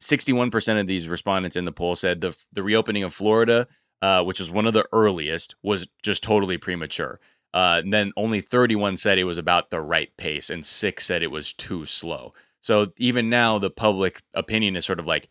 61% 0.00 0.80
of 0.80 0.86
these 0.86 1.06
respondents 1.06 1.56
in 1.56 1.66
the 1.66 1.72
poll 1.72 1.94
said 1.94 2.22
the 2.22 2.34
the 2.52 2.62
reopening 2.62 3.02
of 3.02 3.12
Florida, 3.12 3.68
uh, 4.00 4.24
which 4.24 4.40
was 4.40 4.50
one 4.50 4.66
of 4.66 4.72
the 4.72 4.86
earliest, 4.92 5.54
was 5.62 5.86
just 6.02 6.22
totally 6.22 6.56
premature. 6.56 7.20
Uh, 7.52 7.82
and 7.84 7.92
then 7.92 8.10
only 8.16 8.40
31 8.40 8.96
said 8.96 9.18
it 9.18 9.24
was 9.24 9.38
about 9.38 9.68
the 9.68 9.82
right 9.82 10.16
pace, 10.16 10.48
and 10.48 10.64
six 10.64 11.04
said 11.04 11.22
it 11.22 11.30
was 11.30 11.52
too 11.52 11.84
slow. 11.84 12.32
So 12.62 12.92
even 12.96 13.28
now, 13.28 13.58
the 13.58 13.70
public 13.70 14.22
opinion 14.32 14.74
is 14.74 14.86
sort 14.86 14.98
of 14.98 15.06
like, 15.06 15.28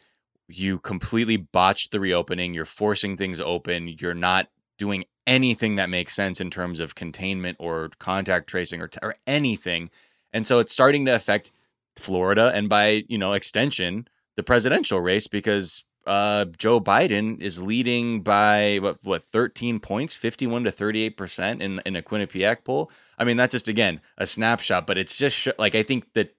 you 0.47 0.77
completely 0.77 1.35
botched 1.35 1.91
the 1.91 1.99
reopening. 1.99 2.53
You're 2.53 2.63
forcing 2.63 3.17
things 3.17 3.39
open. 3.39 3.87
You're 3.99 4.13
not 4.13 4.49
doing 4.77 5.05
anything 5.25 5.75
that 5.75 5.89
makes 5.89 6.13
sense 6.13 6.41
in 6.41 6.49
terms 6.49 6.79
of 6.79 6.95
containment 6.95 7.57
or 7.59 7.89
contact 7.99 8.47
tracing 8.47 8.81
or, 8.81 8.87
t- 8.87 8.99
or 9.01 9.15
anything. 9.25 9.89
And 10.31 10.45
so 10.45 10.59
it's 10.59 10.73
starting 10.73 11.05
to 11.05 11.15
affect 11.15 11.51
Florida 11.95 12.51
and 12.53 12.67
by, 12.67 13.03
you 13.07 13.17
know, 13.17 13.33
extension, 13.33 14.07
the 14.35 14.43
presidential 14.43 14.99
race 14.99 15.27
because 15.27 15.85
uh, 16.05 16.45
Joe 16.57 16.81
Biden 16.81 17.41
is 17.41 17.61
leading 17.61 18.21
by 18.21 18.79
what, 18.81 18.97
what 19.03 19.23
13 19.23 19.79
points, 19.79 20.15
51 20.15 20.65
to 20.65 20.71
38% 20.71 21.61
in, 21.61 21.81
in 21.85 21.95
a 21.95 22.01
Quinnipiac 22.01 22.63
poll. 22.63 22.91
I 23.17 23.23
mean, 23.23 23.37
that's 23.37 23.53
just, 23.53 23.69
again, 23.69 24.01
a 24.17 24.25
snapshot, 24.25 24.85
but 24.85 24.97
it's 24.97 25.15
just 25.15 25.37
sh- 25.37 25.47
like, 25.57 25.75
I 25.75 25.83
think 25.83 26.11
that 26.13 26.35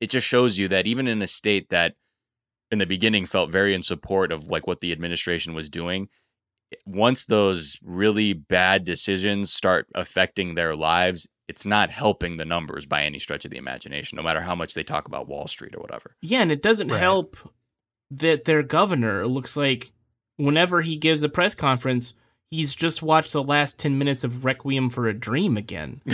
it 0.00 0.10
just 0.10 0.26
shows 0.26 0.58
you 0.58 0.66
that 0.68 0.86
even 0.86 1.06
in 1.06 1.22
a 1.22 1.26
state 1.26 1.68
that 1.68 1.94
in 2.70 2.78
the 2.78 2.86
beginning 2.86 3.26
felt 3.26 3.52
very 3.52 3.74
in 3.74 3.82
support 3.82 4.32
of 4.32 4.48
like 4.48 4.66
what 4.66 4.80
the 4.80 4.92
administration 4.92 5.54
was 5.54 5.68
doing, 5.68 6.08
once 6.86 7.26
those 7.26 7.78
really 7.82 8.32
bad 8.32 8.84
decisions 8.84 9.52
start 9.52 9.86
affecting 9.94 10.54
their 10.54 10.74
lives, 10.74 11.28
it's 11.48 11.66
not 11.66 11.90
helping 11.90 12.36
the 12.36 12.44
numbers 12.44 12.86
by 12.86 13.02
any 13.02 13.18
stretch 13.18 13.44
of 13.44 13.50
the 13.50 13.56
imagination, 13.56 14.16
no 14.16 14.22
matter 14.22 14.40
how 14.40 14.54
much 14.54 14.74
they 14.74 14.84
talk 14.84 15.06
about 15.06 15.28
Wall 15.28 15.48
Street 15.48 15.74
or 15.74 15.80
whatever. 15.80 16.16
Yeah, 16.20 16.42
and 16.42 16.52
it 16.52 16.62
doesn't 16.62 16.88
right. 16.88 17.00
help 17.00 17.36
that 18.10 18.44
their 18.44 18.62
governor 18.62 19.26
looks 19.26 19.56
like 19.56 19.92
whenever 20.36 20.80
he 20.80 20.96
gives 20.96 21.22
a 21.22 21.28
press 21.28 21.54
conference, 21.54 22.14
he's 22.50 22.74
just 22.74 23.02
watched 23.02 23.32
the 23.32 23.42
last 23.42 23.78
10 23.78 23.98
minutes 23.98 24.24
of 24.24 24.44
Requiem 24.44 24.90
for 24.90 25.08
a 25.08 25.14
Dream 25.14 25.56
again. 25.56 26.02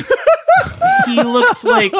he 1.06 1.22
looks 1.22 1.64
like 1.64 1.92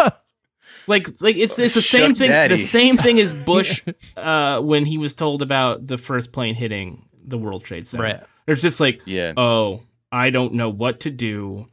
like 0.87 1.21
like 1.21 1.37
it's 1.37 1.59
it's 1.59 1.75
the 1.75 1.81
Shook 1.81 2.01
same 2.01 2.15
thing 2.15 2.31
Daddy. 2.31 2.57
the 2.57 2.63
same 2.63 2.97
thing 2.97 3.19
as 3.21 3.33
Bush 3.47 3.83
uh, 4.17 4.61
when 4.61 4.85
he 4.85 4.99
was 4.99 5.15
told 5.15 5.43
about 5.43 5.87
the 5.87 5.99
first 5.99 6.33
plane 6.33 6.55
hitting 6.55 7.05
the 7.25 7.39
World 7.39 7.65
Trade 7.65 7.87
Center. 7.87 8.05
Right. 8.05 8.23
There's 8.47 8.63
just 8.63 8.81
like, 8.81 9.03
yeah. 9.05 9.33
oh, 9.37 9.83
I 10.11 10.31
don't 10.31 10.55
know 10.55 10.71
what 10.71 11.01
to 11.01 11.11
do. 11.11 11.67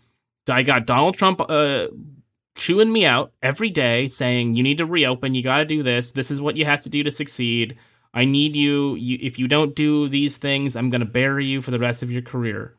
I 0.47 0.63
got 0.63 0.85
Donald 0.85 1.15
Trump 1.15 1.39
uh, 1.47 1.87
chewing 2.55 2.91
me 2.91 3.05
out 3.05 3.31
every 3.41 3.69
day 3.69 4.07
saying, 4.07 4.55
you 4.55 4.63
need 4.63 4.79
to 4.79 4.85
reopen. 4.85 5.35
You 5.35 5.43
got 5.43 5.57
to 5.57 5.65
do 5.65 5.83
this. 5.83 6.11
This 6.11 6.31
is 6.31 6.41
what 6.41 6.57
you 6.57 6.65
have 6.65 6.81
to 6.81 6.89
do 6.89 7.03
to 7.03 7.11
succeed. 7.11 7.77
I 8.13 8.25
need 8.25 8.55
you. 8.55 8.95
you 8.95 9.17
if 9.21 9.39
you 9.39 9.47
don't 9.47 9.75
do 9.75 10.09
these 10.09 10.37
things, 10.37 10.75
I'm 10.75 10.89
going 10.89 11.01
to 11.01 11.05
bury 11.05 11.45
you 11.45 11.61
for 11.61 11.71
the 11.71 11.79
rest 11.79 12.03
of 12.03 12.11
your 12.11 12.21
career. 12.21 12.75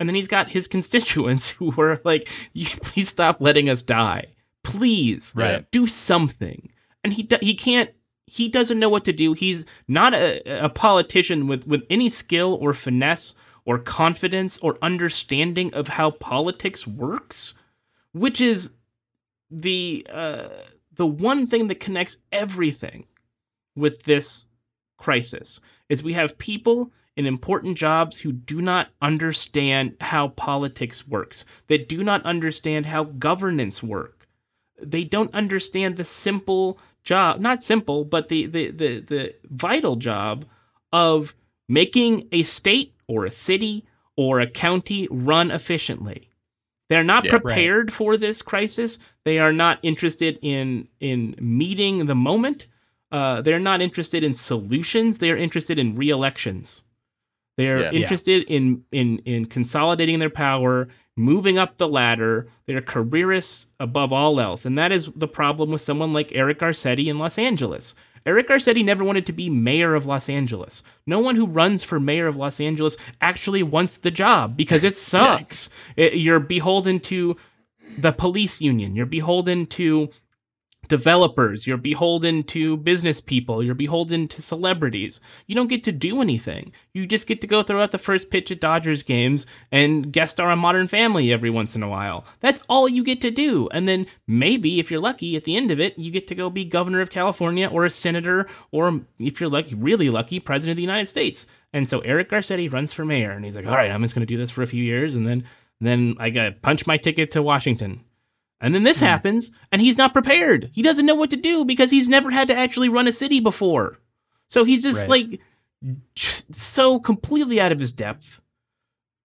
And 0.00 0.08
then 0.08 0.16
he's 0.16 0.28
got 0.28 0.48
his 0.48 0.66
constituents 0.68 1.50
who 1.50 1.70
were 1.70 2.00
like, 2.04 2.28
please 2.54 3.08
stop 3.08 3.40
letting 3.40 3.68
us 3.68 3.82
die. 3.82 4.28
Please 4.62 5.32
right. 5.34 5.70
do 5.70 5.86
something. 5.86 6.70
And 7.02 7.12
he, 7.12 7.28
he 7.40 7.54
can't 7.54 7.90
he 8.26 8.48
doesn't 8.48 8.78
know 8.78 8.88
what 8.88 9.04
to 9.04 9.12
do. 9.12 9.32
He's 9.32 9.64
not 9.86 10.14
a, 10.14 10.64
a 10.64 10.68
politician 10.68 11.46
with, 11.46 11.66
with 11.66 11.82
any 11.90 12.08
skill 12.08 12.54
or 12.60 12.72
finesse 12.72 13.34
or 13.64 13.78
confidence 13.78 14.58
or 14.58 14.78
understanding 14.82 15.72
of 15.74 15.88
how 15.88 16.10
politics 16.10 16.86
works, 16.86 17.54
which 18.12 18.40
is 18.40 18.74
the 19.50 20.06
uh, 20.12 20.48
the 20.94 21.06
one 21.06 21.46
thing 21.46 21.68
that 21.68 21.80
connects 21.80 22.18
everything 22.32 23.06
with 23.76 24.02
this 24.04 24.46
crisis 24.96 25.60
is 25.88 26.02
we 26.02 26.12
have 26.12 26.38
people 26.38 26.92
in 27.16 27.26
important 27.26 27.76
jobs 27.76 28.20
who 28.20 28.32
do 28.32 28.60
not 28.60 28.88
understand 29.00 29.96
how 30.00 30.28
politics 30.28 31.06
works. 31.06 31.44
that 31.68 31.88
do 31.88 32.02
not 32.02 32.24
understand 32.24 32.86
how 32.86 33.04
governance 33.04 33.82
work. 33.82 34.26
They 34.82 35.04
don't 35.04 35.32
understand 35.34 35.96
the 35.96 36.04
simple 36.04 36.78
job 37.04 37.40
not 37.40 37.62
simple 37.62 38.04
but 38.04 38.28
the 38.28 38.46
the 38.46 38.70
the, 38.70 39.00
the 39.00 39.34
vital 39.50 39.96
job 39.96 40.44
of 40.92 41.34
making 41.68 42.28
a 42.32 42.42
state 42.42 42.94
or 43.06 43.24
a 43.24 43.30
city 43.30 43.84
or 44.16 44.40
a 44.40 44.48
county 44.48 45.08
run 45.10 45.50
efficiently. 45.50 46.30
They're 46.88 47.04
not 47.04 47.24
yeah, 47.24 47.30
prepared 47.32 47.90
right. 47.90 47.96
for 47.96 48.16
this 48.16 48.42
crisis. 48.42 48.98
They 49.24 49.38
are 49.38 49.52
not 49.52 49.80
interested 49.82 50.38
in 50.42 50.88
in 51.00 51.34
meeting 51.40 52.06
the 52.06 52.14
moment. 52.14 52.68
Uh, 53.10 53.42
they're 53.42 53.58
not 53.58 53.80
interested 53.80 54.22
in 54.22 54.34
solutions. 54.34 55.18
They're 55.18 55.36
interested 55.36 55.78
in 55.78 55.96
re-elections. 55.96 56.82
They're 57.56 57.80
yeah, 57.80 57.92
interested 57.92 58.44
yeah. 58.48 58.56
in 58.56 58.84
in 58.92 59.18
in 59.20 59.46
consolidating 59.46 60.18
their 60.18 60.30
power 60.30 60.88
moving 61.16 61.58
up 61.58 61.76
the 61.76 61.88
ladder. 61.88 62.48
They're 62.66 62.80
careerists 62.80 63.66
above 63.78 64.12
all 64.12 64.40
else. 64.40 64.64
And 64.64 64.78
that 64.78 64.92
is 64.92 65.10
the 65.16 65.28
problem 65.28 65.70
with 65.70 65.80
someone 65.80 66.12
like 66.12 66.32
Eric 66.32 66.58
Garcetti 66.60 67.06
in 67.06 67.18
Los 67.18 67.38
Angeles. 67.38 67.94
Eric 68.26 68.48
Garcetti 68.48 68.84
never 68.84 69.04
wanted 69.04 69.26
to 69.26 69.32
be 69.32 69.50
mayor 69.50 69.94
of 69.94 70.06
Los 70.06 70.28
Angeles. 70.28 70.82
No 71.06 71.18
one 71.18 71.36
who 71.36 71.46
runs 71.46 71.84
for 71.84 72.00
mayor 72.00 72.26
of 72.26 72.36
Los 72.36 72.58
Angeles 72.58 72.96
actually 73.20 73.62
wants 73.62 73.98
the 73.98 74.10
job 74.10 74.56
because 74.56 74.82
it 74.82 74.96
sucks. 74.96 75.68
it, 75.96 76.14
you're 76.14 76.40
beholden 76.40 77.00
to 77.00 77.36
the 77.98 78.12
police 78.12 78.60
union. 78.60 78.96
You're 78.96 79.06
beholden 79.06 79.66
to 79.66 80.08
developers, 80.88 81.66
you're 81.66 81.76
beholden 81.76 82.42
to 82.44 82.76
business 82.76 83.20
people, 83.20 83.62
you're 83.62 83.74
beholden 83.74 84.28
to 84.28 84.42
celebrities. 84.42 85.20
You 85.46 85.54
don't 85.54 85.68
get 85.68 85.84
to 85.84 85.92
do 85.92 86.20
anything. 86.20 86.72
You 86.92 87.06
just 87.06 87.26
get 87.26 87.40
to 87.40 87.46
go 87.46 87.62
throw 87.62 87.82
out 87.82 87.92
the 87.92 87.98
first 87.98 88.30
pitch 88.30 88.50
at 88.50 88.60
Dodgers 88.60 89.02
games 89.02 89.46
and 89.72 90.12
guest 90.12 90.32
star 90.32 90.50
on 90.50 90.58
Modern 90.58 90.86
Family 90.86 91.32
every 91.32 91.50
once 91.50 91.74
in 91.74 91.82
a 91.82 91.88
while. 91.88 92.24
That's 92.40 92.62
all 92.68 92.88
you 92.88 93.04
get 93.04 93.20
to 93.22 93.30
do. 93.30 93.68
And 93.72 93.88
then 93.88 94.06
maybe, 94.26 94.78
if 94.78 94.90
you're 94.90 95.00
lucky, 95.00 95.36
at 95.36 95.44
the 95.44 95.56
end 95.56 95.70
of 95.70 95.80
it, 95.80 95.98
you 95.98 96.10
get 96.10 96.26
to 96.28 96.34
go 96.34 96.50
be 96.50 96.64
governor 96.64 97.00
of 97.00 97.10
California 97.10 97.68
or 97.68 97.84
a 97.84 97.90
senator, 97.90 98.48
or 98.70 99.00
if 99.18 99.40
you're 99.40 99.50
lucky, 99.50 99.74
really 99.74 100.10
lucky, 100.10 100.40
president 100.40 100.72
of 100.72 100.76
the 100.76 100.82
United 100.82 101.08
States. 101.08 101.46
And 101.72 101.88
so 101.88 102.00
Eric 102.00 102.30
Garcetti 102.30 102.72
runs 102.72 102.92
for 102.92 103.04
mayor, 103.04 103.32
and 103.32 103.44
he's 103.44 103.56
like, 103.56 103.66
all 103.66 103.74
right, 103.74 103.90
I'm 103.90 104.02
just 104.02 104.14
going 104.14 104.26
to 104.26 104.32
do 104.32 104.38
this 104.38 104.50
for 104.50 104.62
a 104.62 104.66
few 104.66 104.82
years, 104.82 105.14
and 105.14 105.26
then 105.26 105.44
then 105.80 106.16
I 106.18 106.30
got 106.30 106.62
punch 106.62 106.86
my 106.86 106.96
ticket 106.96 107.32
to 107.32 107.42
Washington. 107.42 108.04
And 108.64 108.74
then 108.74 108.82
this 108.82 109.00
hmm. 109.00 109.04
happens, 109.04 109.50
and 109.70 109.82
he's 109.82 109.98
not 109.98 110.14
prepared. 110.14 110.70
He 110.72 110.80
doesn't 110.80 111.04
know 111.04 111.14
what 111.14 111.28
to 111.30 111.36
do 111.36 111.66
because 111.66 111.90
he's 111.90 112.08
never 112.08 112.30
had 112.30 112.48
to 112.48 112.56
actually 112.56 112.88
run 112.88 113.06
a 113.06 113.12
city 113.12 113.38
before. 113.38 113.98
So 114.48 114.64
he's 114.64 114.82
just 114.82 115.00
right. 115.00 115.10
like 115.10 115.40
just 116.14 116.54
so 116.54 116.98
completely 116.98 117.60
out 117.60 117.72
of 117.72 117.78
his 117.78 117.92
depth, 117.92 118.40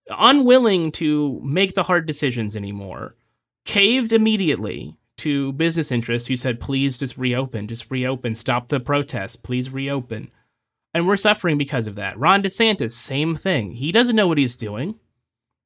unwilling 0.10 0.92
to 0.94 1.40
make 1.42 1.74
the 1.74 1.84
hard 1.84 2.06
decisions 2.06 2.54
anymore, 2.54 3.16
caved 3.64 4.12
immediately 4.12 4.98
to 5.20 5.54
business 5.54 5.90
interests 5.90 6.28
who 6.28 6.36
said, 6.36 6.60
please 6.60 6.98
just 6.98 7.18
reopen, 7.18 7.70
just 7.70 7.90
reopen, 7.90 8.36
stop 8.36 8.68
the 8.68 8.82
protests, 8.82 9.38
please 9.38 9.70
reopen. 9.70 10.32
And 10.94 11.08
we're 11.08 11.16
suffering 11.16 11.58
because 11.58 11.88
of 11.88 11.96
that. 11.96 12.20
Ron 12.20 12.44
DeSantis, 12.44 12.92
same 12.92 13.38
thing. 13.38 13.72
He 13.72 13.94
doesn't 13.94 14.18
know 14.18 14.28
what 14.28 14.38
he's 14.38 14.58
doing. 14.58 15.00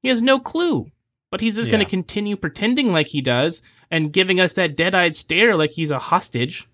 He 0.04 0.10
has 0.10 0.22
no 0.22 0.40
clue 0.40 0.92
but 1.34 1.42
he's 1.42 1.56
just 1.56 1.68
yeah. 1.68 1.78
going 1.78 1.84
to 1.84 1.90
continue 1.90 2.38
pretending 2.38 2.92
like 2.92 3.08
he 3.08 3.20
does 3.20 3.64
and 3.90 4.14
giving 4.14 4.40
us 4.40 4.54
that 4.54 4.78
dead-eyed 4.78 5.16
stare 5.16 5.56
like 5.56 5.72
he's 5.72 5.90
a 5.90 5.98
hostage 5.98 6.68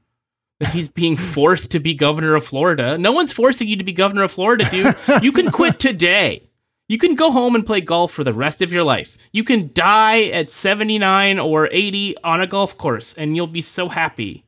that 0.60 0.74
he's 0.74 0.90
being 0.90 1.16
forced 1.36 1.72
to 1.72 1.80
be 1.80 1.94
governor 1.94 2.36
of 2.36 2.46
Florida. 2.46 2.98
No 2.98 3.14
one's 3.14 3.32
forcing 3.32 3.70
you 3.70 3.78
to 3.78 3.86
be 3.86 3.94
governor 3.94 4.24
of 4.24 4.34
Florida, 4.34 4.70
dude. 4.70 4.98
You 5.24 5.32
can 5.32 5.50
quit 5.50 5.80
today. 5.80 6.50
You 6.90 6.98
can 6.98 7.16
go 7.16 7.32
home 7.32 7.56
and 7.56 7.66
play 7.66 7.80
golf 7.80 8.12
for 8.12 8.26
the 8.26 8.34
rest 8.34 8.62
of 8.62 8.74
your 8.74 8.84
life. 8.84 9.18
You 9.32 9.46
can 9.46 9.72
die 9.74 10.24
at 10.24 10.50
79 10.50 11.40
or 11.40 11.70
80 11.72 12.18
on 12.22 12.42
a 12.42 12.48
golf 12.48 12.78
course 12.78 13.14
and 13.14 13.38
you'll 13.38 13.48
be 13.48 13.62
so 13.62 13.88
happy. 13.88 14.44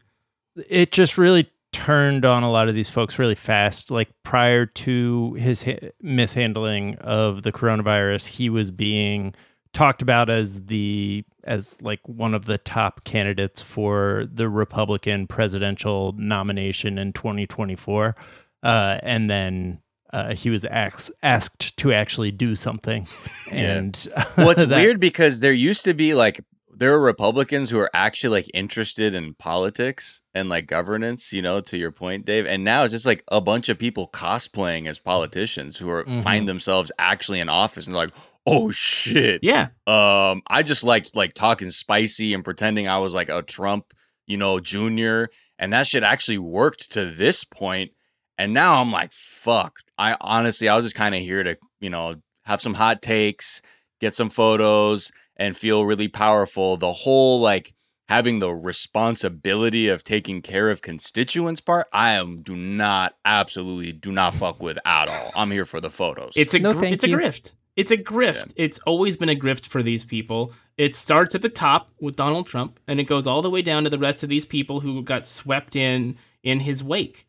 It 0.68 0.92
just 0.92 1.18
really 1.18 1.50
turned 1.72 2.26
on 2.26 2.44
a 2.44 2.52
lot 2.52 2.68
of 2.68 2.76
these 2.76 2.90
folks 2.90 3.18
really 3.18 3.34
fast. 3.34 3.92
Like 3.92 4.10
prior 4.24 4.66
to 4.66 5.36
his 5.36 5.64
ha- 5.64 5.80
mishandling 6.02 6.96
of 6.96 7.44
the 7.44 7.54
coronavirus, 7.54 8.28
he 8.28 8.50
was 8.50 8.72
being 8.72 9.34
talked 9.74 10.02
about 10.02 10.30
as 10.30 10.66
the 10.66 11.24
as 11.44 11.82
like 11.82 12.00
one 12.08 12.34
of 12.34 12.46
the 12.46 12.58
top 12.58 13.04
candidates 13.04 13.62
for 13.62 14.26
the 14.32 14.48
Republican 14.50 15.28
presidential 15.28 16.14
nomination 16.18 16.98
in 16.98 17.14
2024. 17.14 18.16
Uh, 18.64 19.00
and 19.02 19.30
then 19.30 19.80
uh, 20.14 20.34
he 20.36 20.50
was 20.50 20.66
asked 20.66 21.12
asked 21.24 21.76
to 21.78 21.94
actually 21.94 22.32
do 22.32 22.56
something. 22.56 23.08
And 23.52 24.08
well, 24.38 24.52
it's 24.52 24.66
that- 24.66 24.70
weird 24.82 25.00
because 25.02 25.42
there 25.42 25.52
used 25.52 25.84
to 25.86 25.94
be 25.94 26.14
like 26.14 26.42
there 26.74 26.94
are 26.94 27.00
Republicans 27.02 27.70
who 27.70 27.78
are 27.80 27.90
actually 27.94 28.40
like 28.42 28.50
interested 28.54 29.14
in 29.14 29.34
politics 29.36 30.22
and 30.34 30.48
like 30.50 30.66
governance, 30.68 31.32
you 31.34 31.42
know, 31.42 31.60
to 31.62 31.78
your 31.78 31.92
point, 31.92 32.26
Dave. 32.26 32.46
And 32.46 32.64
now 32.64 32.84
it's 32.84 32.94
just 32.94 33.06
like 33.06 33.24
a 33.28 33.42
bunch 33.42 33.68
of 33.70 33.78
people 33.78 34.08
cosplaying 34.14 34.88
as 34.88 34.98
politicians 35.00 35.78
who 35.78 35.90
are 35.92 36.06
Mhm. 36.06 36.24
find 36.24 36.48
themselves 36.48 36.92
actually 36.98 37.40
in 37.42 37.50
office 37.50 37.86
and 37.88 37.96
like, 37.96 38.12
oh 38.46 38.72
shit. 38.72 39.42
Yeah. 39.44 39.70
Um, 39.88 40.42
I 40.48 40.64
just 40.64 40.84
liked 40.84 41.16
like 41.16 41.34
talking 41.34 41.72
spicy 41.72 42.34
and 42.34 42.44
pretending 42.44 42.88
I 42.88 43.00
was 43.00 43.14
like 43.14 43.30
a 43.30 43.42
Trump, 43.42 43.94
you 44.28 44.38
know, 44.38 44.60
junior, 44.60 45.30
and 45.60 45.72
that 45.74 45.88
shit 45.88 46.04
actually 46.04 46.38
worked 46.38 46.92
to 46.94 47.06
this 47.06 47.44
point. 47.44 47.92
And 48.38 48.54
now 48.54 48.82
I'm 48.82 48.92
like, 48.92 49.12
fuck. 49.12 49.80
I 49.98 50.18
honestly, 50.20 50.68
I 50.68 50.76
was 50.76 50.86
just 50.86 50.96
kind 50.96 51.14
of 51.14 51.22
here 51.22 51.44
to, 51.44 51.58
you 51.80 51.90
know, 51.90 52.16
have 52.46 52.62
some 52.62 52.74
hot 52.74 53.02
takes, 53.02 53.62
get 54.00 54.16
some 54.16 54.30
photos, 54.30 55.12
and 55.38 55.56
feel 55.56 55.86
really 55.86 56.08
powerful. 56.08 56.78
The 56.78 56.92
whole 56.92 57.40
like 57.40 57.76
having 58.10 58.40
the 58.40 58.52
responsibility 58.52 59.88
of 59.88 60.04
taking 60.04 60.42
care 60.42 60.70
of 60.70 60.82
constituents 60.82 61.62
part, 61.62 61.88
I 61.94 62.12
am 62.12 62.42
do 62.42 62.56
not 62.56 63.16
absolutely 63.24 63.92
do 63.94 64.12
not 64.12 64.34
fuck 64.34 64.62
with 64.62 64.78
at 64.86 65.10
all. 65.10 65.32
I'm 65.36 65.52
here 65.52 65.66
for 65.66 65.80
the 65.80 65.90
photos. 65.90 66.34
It's 66.36 66.54
a 66.54 66.60
No, 66.60 66.74
gr- 66.74 66.82
thank 66.82 66.96
it's 66.96 67.04
a 67.04 67.08
grift. 67.08 67.56
It's 67.76 67.92
a 67.92 67.98
grift. 67.98 68.54
It's 68.56 68.80
always 68.80 69.18
been 69.18 69.30
a 69.30 69.36
grift 69.36 69.66
for 69.66 69.82
these 69.82 70.04
people. 70.04 70.54
It 70.78 70.96
starts 70.96 71.36
at 71.36 71.42
the 71.42 71.50
top 71.50 71.90
with 72.00 72.16
Donald 72.16 72.48
Trump 72.48 72.80
and 72.88 73.00
it 73.00 73.06
goes 73.06 73.28
all 73.28 73.42
the 73.42 73.50
way 73.50 73.62
down 73.62 73.84
to 73.84 73.90
the 73.90 74.00
rest 74.00 74.24
of 74.24 74.30
these 74.30 74.46
people 74.46 74.82
who 74.82 75.02
got 75.04 75.26
swept 75.26 75.76
in 75.76 76.18
in 76.44 76.62
his 76.62 76.84
wake. 76.84 77.28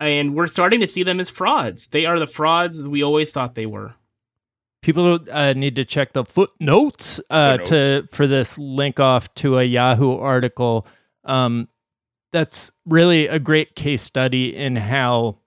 And 0.00 0.34
we're 0.34 0.46
starting 0.46 0.80
to 0.80 0.86
see 0.86 1.02
them 1.02 1.20
as 1.20 1.30
frauds. 1.30 1.88
They 1.88 2.06
are 2.06 2.18
the 2.18 2.26
frauds 2.26 2.82
we 2.82 3.02
always 3.02 3.32
thought 3.32 3.54
they 3.54 3.66
were. 3.66 3.94
People 4.80 5.18
uh, 5.30 5.54
need 5.54 5.74
to 5.76 5.84
check 5.84 6.12
the 6.12 6.24
footnotes 6.24 7.20
uh, 7.30 7.58
to 7.58 8.06
for 8.12 8.28
this 8.28 8.56
link 8.58 9.00
off 9.00 9.32
to 9.34 9.58
a 9.58 9.64
Yahoo 9.64 10.16
article. 10.16 10.86
Um, 11.24 11.68
that's 12.32 12.70
really 12.86 13.26
a 13.26 13.40
great 13.40 13.74
case 13.74 14.02
study 14.02 14.54
in 14.54 14.76
how 14.76 15.38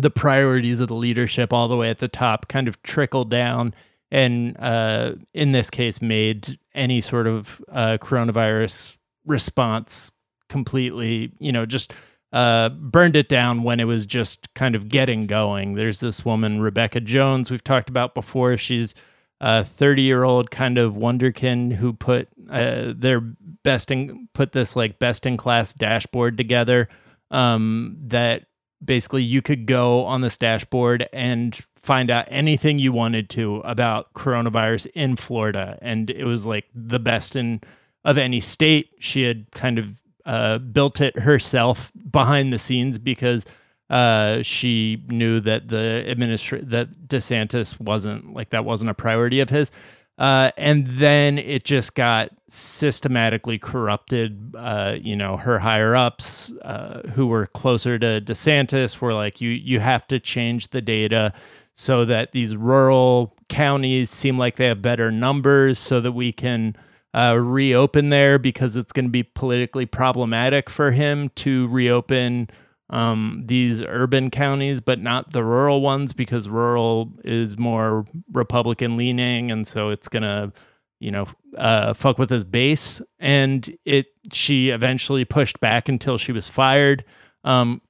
the 0.00 0.10
priorities 0.10 0.80
of 0.80 0.88
the 0.88 0.94
leadership, 0.94 1.52
all 1.52 1.68
the 1.68 1.76
way 1.76 1.90
at 1.90 1.98
the 1.98 2.08
top, 2.08 2.48
kind 2.48 2.68
of 2.68 2.82
trickle 2.82 3.24
down, 3.24 3.74
and 4.10 4.56
uh, 4.58 5.14
in 5.34 5.52
this 5.52 5.70
case, 5.70 6.00
made 6.00 6.58
any 6.74 7.00
sort 7.00 7.26
of 7.26 7.60
uh, 7.70 7.98
coronavirus 8.00 8.96
response 9.24 10.12
completely, 10.48 11.32
you 11.38 11.52
know, 11.52 11.66
just 11.66 11.92
uh, 12.32 12.68
burned 12.68 13.16
it 13.16 13.28
down 13.28 13.62
when 13.62 13.80
it 13.80 13.84
was 13.84 14.06
just 14.06 14.52
kind 14.54 14.74
of 14.74 14.88
getting 14.88 15.26
going. 15.26 15.74
There's 15.74 16.00
this 16.00 16.24
woman, 16.24 16.60
Rebecca 16.60 17.00
Jones, 17.00 17.50
we've 17.50 17.64
talked 17.64 17.88
about 17.88 18.14
before. 18.14 18.56
She's 18.56 18.94
a 19.40 19.64
30 19.64 20.02
year 20.02 20.24
old 20.24 20.50
kind 20.50 20.78
of 20.78 20.94
wonderkin 20.94 21.72
who 21.72 21.92
put 21.92 22.28
uh, 22.50 22.92
their 22.96 23.20
best 23.20 23.90
in, 23.90 24.28
put 24.32 24.52
this 24.52 24.76
like 24.76 24.98
best 24.98 25.26
in 25.26 25.36
class 25.36 25.72
dashboard 25.72 26.36
together 26.36 26.88
um, 27.30 27.96
that 28.00 28.46
basically 28.84 29.22
you 29.22 29.42
could 29.42 29.66
go 29.66 30.04
on 30.04 30.20
this 30.20 30.36
dashboard 30.36 31.08
and 31.12 31.58
find 31.76 32.10
out 32.10 32.26
anything 32.28 32.78
you 32.78 32.92
wanted 32.92 33.30
to 33.30 33.56
about 33.58 34.12
coronavirus 34.14 34.86
in 34.94 35.16
Florida. 35.16 35.78
And 35.80 36.10
it 36.10 36.24
was 36.24 36.44
like 36.46 36.66
the 36.74 36.98
best 36.98 37.36
in 37.36 37.60
of 38.04 38.18
any 38.18 38.40
state. 38.40 38.90
She 38.98 39.22
had 39.22 39.50
kind 39.52 39.78
of 39.78 40.02
uh, 40.24 40.58
built 40.58 41.00
it 41.00 41.18
herself 41.20 41.92
behind 42.10 42.52
the 42.52 42.58
scenes 42.58 42.98
because 42.98 43.46
uh, 43.88 44.42
she 44.42 45.02
knew 45.08 45.38
that 45.40 45.68
the 45.68 46.04
administr 46.08 46.68
that 46.70 47.08
DeSantis 47.08 47.78
wasn't 47.78 48.34
like 48.34 48.50
that 48.50 48.64
wasn't 48.64 48.90
a 48.90 48.94
priority 48.94 49.40
of 49.40 49.50
his. 49.50 49.70
Uh, 50.18 50.50
and 50.56 50.86
then 50.86 51.38
it 51.38 51.64
just 51.64 51.94
got 51.94 52.30
systematically 52.48 53.58
corrupted. 53.58 54.54
Uh, 54.56 54.96
you 55.00 55.14
know, 55.14 55.36
her 55.36 55.58
higher 55.58 55.94
ups, 55.94 56.52
uh, 56.62 57.02
who 57.10 57.26
were 57.26 57.46
closer 57.46 57.98
to 57.98 58.20
DeSantis, 58.20 59.00
were 59.00 59.12
like, 59.12 59.40
"You 59.40 59.50
you 59.50 59.80
have 59.80 60.06
to 60.08 60.18
change 60.18 60.68
the 60.68 60.80
data 60.80 61.32
so 61.74 62.06
that 62.06 62.32
these 62.32 62.56
rural 62.56 63.36
counties 63.48 64.08
seem 64.08 64.38
like 64.38 64.56
they 64.56 64.66
have 64.66 64.80
better 64.80 65.10
numbers, 65.10 65.78
so 65.78 66.00
that 66.00 66.12
we 66.12 66.32
can." 66.32 66.76
uh, 67.14 67.34
reopen 67.34 68.10
there 68.10 68.38
because 68.38 68.76
it's 68.76 68.92
going 68.92 69.06
to 69.06 69.10
be 69.10 69.22
politically 69.22 69.86
problematic 69.86 70.68
for 70.68 70.90
him 70.90 71.30
to 71.30 71.66
reopen 71.68 72.48
um, 72.90 73.42
these 73.44 73.82
urban 73.82 74.30
counties, 74.30 74.80
but 74.80 75.00
not 75.00 75.32
the 75.32 75.42
rural 75.42 75.80
ones 75.80 76.12
because 76.12 76.48
rural 76.48 77.12
is 77.24 77.58
more 77.58 78.04
Republican 78.32 78.96
leaning, 78.96 79.50
and 79.50 79.66
so 79.66 79.90
it's 79.90 80.08
to, 80.08 80.52
you 81.00 81.10
know, 81.10 81.26
uh, 81.56 81.94
fuck 81.94 82.18
with 82.18 82.30
his 82.30 82.44
base. 82.44 83.02
And 83.18 83.76
it, 83.84 84.06
she 84.32 84.70
eventually 84.70 85.24
pushed 85.24 85.58
back 85.60 85.88
until 85.88 86.16
she 86.16 86.32
was 86.32 86.48
fired. 86.48 87.04
Um, 87.42 87.80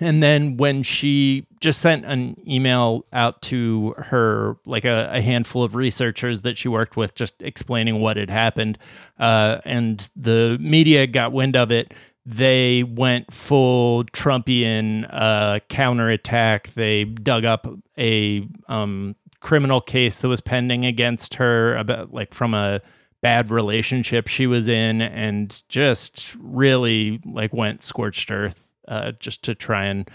and 0.00 0.22
then 0.22 0.56
when 0.56 0.82
she 0.82 1.46
just 1.60 1.80
sent 1.80 2.06
an 2.06 2.36
email 2.48 3.04
out 3.12 3.42
to 3.42 3.94
her, 3.98 4.56
like 4.64 4.84
a, 4.84 5.10
a 5.12 5.20
handful 5.20 5.62
of 5.62 5.74
researchers 5.74 6.42
that 6.42 6.56
she 6.56 6.66
worked 6.66 6.96
with, 6.96 7.14
just 7.14 7.34
explaining 7.42 8.00
what 8.00 8.16
had 8.16 8.30
happened, 8.30 8.78
uh, 9.18 9.58
and 9.64 10.10
the 10.16 10.56
media 10.60 11.06
got 11.06 11.32
wind 11.32 11.56
of 11.56 11.70
it, 11.70 11.92
they 12.24 12.84
went 12.84 13.32
full 13.32 14.04
Trumpian 14.04 15.08
uh, 15.10 15.60
counterattack. 15.68 16.72
They 16.74 17.04
dug 17.04 17.44
up 17.44 17.66
a 17.98 18.46
um, 18.68 19.16
criminal 19.40 19.80
case 19.80 20.18
that 20.18 20.28
was 20.28 20.40
pending 20.40 20.84
against 20.84 21.34
her 21.34 21.76
about 21.76 22.14
like 22.14 22.32
from 22.32 22.54
a 22.54 22.80
bad 23.20 23.50
relationship 23.50 24.28
she 24.28 24.46
was 24.46 24.68
in, 24.68 25.00
and 25.00 25.62
just 25.68 26.36
really 26.38 27.20
like 27.24 27.52
went 27.52 27.82
scorched 27.82 28.30
earth 28.30 28.66
uh, 28.88 29.12
just 29.18 29.42
to 29.44 29.54
try 29.54 29.84
and 29.86 30.08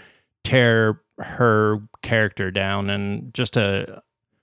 tear 0.44 1.00
her 1.18 1.80
character 2.02 2.50
down 2.50 2.88
and 2.90 3.34
just 3.34 3.56
a 3.56 4.02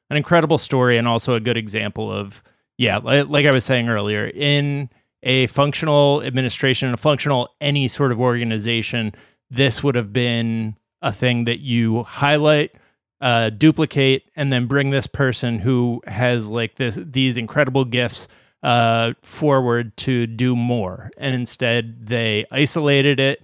an 0.09 0.17
incredible 0.17 0.57
story 0.57 0.97
and 0.97 1.07
also 1.07 1.33
a 1.33 1.39
good 1.39 1.57
example 1.57 2.11
of 2.11 2.43
yeah 2.77 2.97
like, 2.97 3.27
like 3.29 3.45
i 3.45 3.51
was 3.51 3.63
saying 3.63 3.87
earlier 3.89 4.27
in 4.27 4.89
a 5.25 5.47
functional 5.47 6.21
administration 6.23 6.93
a 6.93 6.97
functional 6.97 7.49
any 7.59 7.87
sort 7.87 8.11
of 8.11 8.21
organization 8.21 9.13
this 9.49 9.83
would 9.83 9.95
have 9.95 10.13
been 10.13 10.75
a 11.01 11.11
thing 11.11 11.45
that 11.45 11.59
you 11.59 12.03
highlight 12.03 12.71
uh, 13.21 13.49
duplicate 13.49 14.29
and 14.35 14.51
then 14.51 14.65
bring 14.67 14.91
this 14.91 15.07
person 15.07 15.59
who 15.59 16.01
has 16.07 16.47
like 16.47 16.75
this 16.75 16.97
these 17.01 17.37
incredible 17.37 17.85
gifts 17.85 18.27
uh, 18.63 19.13
forward 19.21 19.95
to 19.97 20.25
do 20.25 20.55
more 20.55 21.11
and 21.17 21.35
instead 21.35 22.07
they 22.07 22.45
isolated 22.51 23.19
it 23.19 23.41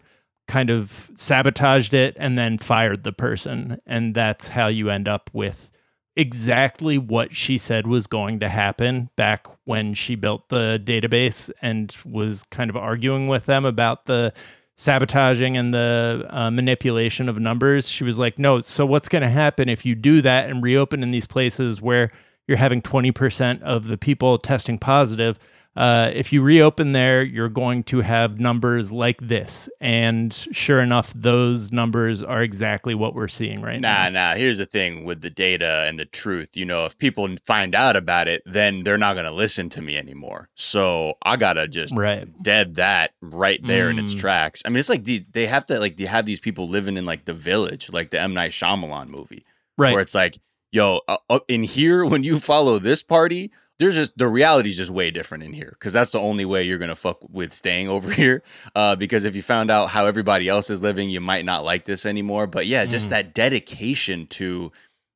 kind 0.51 0.69
of 0.69 1.09
sabotaged 1.15 1.93
it 1.93 2.13
and 2.19 2.37
then 2.37 2.57
fired 2.57 3.03
the 3.03 3.13
person. 3.13 3.79
And 3.85 4.13
that's 4.13 4.49
how 4.49 4.67
you 4.67 4.89
end 4.89 5.07
up 5.07 5.29
with 5.31 5.71
exactly 6.17 6.97
what 6.97 7.33
she 7.33 7.57
said 7.57 7.87
was 7.87 8.05
going 8.05 8.41
to 8.41 8.49
happen 8.49 9.09
back 9.15 9.47
when 9.71 9.93
she 9.93 10.15
built 10.15 10.49
the 10.49 10.81
database 10.83 11.49
and 11.61 11.95
was 12.03 12.43
kind 12.51 12.69
of 12.69 12.75
arguing 12.75 13.29
with 13.29 13.45
them 13.45 13.63
about 13.63 14.03
the 14.03 14.33
sabotaging 14.75 15.55
and 15.55 15.73
the 15.73 16.25
uh, 16.29 16.51
manipulation 16.51 17.29
of 17.29 17.39
numbers. 17.39 17.87
She 17.87 18.03
was 18.03 18.19
like, 18.19 18.37
no, 18.37 18.59
so 18.59 18.85
what's 18.85 19.07
going 19.07 19.21
to 19.21 19.29
happen 19.29 19.69
if 19.69 19.85
you 19.85 19.95
do 19.95 20.21
that 20.23 20.49
and 20.49 20.61
reopen 20.61 21.03
in 21.03 21.11
these 21.11 21.25
places 21.25 21.81
where 21.81 22.11
you're 22.49 22.57
having 22.57 22.81
20% 22.81 23.61
of 23.61 23.85
the 23.85 23.97
people 23.97 24.37
testing 24.37 24.77
positive? 24.77 25.39
Uh, 25.75 26.11
if 26.13 26.33
you 26.33 26.41
reopen 26.41 26.91
there, 26.91 27.23
you're 27.23 27.47
going 27.47 27.81
to 27.83 28.01
have 28.01 28.39
numbers 28.41 28.91
like 28.91 29.19
this. 29.21 29.69
And 29.79 30.33
sure 30.33 30.81
enough, 30.81 31.13
those 31.15 31.71
numbers 31.71 32.21
are 32.21 32.41
exactly 32.41 32.93
what 32.93 33.15
we're 33.15 33.29
seeing 33.29 33.61
right 33.61 33.79
Nah, 33.79 34.09
now. 34.09 34.09
nah. 34.09 34.29
nah. 34.31 34.35
Here's 34.35 34.57
the 34.57 34.65
thing 34.65 35.05
with 35.05 35.21
the 35.21 35.29
data 35.29 35.85
and 35.87 35.97
the 35.97 36.03
truth. 36.05 36.57
You 36.57 36.65
know, 36.65 36.83
if 36.85 36.97
people 36.97 37.27
find 37.45 37.73
out 37.73 37.95
about 37.95 38.27
it, 38.27 38.41
then 38.45 38.83
they're 38.83 38.97
not 38.97 39.13
going 39.13 39.25
to 39.25 39.31
listen 39.31 39.69
to 39.69 39.81
me 39.81 39.97
anymore. 39.97 40.49
So 40.55 41.13
I 41.23 41.37
got 41.37 41.53
to 41.53 41.67
just 41.69 41.95
Right. 41.95 42.27
dead 42.43 42.75
that 42.75 43.11
right 43.21 43.59
there 43.65 43.89
in 43.89 43.97
its 43.97 44.13
Mm. 44.13 44.19
tracks. 44.19 44.61
I 44.65 44.69
mean, 44.69 44.77
it's 44.79 44.89
like 44.89 45.05
the, 45.05 45.25
they 45.31 45.45
have 45.45 45.65
to, 45.67 45.79
like, 45.79 45.95
they 45.95 46.05
have 46.05 46.25
these 46.25 46.41
people 46.41 46.67
living 46.67 46.97
in, 46.97 47.05
like, 47.05 47.23
the 47.25 47.33
village, 47.33 47.89
like 47.93 48.09
the 48.11 48.19
M. 48.19 48.33
Night 48.33 48.51
Shyamalan 48.51 49.07
movie, 49.07 49.45
Right. 49.77 49.93
where 49.93 50.01
it's 50.01 50.13
like, 50.15 50.37
yo, 50.73 50.99
uh, 51.07 51.17
uh, 51.29 51.39
in 51.47 51.63
here, 51.63 52.05
when 52.11 52.25
you 52.25 52.39
follow 52.41 52.77
this 52.77 53.01
party, 53.03 53.51
there's 53.81 53.95
just 53.95 54.17
the 54.17 54.27
reality 54.27 54.69
is 54.69 54.77
just 54.77 54.91
way 54.91 55.11
different 55.11 55.43
in 55.43 55.51
here 55.53 55.69
because 55.77 55.91
that's 55.91 56.11
the 56.11 56.19
only 56.19 56.45
way 56.45 56.63
you're 56.63 56.77
gonna 56.77 56.95
fuck 56.95 57.17
with 57.29 57.51
staying 57.53 57.89
over 57.95 58.11
here. 58.11 58.43
Uh, 58.75 58.95
because 58.95 59.23
if 59.25 59.35
you 59.35 59.41
found 59.41 59.69
out 59.71 59.89
how 59.89 60.05
everybody 60.05 60.47
else 60.47 60.69
is 60.69 60.81
living, 60.81 61.09
you 61.09 61.19
might 61.19 61.43
not 61.45 61.65
like 61.65 61.85
this 61.85 62.05
anymore. 62.05 62.47
But 62.47 62.67
yeah, 62.67 62.85
just 62.85 63.07
Mm. 63.07 63.09
that 63.11 63.33
dedication 63.33 64.27
to 64.27 64.71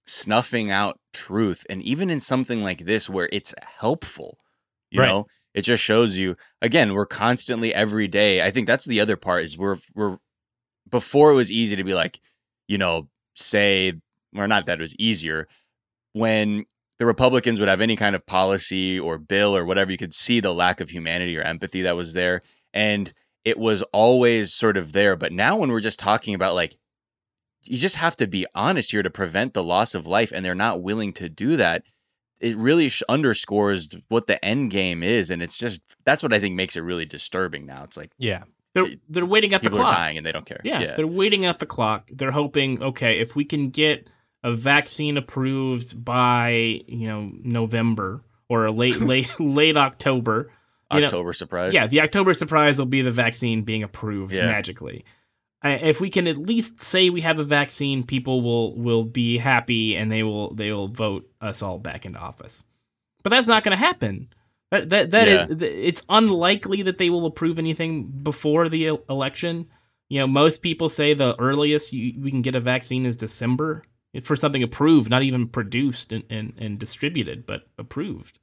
snuffing 0.07 0.71
out 0.71 0.99
truth, 1.13 1.65
and 1.69 1.81
even 1.83 2.09
in 2.09 2.19
something 2.19 2.61
like 2.63 2.85
this 2.85 3.09
where 3.09 3.29
it's 3.31 3.53
helpful, 3.79 4.37
you 4.91 4.99
Right. 5.01 5.07
know, 5.09 5.27
it 5.53 5.61
just 5.61 5.83
shows 5.83 6.17
you 6.17 6.35
again 6.61 6.93
we're 6.93 7.05
constantly 7.05 7.73
every 7.73 8.07
day. 8.07 8.41
I 8.41 8.51
think 8.51 8.67
that's 8.67 8.85
the 8.85 8.99
other 8.99 9.15
part 9.15 9.43
is 9.43 9.57
we're 9.57 9.77
we're 9.93 10.17
before 10.89 11.31
it 11.31 11.35
was 11.35 11.51
easy 11.51 11.75
to 11.75 11.83
be 11.83 11.93
like, 11.93 12.19
you 12.67 12.77
know, 12.77 13.09
say 13.35 13.93
or 14.35 14.47
not 14.47 14.65
that 14.65 14.79
it 14.79 14.81
was 14.81 14.95
easier 14.97 15.47
when 16.13 16.65
the 16.97 17.05
Republicans 17.05 17.59
would 17.59 17.69
have 17.69 17.81
any 17.81 17.95
kind 17.95 18.15
of 18.15 18.25
policy 18.25 18.99
or 18.99 19.17
bill 19.17 19.55
or 19.55 19.65
whatever, 19.65 19.91
you 19.91 19.97
could 19.97 20.13
see 20.13 20.39
the 20.39 20.53
lack 20.53 20.79
of 20.79 20.89
humanity 20.89 21.37
or 21.37 21.41
empathy 21.41 21.81
that 21.81 21.95
was 21.95 22.13
there. 22.13 22.41
And 22.73 23.13
it 23.43 23.59
was 23.59 23.81
always 23.93 24.53
sort 24.53 24.77
of 24.77 24.93
there. 24.93 25.15
But 25.15 25.31
now, 25.31 25.57
when 25.57 25.71
we're 25.71 25.79
just 25.81 25.99
talking 25.99 26.33
about 26.33 26.55
like, 26.55 26.77
you 27.63 27.77
just 27.77 27.95
have 27.95 28.15
to 28.17 28.27
be 28.27 28.45
honest 28.53 28.91
here 28.91 29.03
to 29.03 29.09
prevent 29.09 29.53
the 29.53 29.63
loss 29.63 29.95
of 29.95 30.05
life, 30.05 30.31
and 30.33 30.45
they're 30.45 30.55
not 30.55 30.81
willing 30.81 31.13
to 31.13 31.29
do 31.29 31.57
that. 31.57 31.83
It 32.39 32.55
really 32.57 32.89
sh- 32.89 33.01
underscores 33.09 33.89
what 34.07 34.27
the 34.27 34.43
end 34.43 34.69
game 34.71 35.01
is. 35.01 35.31
And 35.31 35.41
it's 35.41 35.57
just 35.57 35.81
that's 36.05 36.21
what 36.21 36.33
I 36.33 36.39
think 36.39 36.55
makes 36.55 36.75
it 36.75 36.81
really 36.81 37.05
disturbing 37.05 37.65
now. 37.65 37.83
It's 37.83 37.97
like 37.97 38.11
Yeah. 38.17 38.43
They're 38.73 38.87
they're 39.07 39.25
waiting 39.25 39.53
at 39.53 39.63
the 39.63 39.69
clock. 39.69 39.95
dying 39.95 40.17
and 40.17 40.25
they 40.25 40.33
don't 40.33 40.45
care. 40.45 40.59
Yeah, 40.65 40.95
they're 40.97 41.07
waiting 41.07 41.45
at 41.45 41.59
the 41.59 41.65
clock. 41.65 42.09
They're 42.13 42.31
hoping, 42.31 42.83
okay, 42.83 43.19
if 43.19 43.33
we 43.33 43.45
can 43.45 43.69
get 43.69 44.09
a 44.45 44.55
vaccine 44.55 45.17
approved 45.17 46.03
by 46.05 46.81
you 46.87 47.07
know 47.07 47.31
November 47.43 48.21
or 48.47 48.65
a 48.65 48.71
late 48.71 48.99
late 49.11 49.29
late 49.39 49.75
October. 49.77 50.51
you 50.93 50.99
know- 50.99 51.05
October 51.05 51.33
surprise. 51.33 51.73
Yeah, 51.73 51.87
the 51.87 52.01
October 52.01 52.33
surprise 52.33 52.77
will 52.79 52.85
be 52.85 53.01
the 53.01 53.11
vaccine 53.11 53.63
being 53.63 53.83
approved 53.83 54.31
Yeah. 54.33 54.45
magically. 54.45 55.03
If 55.63 55.99
we 55.99 56.11
can 56.11 56.27
at 56.27 56.37
least 56.37 56.83
say 56.83 57.09
we 57.09 57.21
have 57.21 57.39
a 57.39 57.43
vaccine, 57.43 58.03
people 58.03 58.41
will 58.41 58.75
will 58.77 59.03
be 59.03 59.39
happy 59.39 59.95
and 59.95 60.11
they 60.11 60.21
will 60.21 60.53
they 60.53 60.71
will 60.71 60.89
vote 60.89 61.27
us 61.41 61.63
all 61.63 61.79
back 61.79 62.05
into 62.05 62.19
office. 62.19 62.63
But 63.23 63.31
that's 63.31 63.47
not 63.47 63.63
going 63.63 63.75
to 63.75 63.83
happen. 63.83 64.29
That 64.69 64.89
that 64.89 65.09
that 65.09 65.27
is 65.27 65.49
Yeah. 65.49 65.55
th- 65.55 65.73
it's 65.89 66.03
unlikely 66.07 66.83
that 66.83 66.99
they 66.99 67.09
will 67.09 67.25
approve 67.25 67.57
anything 67.57 68.03
before 68.03 68.69
the 68.69 68.91
election. 69.09 69.65
You 70.07 70.19
know, 70.19 70.27
most 70.27 70.61
people 70.61 70.87
say 70.87 71.15
the 71.15 71.35
earliest 71.39 71.91
you, 71.93 72.13
we 72.21 72.29
can 72.29 72.43
get 72.43 72.53
a 72.53 72.59
vaccine 72.59 73.07
is 73.07 73.15
December 73.15 73.81
for 74.23 74.35
something 74.35 74.63
approved, 74.63 75.09
not 75.09 75.23
even 75.23 75.47
produced 75.47 76.13
and, 76.13 76.23
and, 76.29 76.53
and 76.57 76.79
distributed, 76.79 77.45
but 77.45 77.63
approved. 77.77 78.39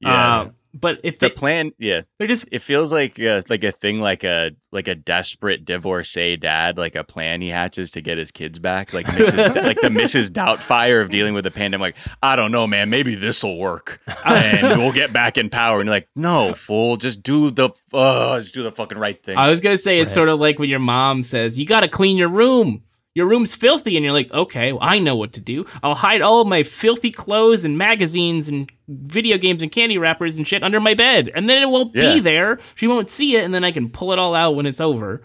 Yeah. 0.00 0.40
Uh, 0.40 0.50
but 0.74 1.00
if 1.04 1.18
the 1.18 1.28
they, 1.28 1.34
plan, 1.34 1.72
yeah, 1.78 2.00
they're 2.18 2.26
just 2.26 2.48
it 2.50 2.60
feels 2.60 2.90
like 2.90 3.20
uh, 3.20 3.42
like 3.50 3.62
a 3.62 3.70
thing 3.70 4.00
like 4.00 4.24
a 4.24 4.52
like 4.72 4.88
a 4.88 4.94
desperate 4.94 5.66
divorcee 5.66 6.38
dad 6.38 6.78
like 6.78 6.96
a 6.96 7.04
plan 7.04 7.42
he 7.42 7.50
hatches 7.50 7.90
to 7.90 8.00
get 8.00 8.16
his 8.16 8.30
kids 8.30 8.58
back 8.58 8.94
like 8.94 9.04
Mrs. 9.04 9.54
like 9.62 9.80
the 9.82 9.88
Mrs. 9.90 10.30
Doubtfire 10.30 11.02
of 11.02 11.10
dealing 11.10 11.34
with 11.34 11.44
the 11.44 11.50
pandemic 11.50 11.94
like 11.94 12.16
I 12.22 12.36
don't 12.36 12.52
know 12.52 12.66
man 12.66 12.88
maybe 12.88 13.14
this 13.14 13.44
will 13.44 13.58
work 13.58 14.00
and 14.24 14.78
we'll 14.78 14.92
get 14.92 15.12
back 15.12 15.36
in 15.36 15.50
power 15.50 15.78
and 15.78 15.86
you're 15.88 15.94
like 15.94 16.08
no 16.16 16.54
fool 16.54 16.96
just 16.96 17.22
do 17.22 17.50
the 17.50 17.68
uh 17.92 18.40
just 18.40 18.54
do 18.54 18.62
the 18.62 18.72
fucking 18.72 18.96
right 18.96 19.22
thing 19.22 19.36
I 19.36 19.50
was 19.50 19.60
gonna 19.60 19.76
say 19.76 20.00
it's 20.00 20.08
Right. 20.08 20.14
sort 20.14 20.30
of 20.30 20.40
like 20.40 20.58
when 20.58 20.70
your 20.70 20.78
mom 20.78 21.22
says 21.22 21.58
you 21.58 21.66
got 21.66 21.82
to 21.82 21.88
clean 21.88 22.16
your 22.16 22.28
room. 22.28 22.82
Your 23.14 23.26
room's 23.26 23.54
filthy, 23.54 23.96
and 23.96 24.04
you're 24.04 24.12
like, 24.14 24.32
okay, 24.32 24.72
well, 24.72 24.80
I 24.82 24.98
know 24.98 25.16
what 25.16 25.34
to 25.34 25.40
do. 25.40 25.66
I'll 25.82 25.94
hide 25.94 26.22
all 26.22 26.40
of 26.40 26.48
my 26.48 26.62
filthy 26.62 27.10
clothes 27.10 27.62
and 27.64 27.76
magazines 27.76 28.48
and 28.48 28.72
video 28.88 29.36
games 29.36 29.62
and 29.62 29.70
candy 29.70 29.98
wrappers 29.98 30.38
and 30.38 30.48
shit 30.48 30.62
under 30.62 30.80
my 30.80 30.94
bed, 30.94 31.30
and 31.34 31.48
then 31.48 31.62
it 31.62 31.68
won't 31.68 31.94
Yeah. 31.94 32.14
be 32.14 32.20
there. 32.20 32.58
She 32.74 32.86
won't 32.86 33.10
see 33.10 33.36
it, 33.36 33.44
and 33.44 33.52
then 33.54 33.64
I 33.64 33.70
can 33.70 33.90
pull 33.90 34.12
it 34.12 34.18
all 34.18 34.34
out 34.34 34.54
when 34.54 34.64
it's 34.66 34.80
over. 34.80 35.22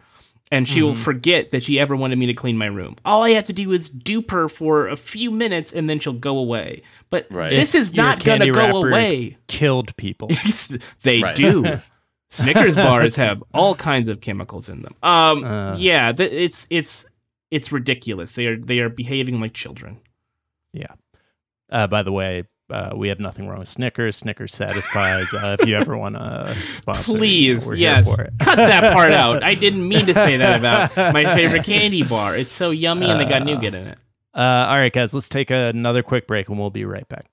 And 0.49 0.65
she 0.65 0.81
will 0.81 0.93
Mm-hmm. 0.93 1.01
forget 1.01 1.49
that 1.49 1.63
she 1.63 1.77
ever 1.77 1.93
wanted 1.93 2.17
me 2.17 2.25
to 2.27 2.33
clean 2.33 2.57
my 2.57 2.67
room. 2.67 2.95
All 3.03 3.21
I 3.23 3.31
have 3.31 3.43
to 3.45 3.53
do 3.53 3.69
is 3.73 3.89
dupe 3.89 4.31
her 4.31 4.47
for 4.47 4.87
a 4.87 4.95
few 4.95 5.29
minutes, 5.29 5.73
and 5.73 5.89
then 5.89 5.99
she'll 5.99 6.13
go 6.13 6.37
away. 6.37 6.83
But 7.09 7.27
Right. 7.29 7.49
this 7.51 7.75
is 7.75 7.93
Your 7.93 8.05
not 8.05 8.23
gonna 8.23 8.49
go 8.51 8.81
away. 8.83 9.35
Killed 9.47 9.93
people. 9.97 10.29
they 11.03 11.21
do. 11.33 11.65
Snickers 12.29 12.75
bars 12.75 13.15
have 13.17 13.43
all 13.53 13.75
kinds 13.75 14.07
of 14.07 14.21
chemicals 14.21 14.69
in 14.69 14.81
them. 14.83 14.93
Um, 15.03 15.43
Uh. 15.43 15.75
yeah, 15.77 16.11
th- 16.13 16.31
it's 16.31 16.65
it's 16.69 17.05
it's 17.51 17.71
ridiculous. 17.71 18.33
They 18.33 18.45
are 18.47 18.57
they 18.57 18.79
are 18.79 18.89
behaving 18.89 19.39
like 19.39 19.53
children. 19.53 19.99
Yeah. 20.73 20.93
Uh, 21.71 21.87
by 21.87 22.03
the 22.03 22.11
way, 22.11 22.43
uh, 22.69 22.91
we 22.95 23.07
have 23.09 23.19
nothing 23.19 23.47
wrong 23.47 23.59
with 23.59 23.67
Snickers. 23.69 24.15
Snickers 24.17 24.53
satisfies. 24.53 25.33
Uh, 25.33 25.55
if 25.59 25.67
you 25.67 25.75
ever 25.75 25.97
want 26.03 26.15
to 26.15 26.55
sponsor, 26.73 27.03
Please, 27.13 27.65
we're 27.65 27.75
yes, 27.75 28.05
cut 28.39 28.55
that 28.57 28.93
part 28.93 29.11
out. 29.11 29.43
I 29.43 29.53
didn't 29.65 29.87
mean 29.87 30.05
to 30.07 30.13
say 30.13 30.37
that 30.37 30.59
about 30.59 31.13
my 31.13 31.23
favorite 31.35 31.63
candy 31.63 32.03
bar. 32.09 32.35
It's 32.35 32.51
so 32.51 32.71
yummy 32.71 33.09
and 33.09 33.19
they 33.19 33.25
got 33.25 33.41
Uh, 33.43 33.45
nougat 33.45 33.75
in 33.75 33.87
it. 33.87 33.97
Uh, 34.33 34.67
all 34.69 34.77
right, 34.77 34.93
guys, 34.93 35.13
let's 35.13 35.29
take 35.29 35.49
another 35.49 36.03
quick 36.03 36.27
break 36.27 36.47
and 36.49 36.59
we'll 36.59 36.69
be 36.69 36.85
right 36.85 37.07
back. 37.07 37.25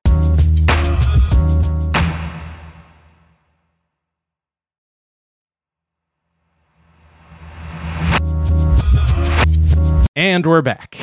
And 10.16 10.46
we're 10.46 10.62
back. 10.62 10.96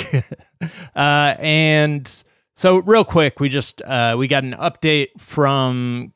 uh, 0.95 1.35
and 1.37 2.23
so, 2.55 2.77
real 2.77 3.03
quick, 3.03 3.39
we 3.39 3.49
just 3.49 3.81
uh, 3.81 4.15
we 4.17 4.27
got 4.27 4.43
an 4.43 4.53
update 4.53 5.07
from 5.19 6.13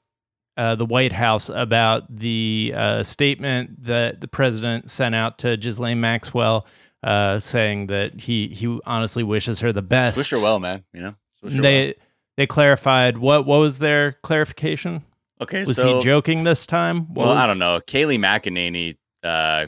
uh, 0.56 0.76
the 0.76 0.86
White 0.86 1.12
House 1.12 1.50
about 1.50 2.04
the 2.16 2.74
uh, 2.76 3.04
statement 3.04 3.84
that 3.84 4.22
the 4.22 4.28
president 4.30 4.90
sent 4.90 5.14
out 5.14 5.38
to 5.40 5.58
Ghislaine 5.58 6.00
Maxwell, 6.00 6.66
uh, 7.04 7.40
saying 7.40 7.88
that 7.88 8.22
he 8.22 8.48
he 8.48 8.80
honestly 8.86 9.24
wishes 9.24 9.60
her 9.60 9.74
the 9.74 9.82
best. 9.82 10.18
Wish 10.18 10.30
her 10.30 10.40
well 10.40 10.60
man 10.60 10.84
you 10.94 11.02
know 11.02 11.16
They 11.44 11.88
well. 11.88 11.94
they 12.38 12.48
clarified 12.48 13.18
what 13.18 13.46
what 13.46 13.58
was 13.58 13.80
their 13.80 14.14
clarification? 14.24 15.04
okay 15.42 15.66
Was 15.66 15.76
so 15.76 15.98
he 15.98 16.04
joking 16.04 16.46
this 16.46 16.66
time? 16.66 17.14
What 17.14 17.28
well 17.28 17.38
I 17.38 17.46
don't 17.46 17.60
know 17.60 17.82
Kayleigh 17.86 18.20
McEnany 18.20 18.96
uh 19.22 19.68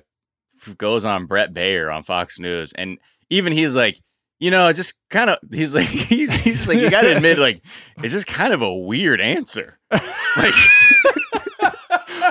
goes 0.77 1.03
on 1.03 1.25
Bret 1.25 1.53
Baier 1.53 1.93
on 1.93 2.03
Fox 2.03 2.39
News 2.39 2.71
and 2.73 2.97
even 3.29 3.53
he's 3.53 3.75
like 3.75 3.99
you 4.39 4.51
know, 4.51 4.71
just 4.71 4.97
kind 5.09 5.29
of, 5.29 5.37
he's 5.51 5.73
like, 5.73 5.85
he's, 5.87 6.67
like, 6.67 6.79
you 6.79 6.89
got 6.89 7.01
to 7.01 7.15
admit, 7.15 7.39
like, 7.39 7.61
it's 8.03 8.13
just 8.13 8.27
kind 8.27 8.53
of 8.53 8.61
a 8.61 8.73
weird 8.73 9.19
answer. 9.19 9.79
Like, 9.91 10.01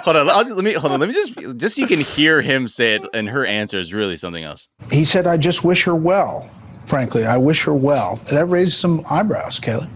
hold 0.04 0.16
on, 0.16 0.30
I'll 0.30 0.44
just, 0.44 0.54
let 0.54 0.64
me, 0.64 0.72
hold 0.74 0.92
on, 0.92 1.00
let 1.00 1.08
me 1.08 1.14
just, 1.14 1.36
just 1.56 1.76
so 1.76 1.82
you 1.82 1.88
can 1.88 2.00
hear 2.00 2.42
him 2.42 2.68
say 2.68 2.94
it, 2.94 3.02
and 3.12 3.28
her 3.28 3.44
answer 3.44 3.80
is 3.80 3.92
really 3.92 4.16
something 4.16 4.44
else. 4.44 4.68
He 4.90 5.04
said, 5.04 5.26
I 5.26 5.36
just 5.36 5.64
wish 5.64 5.84
her 5.84 5.96
well. 5.96 6.48
Frankly, 6.86 7.24
I 7.24 7.36
wish 7.36 7.64
her 7.64 7.74
well. 7.74 8.16
That 8.30 8.46
raised 8.46 8.74
some 8.74 9.04
eyebrows, 9.10 9.58
Kayleigh. 9.58 9.88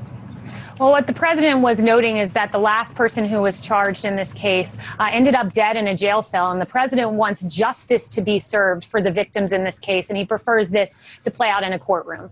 Well, 0.80 0.92
what 0.92 1.06
the 1.06 1.12
president 1.12 1.60
was 1.60 1.78
noting 1.78 2.16
is 2.16 2.32
that 2.32 2.52
the 2.52 2.58
last 2.58 2.94
person 2.94 3.26
who 3.26 3.42
was 3.42 3.60
charged 3.60 4.06
in 4.06 4.16
this 4.16 4.32
case 4.32 4.78
uh, 4.98 5.10
ended 5.12 5.34
up 5.34 5.52
dead 5.52 5.76
in 5.76 5.88
a 5.88 5.94
jail 5.94 6.22
cell, 6.22 6.52
and 6.52 6.58
the 6.58 6.64
president 6.64 7.10
wants 7.10 7.42
justice 7.42 8.08
to 8.08 8.22
be 8.22 8.38
served 8.38 8.86
for 8.86 9.02
the 9.02 9.10
victims 9.10 9.52
in 9.52 9.62
this 9.62 9.78
case, 9.78 10.08
and 10.08 10.16
he 10.16 10.24
prefers 10.24 10.70
this 10.70 10.98
to 11.22 11.30
play 11.30 11.50
out 11.50 11.62
in 11.64 11.74
a 11.74 11.78
courtroom. 11.78 12.30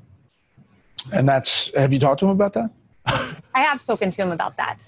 And 1.12 1.28
that's, 1.28 1.74
have 1.76 1.92
you 1.92 1.99
talked 1.99 2.20
to 2.20 2.24
him 2.24 2.30
about 2.30 2.55
that? 2.55 2.70
I 3.55 3.61
have 3.61 3.82
spoken 3.82 4.11
to 4.12 4.22
him 4.22 4.32
about 4.32 4.57
that. 4.57 4.82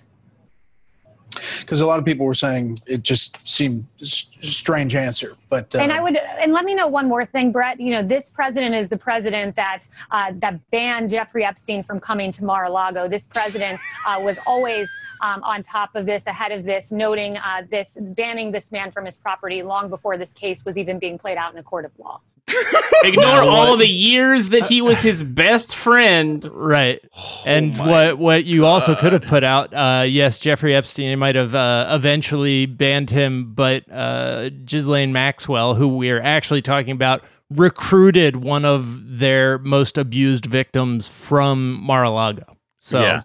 Because 1.61 1.81
a 1.81 1.87
lot 1.87 1.99
of 1.99 2.05
people 2.05 2.27
were 2.27 2.35
saying 2.35 2.79
it 2.87 3.03
just 3.03 3.49
seemed 3.49 3.87
strange 4.03 4.95
answer. 4.95 5.37
But 5.49 5.75
uh, 5.75 5.79
And 5.79 5.93
I 5.93 6.01
would, 6.01 6.17
and 6.17 6.53
let 6.53 6.65
me 6.65 6.75
know 6.75 6.87
one 6.87 7.09
more 7.09 7.25
thing, 7.25 7.53
Bret. 7.53 7.81
You 7.81 7.93
know, 7.93 8.03
this 8.03 8.31
president 8.31 8.75
is 8.75 8.89
the 8.89 8.97
president 8.97 9.57
that 9.57 9.87
uh, 10.11 10.33
that 10.37 10.71
banned 10.71 11.11
Jeffrey 11.11 11.45
Epstein 11.45 11.83
from 11.83 12.01
coming 12.01 12.31
to 12.33 12.45
Mar-a-Lago. 12.45 13.09
This 13.09 13.27
president 13.27 13.81
uh, 14.07 14.21
was 14.21 14.39
always 14.47 14.91
um, 15.21 15.43
on 15.43 15.63
top 15.63 15.95
of 15.95 16.07
this, 16.07 16.27
ahead 16.27 16.53
of 16.53 16.65
this, 16.65 16.93
noting 16.93 17.37
uh, 17.37 17.63
this, 17.71 17.97
banning 18.01 18.51
this 18.51 18.73
man 18.73 18.91
from 18.91 19.05
his 19.05 19.17
property 19.17 19.63
long 19.63 19.89
before 19.89 20.17
this 20.17 20.33
case 20.33 20.65
was 20.65 20.79
even 20.79 20.99
being 20.99 21.19
played 21.19 21.37
out 21.37 21.53
in 21.53 21.59
a 21.59 21.63
court 21.63 21.85
of 21.85 21.93
law. 21.99 22.21
Ignore 23.05 23.43
all 23.43 23.77
the 23.77 23.89
years 23.89 24.51
that 24.51 24.65
he 24.65 24.83
was 24.83 25.01
his 25.03 25.23
best 25.23 25.75
friend. 25.77 26.45
Right. 26.53 27.01
and 27.47 27.79
Oh 27.79 27.85
my 27.85 27.91
what 28.13 28.19
what 28.19 28.45
you 28.45 28.67
also 28.67 28.95
could 28.95 29.13
have 29.13 29.23
put 29.23 29.43
out, 29.45 29.73
uh, 29.73 30.03
yes, 30.03 30.39
Jeffrey 30.39 30.75
Epstein 30.75 31.19
might 31.19 31.35
have 31.35 31.55
uh, 31.55 31.89
eventually 31.91 32.67
banned 32.67 33.11
him, 33.11 33.55
but 33.55 33.85
uh, 33.91 34.51
Ghislaine 34.65 35.13
Maxwell, 35.13 35.75
who 35.75 35.89
we're 35.89 36.21
actually 36.21 36.63
talking 36.63 36.93
about, 36.93 37.23
recruited 37.51 38.37
one 38.37 38.65
of 38.65 39.19
their 39.19 39.59
most 39.59 39.99
abused 39.99 40.47
victims 40.47 41.09
from 41.09 41.73
Mar-a-Lago. 41.83 42.57
So, 42.79 43.01
Yeah. 43.03 43.23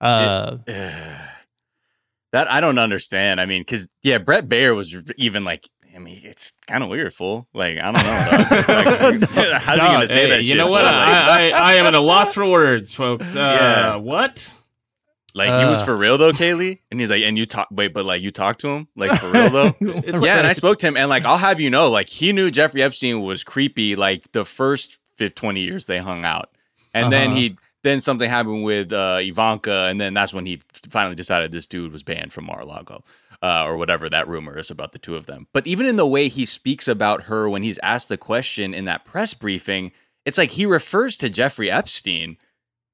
uh, 0.00 0.58
That 2.32 2.50
I 2.50 2.60
don't 2.60 2.78
understand. 2.80 3.40
I 3.40 3.46
mean, 3.46 3.60
because 3.60 3.88
yeah, 4.02 4.18
Bret 4.18 4.48
Baier 4.48 4.74
was 4.74 4.92
even 5.16 5.44
like, 5.44 5.68
I 5.94 5.98
mean, 6.00 6.20
it's 6.24 6.52
kind 6.66 6.82
of 6.82 6.88
weird, 6.90 7.14
fool. 7.14 7.46
Like, 7.54 7.78
I 7.78 7.92
don't 7.92 7.94
know. 7.94 9.20
dog. 9.22 9.36
Like, 9.36 9.50
how's 9.62 9.80
he 9.80 9.86
gonna 9.86 10.08
say 10.08 10.22
Hey, 10.24 10.30
that? 10.30 10.36
you 10.42 10.48
shit, 10.48 10.56
know 10.56 10.66
what? 10.68 10.84
Like, 10.84 10.94
I, 10.94 11.50
I, 11.50 11.72
I 11.72 11.74
am 11.74 11.86
at 11.86 11.94
a 11.94 12.00
loss 12.00 12.34
for 12.34 12.44
words, 12.48 12.92
folks. 12.92 13.34
Uh, 13.36 13.38
Yeah. 13.38 13.96
What? 13.96 14.52
Like 15.36 15.48
he 15.48 15.68
was 15.68 15.80
Uh. 15.82 15.84
for 15.86 15.96
real 15.96 16.16
though, 16.16 16.32
Kayleigh, 16.32 16.78
and 16.92 17.00
he's 17.00 17.10
like, 17.10 17.22
and 17.24 17.36
you 17.36 17.44
talk, 17.44 17.66
wait, 17.72 17.92
but 17.92 18.04
like 18.04 18.22
you 18.22 18.30
talked 18.30 18.60
to 18.60 18.68
him, 18.68 18.86
like 18.96 19.18
for 19.18 19.30
real 19.32 19.50
though. 19.50 19.74
Yeah, 20.24 20.38
and 20.38 20.46
I 20.46 20.52
spoke 20.52 20.78
to 20.80 20.86
him, 20.86 20.96
and 20.96 21.08
like 21.08 21.24
I'll 21.24 21.38
have 21.38 21.58
you 21.60 21.70
know, 21.70 21.90
like 21.90 22.08
he 22.08 22.32
knew 22.32 22.50
Jeffrey 22.52 22.82
Epstein 22.82 23.20
was 23.20 23.42
creepy, 23.42 23.96
like 23.96 24.30
the 24.30 24.44
first 24.44 24.98
50, 25.16 25.34
20 25.34 25.60
years 25.60 25.86
they 25.86 25.98
hung 25.98 26.24
out, 26.24 26.50
and 26.92 27.10
then 27.12 27.30
Uh-huh. 27.30 27.36
he 27.40 27.56
then 27.82 28.00
something 28.00 28.30
happened 28.30 28.62
with 28.64 28.92
uh, 28.92 29.18
Ivanka, 29.20 29.86
and 29.90 30.00
then 30.00 30.14
that's 30.14 30.32
when 30.32 30.46
he 30.46 30.60
finally 30.88 31.16
decided 31.16 31.50
this 31.50 31.66
dude 31.66 31.92
was 31.92 32.02
banned 32.04 32.32
from 32.32 32.44
Mar-a-Lago. 32.46 33.02
Uh, 33.44 33.62
or 33.66 33.76
whatever 33.76 34.08
that 34.08 34.26
rumor 34.26 34.56
is 34.56 34.70
about 34.70 34.92
the 34.92 34.98
two 34.98 35.16
of 35.16 35.26
them. 35.26 35.46
But 35.52 35.66
even 35.66 35.84
in 35.84 35.96
the 35.96 36.06
way 36.06 36.28
he 36.28 36.46
speaks 36.46 36.88
about 36.88 37.24
her 37.24 37.46
when 37.46 37.62
he's 37.62 37.78
asked 37.82 38.08
the 38.08 38.16
question 38.16 38.72
in 38.72 38.86
that 38.86 39.04
press 39.04 39.34
briefing, 39.34 39.92
it's 40.24 40.38
like 40.38 40.52
he 40.52 40.64
refers 40.64 41.18
to 41.18 41.28
Jeffrey 41.28 41.70
Epstein 41.70 42.38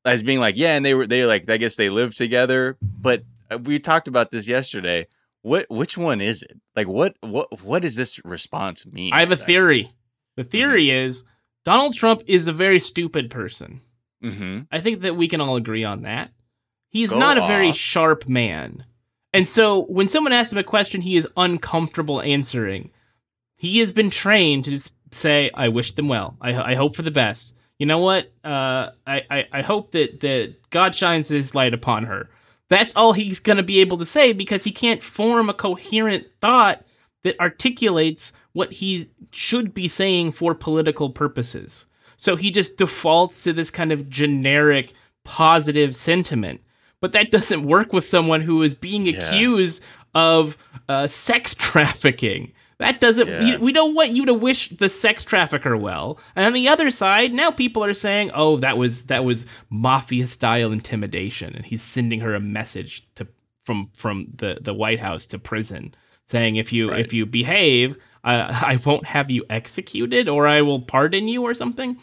as 0.05 0.25
being 0.25 0.41
like, 0.41 0.57
yeah, 0.57 0.75
and 0.75 0.85
they 0.85 0.93
were 0.93 1.07
they 1.07 1.25
like 1.25 1.49
I 1.49 1.57
guess 1.57 1.77
they 1.77 1.89
lived 1.89 2.19
together. 2.19 2.77
But 2.83 3.23
uh, 3.49 3.59
we 3.59 3.79
talked 3.79 4.09
about 4.09 4.33
this 4.33 4.49
yesterday. 4.49 5.07
What 5.43 5.67
which 5.71 5.97
one 5.97 6.21
is 6.21 6.43
it? 6.43 6.61
Like 6.75 6.89
what 6.89 7.15
what 7.21 7.63
what 7.63 7.83
does 7.83 7.95
this 7.95 8.19
response 8.25 8.85
mean? 8.85 9.13
I 9.15 9.21
have 9.21 9.31
a 9.31 9.37
theory. 9.37 9.93
The 10.35 10.43
theory 10.43 10.91
is 10.91 11.23
Donald 11.65 11.95
Trump 11.95 12.25
is 12.27 12.49
a 12.49 12.53
very 12.53 12.81
stupid 12.81 13.31
person. 13.31 13.83
Mm-hmm. 14.25 14.63
I 14.73 14.81
think 14.81 15.03
that 15.03 15.15
we 15.15 15.29
can 15.29 15.41
all 15.41 15.55
agree 15.55 15.85
on 15.85 16.03
that. 16.03 16.33
He's 16.89 17.11
Go 17.11 17.21
not 17.21 17.39
a 17.39 17.47
very 17.47 17.71
sharp 17.71 18.29
man. 18.29 18.85
And 19.33 19.49
so 19.49 19.83
when 19.85 20.09
someone 20.09 20.33
asks 20.33 20.53
him 20.53 20.59
a 20.59 20.65
question 20.65 21.01
he 21.01 21.17
is 21.17 21.29
uncomfortable 21.37 22.21
answering, 22.21 22.91
he 23.57 23.79
has 23.79 23.93
been 23.93 24.11
trained 24.11 24.65
to 24.65 24.73
just 24.73 24.93
say, 25.13 25.51
I 25.55 25.69
wish 25.69 25.93
them 25.93 26.09
well. 26.09 26.37
I, 26.41 26.73
I 26.73 26.75
hope 26.75 26.97
for 26.97 27.03
the 27.03 27.11
best. 27.11 27.57
You 27.79 27.87
know 27.87 27.99
what? 27.99 28.33
Uh, 28.45 28.91
I, 29.07 29.23
I, 29.31 29.49
I 29.53 29.63
hope 29.63 29.93
that, 29.93 30.21
that 30.21 30.57
God 30.71 30.95
shines 30.95 31.29
his 31.29 31.55
light 31.55 31.75
upon 31.75 32.05
her. 32.05 32.29
That's 32.69 32.95
all 32.95 33.13
he's 33.13 33.41
going 33.41 33.57
to 33.57 33.63
be 33.63 33.81
able 33.81 33.99
to 33.99 34.07
say 34.07 34.33
because 34.33 34.65
he 34.65 34.73
can't 34.73 35.03
form 35.03 35.49
a 35.49 35.55
coherent 35.55 36.27
thought 36.41 36.85
that 37.23 37.41
articulates 37.41 38.33
what 38.53 38.73
he 38.73 39.11
should 39.31 39.75
be 39.75 39.89
saying 39.89 40.33
for 40.33 40.55
political 40.55 41.11
purposes. 41.11 41.87
So 42.17 42.37
he 42.37 42.51
just 42.51 42.77
defaults 42.77 43.43
to 43.45 43.53
this 43.53 43.71
kind 43.71 43.93
of 43.93 44.09
generic 44.09 44.93
positive 45.25 45.97
sentiment. 45.97 46.61
But 47.01 47.13
that 47.13 47.31
doesn't 47.31 47.65
work 47.65 47.93
with 47.93 48.05
someone 48.05 48.43
who 48.43 48.63
is 48.63 48.75
being 48.75 49.03
Yeah. 49.05 49.27
accused 49.27 49.83
of 50.15 50.57
uh, 50.89 51.07
sex 51.07 51.55
trafficking. 51.59 52.53
That 52.79 52.99
doesn't. 53.01 53.29
Yeah. 53.29 53.59
We, 53.59 53.73
don't 53.73 53.95
want 53.95 54.11
you 54.13 54.25
to 54.27 54.33
wish 54.35 54.71
the 54.71 54.89
sex 54.89 55.23
trafficker 55.23 55.77
well. 55.77 56.19
And 56.35 56.47
on 56.47 56.53
the 56.55 56.69
other 56.69 56.91
side, 56.91 57.33
now 57.35 57.51
people 57.51 57.85
are 57.85 57.93
saying, 57.93 58.31
"Oh, 58.33 58.57
that 58.59 58.79
was 58.79 59.05
that 59.07 59.23
was 59.23 59.45
mafia 59.69 60.27
style 60.27 60.73
intimidation," 60.73 61.55
and 61.55 61.67
he's 61.67 61.83
sending 61.83 62.21
her 62.21 62.35
a 62.35 62.41
message 62.41 63.07
to 63.17 63.27
from 63.67 63.91
from 63.95 64.29
the 64.35 64.59
the 64.63 64.73
White 64.73 64.99
House 65.01 65.27
to 65.27 65.39
prison, 65.39 65.95
saying, 66.27 66.57
"If 66.57 66.73
you 66.73 66.91
Right. 66.91 67.01
if 67.05 67.13
you 67.13 67.27
behave, 67.27 67.99
uh, 68.25 68.49
I 68.65 68.81
won't 68.83 69.05
have 69.05 69.31
you 69.31 69.45
executed, 69.51 70.27
or 70.27 70.47
I 70.49 70.63
will 70.63 70.81
pardon 70.81 71.29
you, 71.29 71.43
or 71.43 71.53
something." 71.53 71.99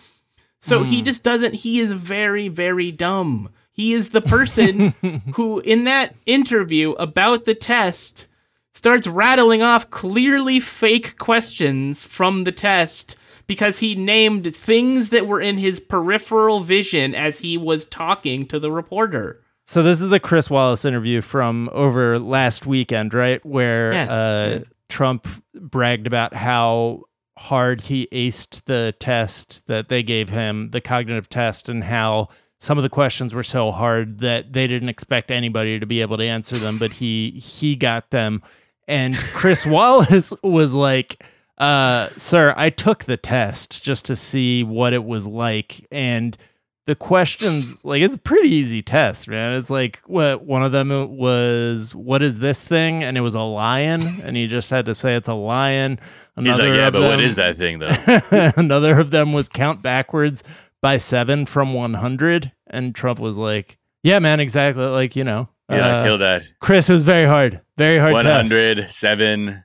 So 0.59 0.83
he 0.83 1.01
just 1.01 1.23
doesn't. 1.23 1.55
He 1.55 1.79
is 1.79 1.91
very, 1.91 2.49
very 2.49 2.91
dumb. 2.91 3.49
He 3.77 3.93
is 3.93 4.09
the 4.09 4.21
person 4.21 4.89
who, 5.35 5.59
in 5.61 5.83
that 5.85 6.15
interview 6.25 6.91
about 6.93 7.45
the 7.45 7.55
test, 7.55 8.27
starts 8.73 9.07
rattling 9.07 9.61
off 9.61 9.89
clearly 9.91 10.59
fake 10.59 11.17
questions 11.17 12.03
from 12.03 12.43
the 12.43 12.51
test 12.51 13.15
because 13.45 13.79
he 13.79 13.95
named 13.95 14.53
things 14.55 15.09
that 15.09 15.25
were 15.27 15.39
in 15.39 15.57
his 15.59 15.79
peripheral 15.79 16.59
vision 16.61 17.15
as 17.15 17.39
he 17.39 17.55
was 17.57 17.85
talking 17.85 18.45
to 18.47 18.59
the 18.59 18.71
reporter. 18.71 19.41
So 19.65 19.83
this 19.83 20.01
is 20.01 20.09
the 20.09 20.19
Chris 20.19 20.49
Wallace 20.49 20.83
interview 20.83 21.21
from 21.21 21.69
over 21.71 22.19
last 22.19 22.65
weekend, 22.65 23.13
right? 23.13 23.45
Where 23.45 23.93
Yes. 23.93 24.09
uh, 24.09 24.63
Trump 24.89 25.27
bragged 25.53 26.07
about 26.07 26.33
how 26.33 27.03
hard 27.37 27.81
he 27.81 28.07
aced 28.11 28.63
the 28.65 28.95
test 28.99 29.67
that 29.67 29.89
they 29.89 30.01
gave 30.03 30.29
him, 30.29 30.71
the 30.71 30.81
cognitive 30.81 31.29
test, 31.29 31.69
and 31.69 31.83
how 31.83 32.29
some 32.59 32.77
of 32.77 32.83
the 32.83 32.89
questions 32.89 33.33
were 33.33 33.43
so 33.43 33.71
hard 33.71 34.19
that 34.19 34.53
they 34.53 34.67
didn't 34.67 34.89
expect 34.89 35.29
anybody 35.31 35.79
to 35.79 35.85
be 35.85 36.01
able 36.01 36.17
to 36.17 36.23
answer 36.25 36.57
them, 36.57 36.77
but 36.77 36.93
he 36.93 37.31
he 37.31 37.75
got 37.75 38.09
them. 38.11 38.41
And 38.87 39.15
Chris 39.17 39.65
Wallace 39.67 40.33
was 40.43 40.73
like, 40.73 41.23
uh, 41.57 42.09
"Sir, 42.17 42.53
I 42.57 42.69
took 42.69 43.03
the 43.03 43.17
test 43.17 43.83
just 43.83 44.05
to 44.05 44.15
see 44.15 44.63
what 44.63 44.93
it 44.93 45.03
was 45.03 45.27
like, 45.27 45.85
and." 45.91 46.37
the 46.85 46.95
questions 46.95 47.75
like 47.83 48.01
it's 48.01 48.15
a 48.15 48.17
pretty 48.17 48.47
easy 48.47 48.81
test 48.81 49.27
man 49.27 49.57
it's 49.57 49.69
like 49.69 49.99
what 50.05 50.45
one 50.45 50.63
of 50.63 50.71
them 50.71 51.17
was 51.17 51.93
what 51.93 52.23
is 52.23 52.39
this 52.39 52.63
thing 52.63 53.03
and 53.03 53.17
it 53.17 53.19
was 53.19 53.35
a 53.35 53.41
lion 53.41 54.21
and 54.23 54.37
he 54.37 54.47
just 54.47 54.69
had 54.69 54.85
to 54.85 54.95
say 54.95 55.13
it's 55.13 55.27
a 55.27 55.33
lion 55.33 55.99
He's 56.37 56.57
like, 56.57 56.69
yeah, 56.69 56.89
but 56.89 57.01
what 57.01 57.09
them- 57.09 57.19
is 57.19 57.35
that 57.35 57.57
thing 57.57 57.79
though? 57.79 58.51
another 58.55 58.99
of 59.01 59.11
them 59.11 59.33
was 59.33 59.49
count 59.49 59.81
backwards 59.81 60.43
by 60.81 60.97
seven 60.97 61.45
from 61.45 61.73
100 61.73 62.51
and 62.67 62.93
trump 62.95 63.19
was 63.19 63.37
like 63.37 63.77
yeah 64.03 64.19
man 64.19 64.39
exactly 64.39 64.83
like 64.85 65.15
you 65.15 65.23
know 65.23 65.49
Yeah, 65.69 65.97
uh, 65.97 66.03
kill 66.03 66.17
that. 66.19 66.43
chris 66.59 66.89
it 66.89 66.93
was 66.93 67.03
very 67.03 67.25
hard 67.25 67.61
very 67.77 67.99
hard 67.99 68.13
One 68.13 68.25
test. 68.25 68.51
hundred 68.51 68.89
seven. 68.91 69.63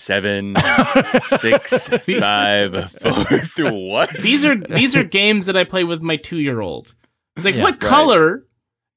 Seven, 0.00 0.54
six, 1.24 1.88
five, 1.88 2.88
four, 2.92 3.12
through 3.40 3.72
what? 3.88 4.10
These 4.22 4.44
are 4.44 4.54
these 4.54 4.94
are 4.94 5.02
games 5.02 5.46
that 5.46 5.56
I 5.56 5.64
play 5.64 5.82
with 5.82 6.02
my 6.02 6.14
two 6.14 6.36
year 6.38 6.60
old. 6.60 6.94
It's 7.34 7.44
like, 7.44 7.56
Yeah. 7.56 7.64
what 7.64 7.82
Right. 7.82 7.90
color 7.90 8.44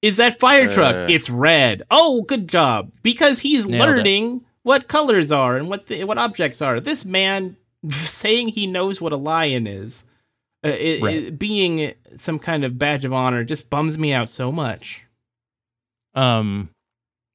is 0.04 0.18
that 0.18 0.40
fire 0.40 0.70
truck? 0.70 0.94
Uh. 0.96 1.08
it's 1.10 1.28
red. 1.28 1.82
Oh, 1.90 2.22
good 2.22 2.48
job. 2.48 2.92
Because 3.02 3.40
he's 3.40 3.66
Nailed 3.66 3.82
it. 3.82 3.86
learning 3.98 4.46
what 4.62 4.88
colors 4.88 5.32
are 5.32 5.58
and 5.58 5.70
what 5.70 5.88
the, 5.88 6.04
what 6.04 6.20
objects 6.20 6.62
are. 6.62 6.80
This 6.80 7.04
man 7.04 7.58
saying 7.90 8.50
he 8.50 8.68
knows 8.68 9.02
what 9.02 9.12
a 9.12 9.18
lion 9.18 9.66
is, 9.66 10.04
uh, 10.64 10.70
it, 10.70 11.02
Right. 11.02 11.16
it- 11.16 11.40
being 11.40 11.94
some 12.16 12.40
kind 12.40 12.64
of 12.64 12.78
badge 12.78 13.06
of 13.06 13.14
honor, 13.14 13.44
just 13.44 13.70
bums 13.70 13.98
me 13.98 14.14
out 14.14 14.30
so 14.30 14.52
much. 14.52 15.04
Um, 16.14 16.70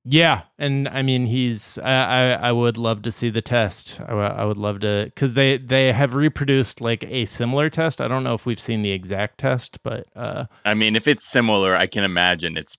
yeah, 0.04 0.42
and 0.58 0.86
I 0.88 1.02
mean, 1.02 1.26
he's. 1.26 1.78
I 1.78 1.90
I, 1.90 2.48
I 2.48 2.52
would 2.52 2.76
love 2.78 3.02
to 3.02 3.10
see 3.10 3.28
the 3.30 3.42
test. 3.42 4.00
I, 4.06 4.12
I 4.12 4.44
would 4.44 4.58
love 4.58 4.80
to 4.80 5.06
because 5.06 5.34
they 5.34 5.56
they 5.56 5.92
have 5.92 6.14
reproduced 6.14 6.80
like 6.80 7.02
a 7.04 7.24
similar 7.24 7.68
test. 7.70 8.00
I 8.00 8.06
don't 8.06 8.22
know 8.22 8.34
if 8.34 8.46
we've 8.46 8.60
seen 8.60 8.82
the 8.82 8.92
exact 8.92 9.38
test, 9.38 9.82
but 9.82 10.06
uh, 10.14 10.44
I 10.64 10.74
mean, 10.74 10.94
if 10.94 11.08
it's 11.08 11.26
similar, 11.28 11.74
I 11.74 11.86
can 11.88 12.04
imagine 12.04 12.56
it's 12.56 12.76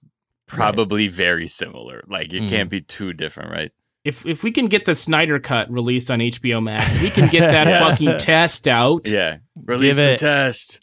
probably 0.47 1.09
very 1.09 1.47
similar. 1.47 2.01
Like 2.07 2.31
it 2.31 2.43
Mm. 2.43 2.49
can't 2.49 2.69
be 2.69 2.79
too 2.79 3.11
different, 3.11 3.51
right? 3.51 3.71
If 4.03 4.25
if 4.25 4.43
we 4.43 4.51
can 4.51 4.67
get 4.67 4.85
the 4.85 4.95
Snyder 4.95 5.39
cut 5.39 5.69
released 5.71 6.09
on 6.09 6.19
HBO 6.19 6.63
Max, 6.63 7.01
we 7.01 7.09
can 7.09 7.27
get 7.29 7.41
that 7.51 7.67
Yeah. 7.67 7.79
fucking 7.89 8.17
test 8.17 8.67
out. 8.67 9.07
Yeah. 9.07 9.37
Release 9.65 9.97
Give 9.97 10.05
the 10.05 10.13
it- 10.13 10.19
test. 10.19 10.79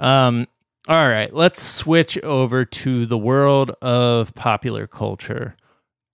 Um, 0.00 0.46
all 0.88 1.08
right, 1.08 1.32
let's 1.32 1.62
switch 1.62 2.18
over 2.22 2.64
to 2.64 3.06
the 3.06 3.16
world 3.16 3.70
of 3.80 4.34
popular 4.34 4.86
culture. 4.86 5.56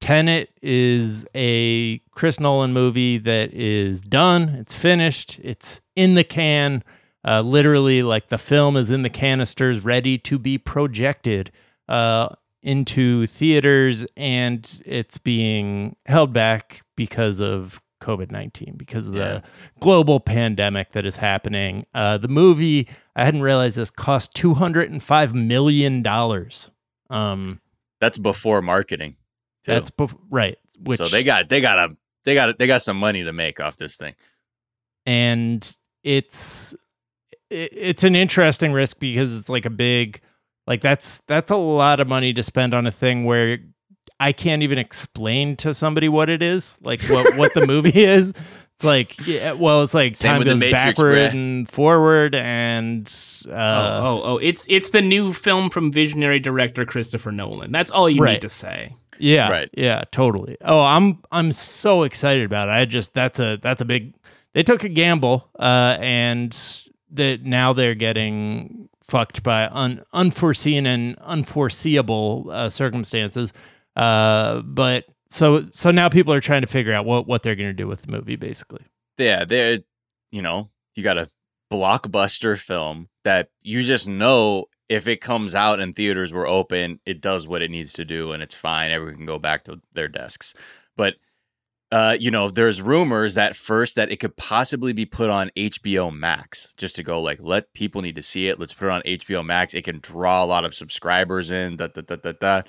Tenet 0.00 0.50
is 0.62 1.26
a 1.34 1.98
Chris 2.12 2.38
Nolan 2.40 2.72
movie 2.72 3.18
that 3.18 3.52
is 3.52 4.00
done. 4.00 4.50
It's 4.50 4.74
finished. 4.74 5.40
It's 5.42 5.80
in 5.96 6.14
the 6.14 6.24
can. 6.24 6.82
Uh, 7.26 7.40
literally, 7.42 8.02
like 8.02 8.28
the 8.28 8.38
film 8.38 8.76
is 8.76 8.90
in 8.90 9.02
the 9.02 9.10
canisters, 9.10 9.84
ready 9.84 10.16
to 10.18 10.38
be 10.38 10.56
projected 10.56 11.50
uh, 11.88 12.28
into 12.62 13.26
theaters, 13.26 14.04
and 14.16 14.82
it's 14.84 15.18
being 15.18 15.96
held 16.06 16.32
back 16.32 16.82
because 16.96 17.40
of 17.40 17.80
COVID 18.02 18.30
19, 18.30 18.74
because 18.76 19.06
of 19.06 19.14
Yeah. 19.14 19.20
the 19.34 19.42
global 19.80 20.20
pandemic 20.20 20.92
that 20.92 21.04
is 21.06 21.16
happening. 21.16 21.86
Uh, 21.94 22.16
the 22.18 22.28
movie, 22.28 22.88
I 23.16 23.24
hadn't 23.24 23.42
realized 23.42 23.76
this, 23.76 23.90
cost 23.90 24.34
$205 24.34 25.34
million. 25.34 26.06
Um, 27.10 27.60
That's 28.00 28.18
before 28.18 28.62
marketing. 28.62 29.16
too. 29.64 29.72
that's 29.72 29.90
bef- 29.90 30.18
right. 30.30 30.56
Which, 30.82 30.98
so 30.98 31.04
they 31.06 31.22
got 31.24 31.50
they 31.50 31.60
got 31.60 31.78
a 31.78 31.96
they 32.24 32.32
got 32.34 32.58
they 32.58 32.66
got 32.66 32.80
some 32.80 32.96
money 32.98 33.22
to 33.24 33.32
make 33.34 33.60
off 33.60 33.76
this 33.76 33.96
thing. 33.96 34.14
and 35.06 35.76
it's 36.02 36.74
it- 37.50 37.72
it's 37.72 38.04
an 38.04 38.14
interesting 38.16 38.72
risk 38.72 38.98
because 38.98 39.36
it's 39.36 39.48
like 39.50 39.66
a 39.66 39.70
big 39.70 40.20
like 40.70 40.80
that's 40.80 41.18
that's 41.26 41.50
a 41.50 41.56
lot 41.56 41.98
of 41.98 42.06
money 42.06 42.32
to 42.32 42.42
spend 42.44 42.72
on 42.74 42.86
a 42.86 42.92
thing 42.92 43.24
where 43.24 43.58
I 44.20 44.30
can't 44.32 44.62
even 44.62 44.78
explain 44.78 45.56
to 45.56 45.74
somebody 45.74 46.08
what 46.08 46.30
it 46.30 46.42
is, 46.42 46.78
like 46.80 47.02
what 47.06 47.36
what 47.36 47.54
the 47.54 47.66
movie 47.66 47.90
is. 48.04 48.30
It's 48.76 48.84
like 48.84 49.26
yeah, 49.26 49.52
well, 49.52 49.82
it's 49.82 49.92
like 49.94 50.14
Same 50.14 50.36
time 50.36 50.42
goes 50.44 50.60
Matrix, 50.60 50.84
backward 50.84 51.14
bruh. 51.16 51.32
and 51.32 51.68
forward, 51.68 52.34
and 52.36 53.06
uh, 53.48 53.50
oh, 53.52 54.06
oh, 54.06 54.22
oh! 54.24 54.36
It's 54.38 54.64
it's 54.70 54.90
the 54.90 55.02
new 55.02 55.32
film 55.32 55.70
from 55.70 55.90
visionary 55.90 56.38
director 56.38 56.86
Christopher 56.86 57.32
Nolan. 57.32 57.72
That's 57.72 57.90
all 57.90 58.08
you 58.08 58.22
Right. 58.22 58.34
need 58.34 58.42
to 58.42 58.48
say. 58.48 58.94
Yeah. 59.18 59.50
Right. 59.50 59.68
Yeah, 59.74 60.04
totally. 60.12 60.56
Oh, 60.62 60.80
I'm 60.80 61.18
I'm 61.32 61.50
so 61.52 62.04
excited 62.04 62.44
about 62.46 62.68
it. 62.68 62.72
I 62.72 62.84
just 62.84 63.12
that's 63.12 63.40
a 63.40 63.58
that's 63.60 63.82
a 63.82 63.84
big 63.84 64.14
they 64.54 64.62
took 64.62 64.84
a 64.84 64.88
gamble 64.88 65.50
uh 65.58 65.98
and 66.00 66.56
that 67.10 67.42
now 67.42 67.72
they're 67.72 67.96
getting 67.96 68.88
fucked 69.10 69.42
by 69.42 69.66
un- 69.66 70.02
unforeseen 70.12 70.86
and 70.86 71.18
unforeseeable 71.18 72.46
uh, 72.50 72.70
circumstances. 72.70 73.52
Uh, 73.96 74.60
but 74.62 75.04
so 75.28 75.64
so 75.72 75.90
now 75.90 76.08
people 76.08 76.32
are 76.32 76.40
trying 76.40 76.62
to 76.62 76.66
figure 76.66 76.92
out 76.92 77.04
what 77.04 77.26
what 77.26 77.42
they're 77.42 77.56
going 77.56 77.68
to 77.68 77.74
do 77.74 77.86
with 77.86 78.02
the 78.02 78.12
movie, 78.12 78.36
basically. 78.36 78.84
Yeah, 79.18 79.44
they're 79.44 79.80
you 80.30 80.42
know 80.42 80.70
you 80.94 81.02
got 81.02 81.18
a 81.18 81.28
blockbuster 81.72 82.58
film 82.58 83.08
that 83.24 83.48
you 83.62 83.82
just 83.82 84.08
know 84.08 84.66
if 84.88 85.06
it 85.06 85.20
comes 85.20 85.54
out 85.54 85.78
and 85.78 85.94
theaters 85.94 86.32
were 86.32 86.46
open, 86.46 86.98
it 87.06 87.20
does 87.20 87.46
what 87.46 87.62
it 87.62 87.70
needs 87.70 87.92
to 87.94 88.04
do 88.04 88.32
and 88.32 88.42
it's 88.42 88.56
fine. 88.56 88.90
Everyone 88.90 89.16
can 89.16 89.26
go 89.26 89.38
back 89.38 89.64
to 89.64 89.80
their 89.92 90.08
desks. 90.08 90.54
But 90.96 91.14
uh, 91.92 92.16
you 92.18 92.30
know, 92.30 92.50
there's 92.50 92.80
rumors 92.80 93.34
that 93.34 93.56
first 93.56 93.96
that 93.96 94.12
it 94.12 94.18
could 94.18 94.36
possibly 94.36 94.92
be 94.92 95.04
put 95.04 95.28
on 95.28 95.50
HBO 95.56 96.14
Max 96.16 96.72
just 96.76 96.94
to 96.96 97.02
go 97.02 97.20
like 97.20 97.38
let 97.40 97.72
people 97.74 98.00
need 98.00 98.14
to 98.14 98.22
see 98.22 98.48
it. 98.48 98.60
Let's 98.60 98.74
put 98.74 98.86
it 98.86 98.92
on 98.92 99.02
HBO 99.02 99.44
Max. 99.44 99.74
It 99.74 99.82
can 99.82 99.98
draw 100.00 100.44
a 100.44 100.46
lot 100.46 100.64
of 100.64 100.74
subscribers 100.74 101.50
in. 101.50 101.76
Da, 101.76 101.88
da, 101.88 102.02
da, 102.02 102.16
da, 102.16 102.32
da. 102.32 102.62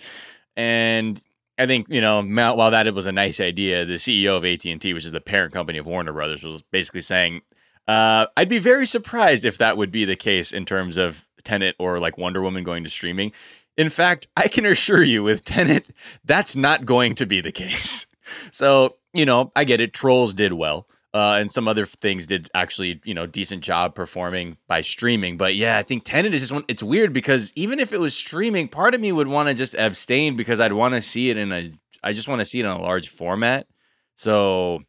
And 0.55 1.23
I 1.59 1.67
think 1.67 1.87
you 1.89 2.01
know, 2.01 2.23
while 2.23 2.71
that 2.71 2.91
was 2.93 3.05
a 3.05 3.11
nice 3.11 3.39
idea, 3.39 3.85
the 3.85 3.95
CEO 3.95 4.37
of 4.37 4.43
AT 4.43 4.65
and 4.65 4.81
T, 4.81 4.93
which 4.93 5.05
is 5.05 5.11
the 5.11 5.21
parent 5.21 5.53
company 5.53 5.77
of 5.77 5.85
Warner 5.85 6.13
Brothers, 6.13 6.43
was 6.43 6.63
basically 6.63 7.01
saying, 7.01 7.41
uh, 7.87 8.25
"I'd 8.35 8.49
be 8.49 8.57
very 8.57 8.87
surprised 8.87 9.45
if 9.45 9.59
that 9.59 9.77
would 9.77 9.91
be 9.91 10.03
the 10.03 10.15
case 10.15 10.51
in 10.51 10.65
terms 10.65 10.97
of 10.97 11.27
Tenet 11.43 11.75
or 11.77 11.99
like 11.99 12.17
Wonder 12.17 12.41
Woman 12.41 12.63
going 12.63 12.83
to 12.83 12.89
streaming." 12.89 13.33
In 13.77 13.91
fact, 13.91 14.27
I 14.35 14.47
can 14.47 14.65
assure 14.65 15.03
you, 15.03 15.23
with 15.23 15.45
Tenet, 15.45 15.91
that's 16.25 16.55
not 16.55 16.85
going 16.85 17.13
to 17.15 17.27
be 17.27 17.39
the 17.39 17.51
case. 17.51 18.07
So 18.49 18.95
you 19.13 19.25
know, 19.25 19.51
I 19.55 19.63
get 19.63 19.81
it. 19.81 19.93
Trolls 19.93 20.33
did 20.33 20.53
well. 20.53 20.87
Uh, 21.13 21.37
and 21.41 21.51
some 21.51 21.67
other 21.67 21.85
things 21.85 22.25
did 22.25 22.49
actually, 22.53 23.01
you 23.03 23.13
know, 23.13 23.25
decent 23.25 23.61
job 23.61 23.93
performing 23.93 24.55
by 24.67 24.79
streaming. 24.79 25.35
But 25.35 25.55
yeah, 25.55 25.77
I 25.77 25.83
think 25.83 26.05
Tenet 26.05 26.33
is 26.33 26.41
just 26.41 26.53
one. 26.53 26.63
It's 26.69 26.81
weird 26.81 27.11
because 27.11 27.51
even 27.55 27.81
if 27.81 27.91
it 27.91 27.99
was 27.99 28.15
streaming, 28.15 28.69
part 28.69 28.95
of 28.95 29.01
me 29.01 29.11
would 29.11 29.27
want 29.27 29.49
to 29.49 29.55
just 29.55 29.75
abstain 29.75 30.37
because 30.37 30.61
I'd 30.61 30.71
want 30.71 30.93
to 30.93 31.01
see 31.01 31.29
it 31.29 31.35
in 31.35 31.51
a. 31.51 31.69
I 32.01 32.13
just 32.13 32.29
want 32.29 32.39
to 32.39 32.45
see 32.45 32.61
it 32.61 32.65
in 32.65 32.71
a 32.71 32.81
large 32.81 33.09
format. 33.09 33.67
So 34.15 34.83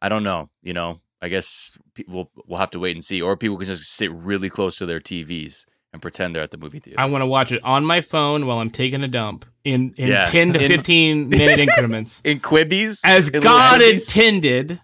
I 0.00 0.08
don't 0.08 0.22
know. 0.22 0.50
You 0.62 0.72
know, 0.72 1.00
I 1.20 1.28
guess 1.28 1.76
we'll 2.06 2.30
we'll 2.46 2.60
have 2.60 2.70
to 2.70 2.78
wait 2.78 2.94
and 2.94 3.04
see, 3.04 3.20
or 3.20 3.36
people 3.36 3.56
can 3.56 3.66
just 3.66 3.92
sit 3.92 4.12
really 4.12 4.48
close 4.48 4.78
to 4.78 4.86
their 4.86 5.00
TVs 5.00 5.64
and 5.96 6.02
pretend 6.02 6.34
they're 6.34 6.42
at 6.42 6.50
the 6.50 6.58
movie 6.58 6.78
theater. 6.78 7.00
I 7.00 7.06
want 7.06 7.22
to 7.22 7.26
watch 7.26 7.52
it 7.52 7.64
on 7.64 7.86
my 7.86 8.02
phone 8.02 8.44
while 8.46 8.58
I'm 8.58 8.68
taking 8.68 9.02
a 9.02 9.08
dump 9.08 9.46
in 9.64 9.94
in 9.96 10.08
yeah. 10.08 10.26
10 10.26 10.52
to 10.52 10.62
in, 10.62 10.68
15 10.68 11.28
minute 11.30 11.58
increments 11.58 12.20
in 12.24 12.38
Quibis 12.38 13.00
as 13.04 13.30
in 13.30 13.42
God 13.42 13.80
intended. 13.80 14.80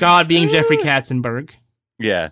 God 0.00 0.26
being 0.26 0.48
Jeffrey 0.48 0.76
Katzenberg. 0.78 1.50
Yeah. 1.98 2.30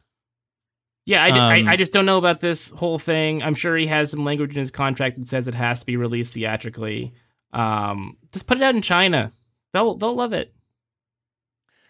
Yeah, 1.05 1.23
I, 1.23 1.31
um, 1.33 1.69
I, 1.69 1.73
I, 1.73 1.77
just 1.77 1.93
don't 1.93 2.07
know 2.07 2.17
about 2.17 2.41
this 2.41 2.71
whole 2.71 2.99
thing. 2.99 3.43
I'm 3.43 3.55
sure 3.55 3.77
he 3.77 3.89
has 3.89 4.11
some 4.11 4.25
language 4.25 4.53
in 4.53 4.59
his 4.59 4.71
contract 4.71 5.17
that 5.17 5.29
says 5.29 5.47
it 5.47 5.55
has 5.55 5.81
to 5.81 5.87
be 5.87 5.99
released 5.99 6.33
theatrically. 6.33 7.13
Um, 7.53 8.17
just 8.33 8.47
put 8.47 8.57
it 8.57 8.63
out 8.63 8.75
in 8.75 8.81
China. 8.81 9.31
They'll 9.75 9.97
they'll 9.97 10.15
love 10.15 10.33
it. 10.33 10.55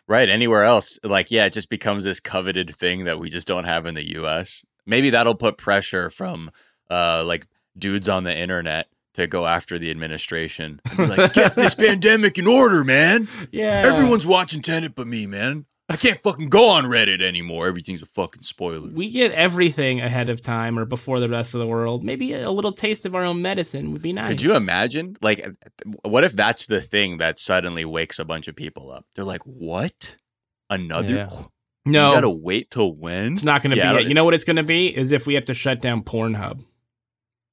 Right. 0.08 0.28
Anywhere 0.28 0.64
else, 0.64 0.98
like 1.04 1.30
yeah, 1.30 1.44
it 1.44 1.52
just 1.52 1.70
becomes 1.70 2.02
this 2.02 2.18
coveted 2.18 2.74
thing 2.74 3.04
that 3.04 3.20
we 3.20 3.30
just 3.30 3.46
don't 3.46 3.64
have 3.64 3.86
in 3.86 3.94
the 3.94 4.10
U.S. 4.14 4.64
Maybe 4.86 5.10
that'll 5.10 5.34
put 5.34 5.56
pressure 5.58 6.10
from 6.10 6.50
uh 6.90 7.24
like 7.24 7.46
dudes 7.76 8.08
on 8.08 8.24
the 8.24 8.36
internet 8.36 8.88
to 9.14 9.26
go 9.26 9.46
after 9.46 9.78
the 9.78 9.90
administration. 9.90 10.80
like, 10.98 11.32
get 11.32 11.54
this 11.54 11.74
pandemic 11.86 12.36
in 12.36 12.46
order, 12.46 12.82
man. 12.84 13.28
Yeah. 13.52 13.82
Everyone's 13.86 14.26
watching 14.26 14.60
Tenet 14.60 14.94
but 14.94 15.06
me, 15.06 15.26
man. 15.26 15.66
I 15.88 15.96
can't 15.96 16.18
fucking 16.18 16.48
go 16.48 16.70
on 16.70 16.84
Reddit 16.84 17.20
anymore. 17.20 17.66
Everything's 17.66 18.00
a 18.00 18.06
fucking 18.06 18.42
spoiler. 18.42 18.88
We 18.88 19.10
get 19.10 19.32
everything 19.32 20.00
ahead 20.00 20.30
of 20.30 20.40
time 20.40 20.78
or 20.78 20.86
before 20.86 21.20
the 21.20 21.28
rest 21.28 21.52
of 21.52 21.60
the 21.60 21.66
world. 21.66 22.02
Maybe 22.02 22.32
a 22.32 22.50
little 22.50 22.72
taste 22.72 23.04
of 23.04 23.14
our 23.14 23.22
own 23.22 23.42
medicine 23.42 23.92
would 23.92 24.00
be 24.00 24.12
nice. 24.14 24.28
Could 24.28 24.42
you 24.42 24.56
imagine? 24.56 25.16
Like, 25.20 25.46
what 26.02 26.24
if 26.24 26.32
that's 26.32 26.66
the 26.66 26.80
thing 26.80 27.18
that 27.18 27.38
suddenly 27.38 27.84
wakes 27.84 28.18
a 28.18 28.24
bunch 28.24 28.48
of 28.48 28.56
people 28.56 28.90
up? 28.90 29.04
They're 29.14 29.26
like, 29.26 29.42
what? 29.42 30.16
Another? 30.70 31.14
Yeah. 31.14 31.42
No. 31.86 32.08
You 32.08 32.14
gotta 32.14 32.30
wait 32.30 32.70
till 32.70 32.92
when? 32.94 33.34
It's 33.34 33.44
not 33.44 33.62
gonna 33.62 33.76
yeah, 33.76 33.92
be 33.92 34.04
it. 34.04 34.08
You 34.08 34.14
know 34.14 34.24
what 34.24 34.34
it's 34.34 34.44
gonna 34.44 34.62
be? 34.62 34.94
Is 34.94 35.12
if 35.12 35.26
we 35.26 35.34
have 35.34 35.44
to 35.46 35.54
shut 35.54 35.80
down 35.80 36.02
Pornhub. 36.02 36.64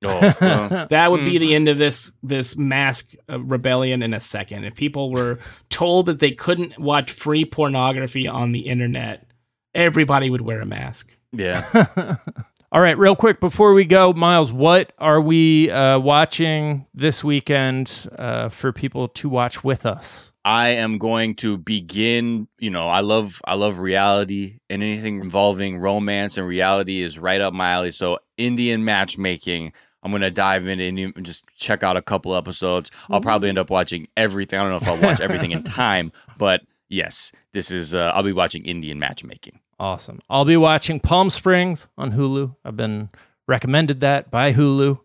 Oh, 0.03 0.17
uh, 0.41 0.87
that 0.87 1.11
would 1.11 1.25
be 1.25 1.37
the 1.37 1.51
mm. 1.51 1.55
end 1.55 1.67
of 1.67 1.77
this 1.77 2.13
this 2.23 2.55
mask 2.55 3.13
uh, 3.29 3.39
rebellion 3.39 4.01
in 4.01 4.13
a 4.13 4.19
second. 4.19 4.65
If 4.65 4.75
people 4.75 5.11
were 5.11 5.39
told 5.69 6.07
that 6.07 6.19
they 6.19 6.31
couldn't 6.31 6.79
watch 6.79 7.11
free 7.11 7.45
pornography 7.45 8.27
on 8.27 8.51
the 8.51 8.61
internet, 8.61 9.27
everybody 9.75 10.29
would 10.29 10.41
wear 10.41 10.61
a 10.61 10.65
mask. 10.65 11.11
Yeah. 11.31 12.17
All 12.73 12.81
right, 12.81 12.97
real 12.97 13.17
quick 13.17 13.41
before 13.41 13.73
we 13.73 13.83
go, 13.83 14.13
Miles, 14.13 14.53
what 14.53 14.93
are 14.97 15.19
we 15.19 15.69
uh, 15.69 15.99
watching 15.99 16.85
this 16.93 17.21
weekend 17.21 18.09
uh, 18.17 18.47
for 18.47 18.71
people 18.71 19.09
to 19.09 19.27
watch 19.27 19.61
with 19.61 19.85
us? 19.85 20.30
I 20.43 20.69
am 20.69 20.97
going 20.97 21.35
to 21.35 21.57
begin, 21.57 22.47
you 22.57 22.71
know, 22.71 22.87
I 22.87 23.01
love 23.01 23.41
I 23.45 23.55
love 23.55 23.79
reality 23.79 24.59
and 24.69 24.81
anything 24.81 25.19
involving 25.19 25.77
romance 25.77 26.37
and 26.37 26.47
reality 26.47 27.01
is 27.01 27.19
right 27.19 27.41
up 27.41 27.53
my 27.53 27.71
alley. 27.71 27.91
So 27.91 28.19
Indian 28.37 28.83
matchmaking 28.83 29.73
I'm 30.03 30.11
gonna 30.11 30.31
dive 30.31 30.67
into 30.67 31.13
and 31.15 31.25
just 31.25 31.45
check 31.55 31.83
out 31.83 31.95
a 31.97 32.01
couple 32.01 32.35
episodes. 32.35 32.89
I'll 33.09 33.21
probably 33.21 33.49
end 33.49 33.59
up 33.59 33.69
watching 33.69 34.07
everything. 34.17 34.59
I 34.59 34.63
don't 34.63 34.71
know 34.71 34.77
if 34.77 34.87
I'll 34.87 35.01
watch 35.01 35.21
everything 35.21 35.51
in 35.51 35.63
time, 35.63 36.11
but 36.37 36.61
yes, 36.89 37.31
this 37.53 37.69
is. 37.69 37.93
Uh, 37.93 38.11
I'll 38.15 38.23
be 38.23 38.33
watching 38.33 38.65
Indian 38.65 38.97
matchmaking. 38.97 39.59
Awesome. 39.79 40.19
I'll 40.29 40.45
be 40.45 40.57
watching 40.57 40.99
Palm 40.99 41.29
Springs 41.29 41.87
on 41.97 42.13
Hulu. 42.13 42.55
I've 42.65 42.77
been 42.77 43.09
recommended 43.47 43.99
that 44.01 44.31
by 44.31 44.53
Hulu 44.53 44.99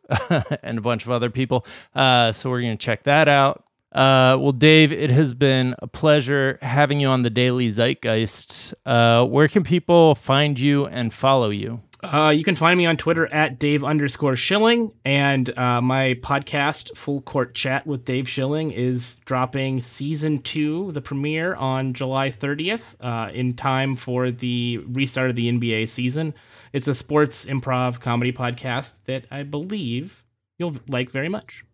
and 0.62 0.78
a 0.78 0.82
bunch 0.82 1.05
of 1.05 1.11
other 1.11 1.30
people. 1.30 1.66
Uh, 1.95 2.32
so 2.32 2.49
we're 2.49 2.62
gonna 2.62 2.76
check 2.76 3.03
that 3.03 3.28
out. 3.28 3.64
Uh, 3.97 4.36
well, 4.38 4.53
Dave, 4.53 4.92
it 4.92 5.09
has 5.09 5.32
been 5.32 5.74
a 5.78 5.86
pleasure 5.86 6.59
having 6.61 7.01
you 7.01 7.09
on 7.09 7.22
the 7.22 7.30
Daily 7.30 7.68
Zeitgeist. 7.68 8.74
Uh, 8.84 9.24
where 9.24 9.49
can 9.49 9.64
people 9.64 10.14
find 10.14 10.61
you 10.61 10.84
and 10.86 11.14
follow 11.14 11.49
you? 11.49 11.80
Uh, 12.03 12.28
you 12.28 12.44
can 12.44 12.55
find 12.55 12.76
me 12.76 12.84
on 12.84 12.99
Twitter 12.99 13.26
at 13.32 13.59
Dave 13.59 13.82
underscore 13.82 14.36
Schilling, 14.36 14.92
and 15.07 15.57
uh, 15.59 15.80
my 15.80 16.12
podcast, 16.20 16.94
Full 16.94 17.22
Court 17.22 17.55
Chat 17.55 17.86
with 17.86 18.05
Dave 18.05 18.28
Schilling, 18.28 18.70
is 18.70 19.14
dropping 19.24 19.80
season 19.80 20.42
two, 20.42 20.92
the 20.92 21.01
premiere 21.01 21.55
on 21.55 21.94
July 21.94 22.30
30th, 22.30 22.97
uh, 23.01 23.32
in 23.32 23.55
time 23.55 23.97
for 23.97 24.30
the 24.30 24.76
restart 24.86 25.30
of 25.30 25.36
the 25.36 25.51
NBA 25.51 25.88
season. 25.88 26.34
It's 26.74 26.86
a 26.86 26.94
sports 26.94 27.47
improv 27.47 27.99
comedy 27.99 28.30
podcast 28.30 28.99
that 29.07 29.24
I 29.30 29.42
believe 29.42 30.22
you'll 30.59 30.76
like 30.86 31.11
very 31.11 31.30
much. 31.30 31.64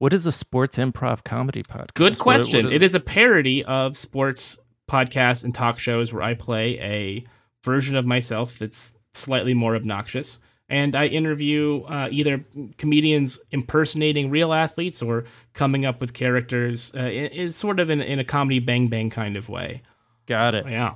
What 0.00 0.14
is 0.14 0.24
a 0.24 0.32
sports 0.32 0.78
improv 0.78 1.24
comedy 1.24 1.62
podcast? 1.62 1.92
Good 1.92 2.18
question. 2.18 2.60
What, 2.60 2.64
what 2.64 2.72
is- 2.72 2.76
it 2.76 2.82
is 2.82 2.94
a 2.94 3.00
parody 3.00 3.62
of 3.66 3.98
sports 3.98 4.58
podcasts 4.88 5.44
and 5.44 5.54
talk 5.54 5.78
shows 5.78 6.10
where 6.10 6.22
I 6.22 6.32
play 6.32 6.78
a 6.80 7.24
version 7.62 7.96
of 7.96 8.06
myself 8.06 8.58
that's 8.58 8.94
slightly 9.12 9.52
more 9.52 9.76
obnoxious. 9.76 10.38
And 10.70 10.96
I 10.96 11.04
interview 11.04 11.82
uh, 11.82 12.08
either 12.10 12.42
comedians 12.78 13.40
impersonating 13.50 14.30
real 14.30 14.54
athletes 14.54 15.02
or 15.02 15.24
coming 15.52 15.84
up 15.84 16.00
with 16.00 16.14
characters 16.14 16.92
uh, 16.96 17.00
in, 17.00 17.26
in 17.26 17.52
sort 17.52 17.78
of 17.78 17.90
in, 17.90 18.00
in, 18.00 18.18
a 18.18 18.24
comedy 18.24 18.58
bang 18.58 18.88
bang 18.88 19.10
kind 19.10 19.36
of 19.36 19.50
way. 19.50 19.82
Got 20.24 20.54
it. 20.54 20.66
Yeah. 20.66 20.94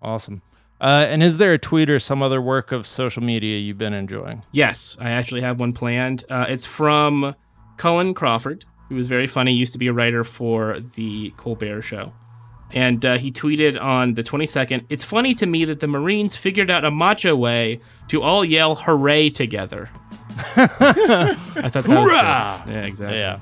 Awesome. 0.00 0.42
Uh, 0.80 1.06
and 1.08 1.24
is 1.24 1.38
there 1.38 1.54
a 1.54 1.58
tweet 1.58 1.90
or 1.90 1.98
some 1.98 2.22
other 2.22 2.40
work 2.40 2.70
of 2.70 2.86
social 2.86 3.20
media 3.24 3.58
you've 3.58 3.78
been 3.78 3.94
enjoying? 3.94 4.44
Yes, 4.52 4.96
I 5.00 5.10
actually 5.10 5.40
have 5.40 5.58
one 5.58 5.72
planned. 5.72 6.22
Uh, 6.30 6.46
it's 6.48 6.66
from 6.66 7.34
Cullen 7.78 8.12
Crawford, 8.12 8.66
who 8.88 8.96
was 8.96 9.08
very 9.08 9.26
funny, 9.26 9.52
used 9.52 9.72
to 9.72 9.78
be 9.78 9.86
a 9.86 9.92
writer 9.92 10.24
for 10.24 10.80
The 10.94 11.30
Colbert 11.36 11.82
Show 11.82 12.12
and 12.70 13.04
uh, 13.04 13.18
he 13.18 13.30
tweeted 13.30 13.80
on 13.80 14.14
the 14.14 14.22
22nd 14.22 14.84
It's 14.88 15.04
funny 15.04 15.34
to 15.34 15.46
me 15.46 15.64
that 15.64 15.80
the 15.80 15.88
Marines 15.88 16.36
figured 16.36 16.70
out 16.70 16.84
a 16.84 16.90
macho 16.90 17.34
way 17.34 17.80
to 18.08 18.22
all 18.22 18.44
yell 18.44 18.74
hooray 18.74 19.30
together. 19.30 19.88
I 20.56 21.34
thought 21.34 21.72
that 21.72 21.84
Hoorah! 21.84 21.96
was 21.96 22.66
good. 22.66 22.72
Yeah, 22.72 22.84
exactly. 22.84 23.18
Yeah. 23.18 23.38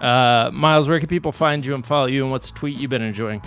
Uh, 0.00 0.50
Miles, 0.52 0.88
where 0.88 0.98
can 0.98 1.08
people 1.08 1.32
find 1.32 1.64
you 1.64 1.74
and 1.74 1.86
follow 1.86 2.06
you, 2.06 2.22
and 2.24 2.32
what's 2.32 2.50
the 2.50 2.58
tweet 2.58 2.78
you've 2.78 2.90
been 2.90 3.02
enjoying? 3.02 3.40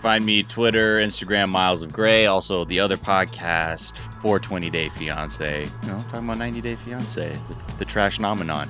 Find 0.00 0.24
me 0.24 0.42
Twitter, 0.42 0.94
Instagram, 0.94 1.50
Miles 1.50 1.82
of 1.82 1.92
Gray. 1.92 2.24
Also, 2.24 2.64
the 2.64 2.80
other 2.80 2.96
podcast, 2.96 3.98
420 4.22 4.70
Day 4.70 4.88
Fiance. 4.88 5.64
You 5.82 5.88
know, 5.88 5.98
talking 6.08 6.24
about 6.24 6.38
90 6.38 6.62
Day 6.62 6.76
Fiance, 6.76 7.34
the, 7.34 7.76
the 7.76 7.84
trash 7.84 8.18
nomenon. 8.18 8.66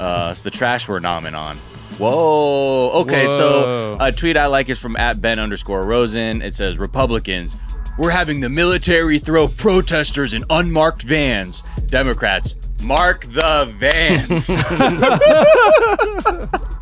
Uh, 0.00 0.30
it's 0.32 0.42
the 0.42 0.50
trash 0.50 0.88
we're 0.88 0.98
nomenon. 0.98 1.56
Whoa. 1.98 2.90
Okay, 3.02 3.26
Whoa. 3.26 3.36
so 3.36 3.96
a 4.00 4.10
tweet 4.10 4.36
I 4.36 4.46
like 4.46 4.68
is 4.68 4.80
from 4.80 4.96
at 4.96 5.20
Ben 5.20 5.38
underscore 5.38 5.86
Rosen. 5.86 6.42
It 6.42 6.56
says 6.56 6.78
Republicans, 6.78 7.71
we're 7.98 8.10
having 8.10 8.40
the 8.40 8.48
military 8.48 9.18
throw 9.18 9.48
protesters 9.48 10.32
in 10.32 10.44
unmarked 10.50 11.02
vans. 11.02 11.62
Democrats, 11.88 12.54
mark 12.84 13.24
the 13.26 13.72
vans. 13.76 14.48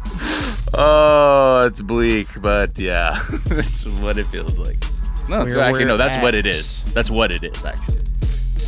oh, 0.75 1.67
it's 1.67 1.81
bleak, 1.81 2.29
but 2.41 2.79
yeah, 2.79 3.23
that's 3.47 3.87
what 4.01 4.19
it 4.19 4.27
feels 4.27 4.59
like. 4.59 4.79
No, 5.29 5.43
it's 5.43 5.55
actually 5.55 5.85
no, 5.85 5.97
that's 5.97 6.21
what 6.23 6.35
it 6.35 6.47
is. 6.47 6.83
That's 6.95 7.11
what 7.11 7.31
it 7.31 7.43
is 7.43 7.65
actually. 7.65 7.97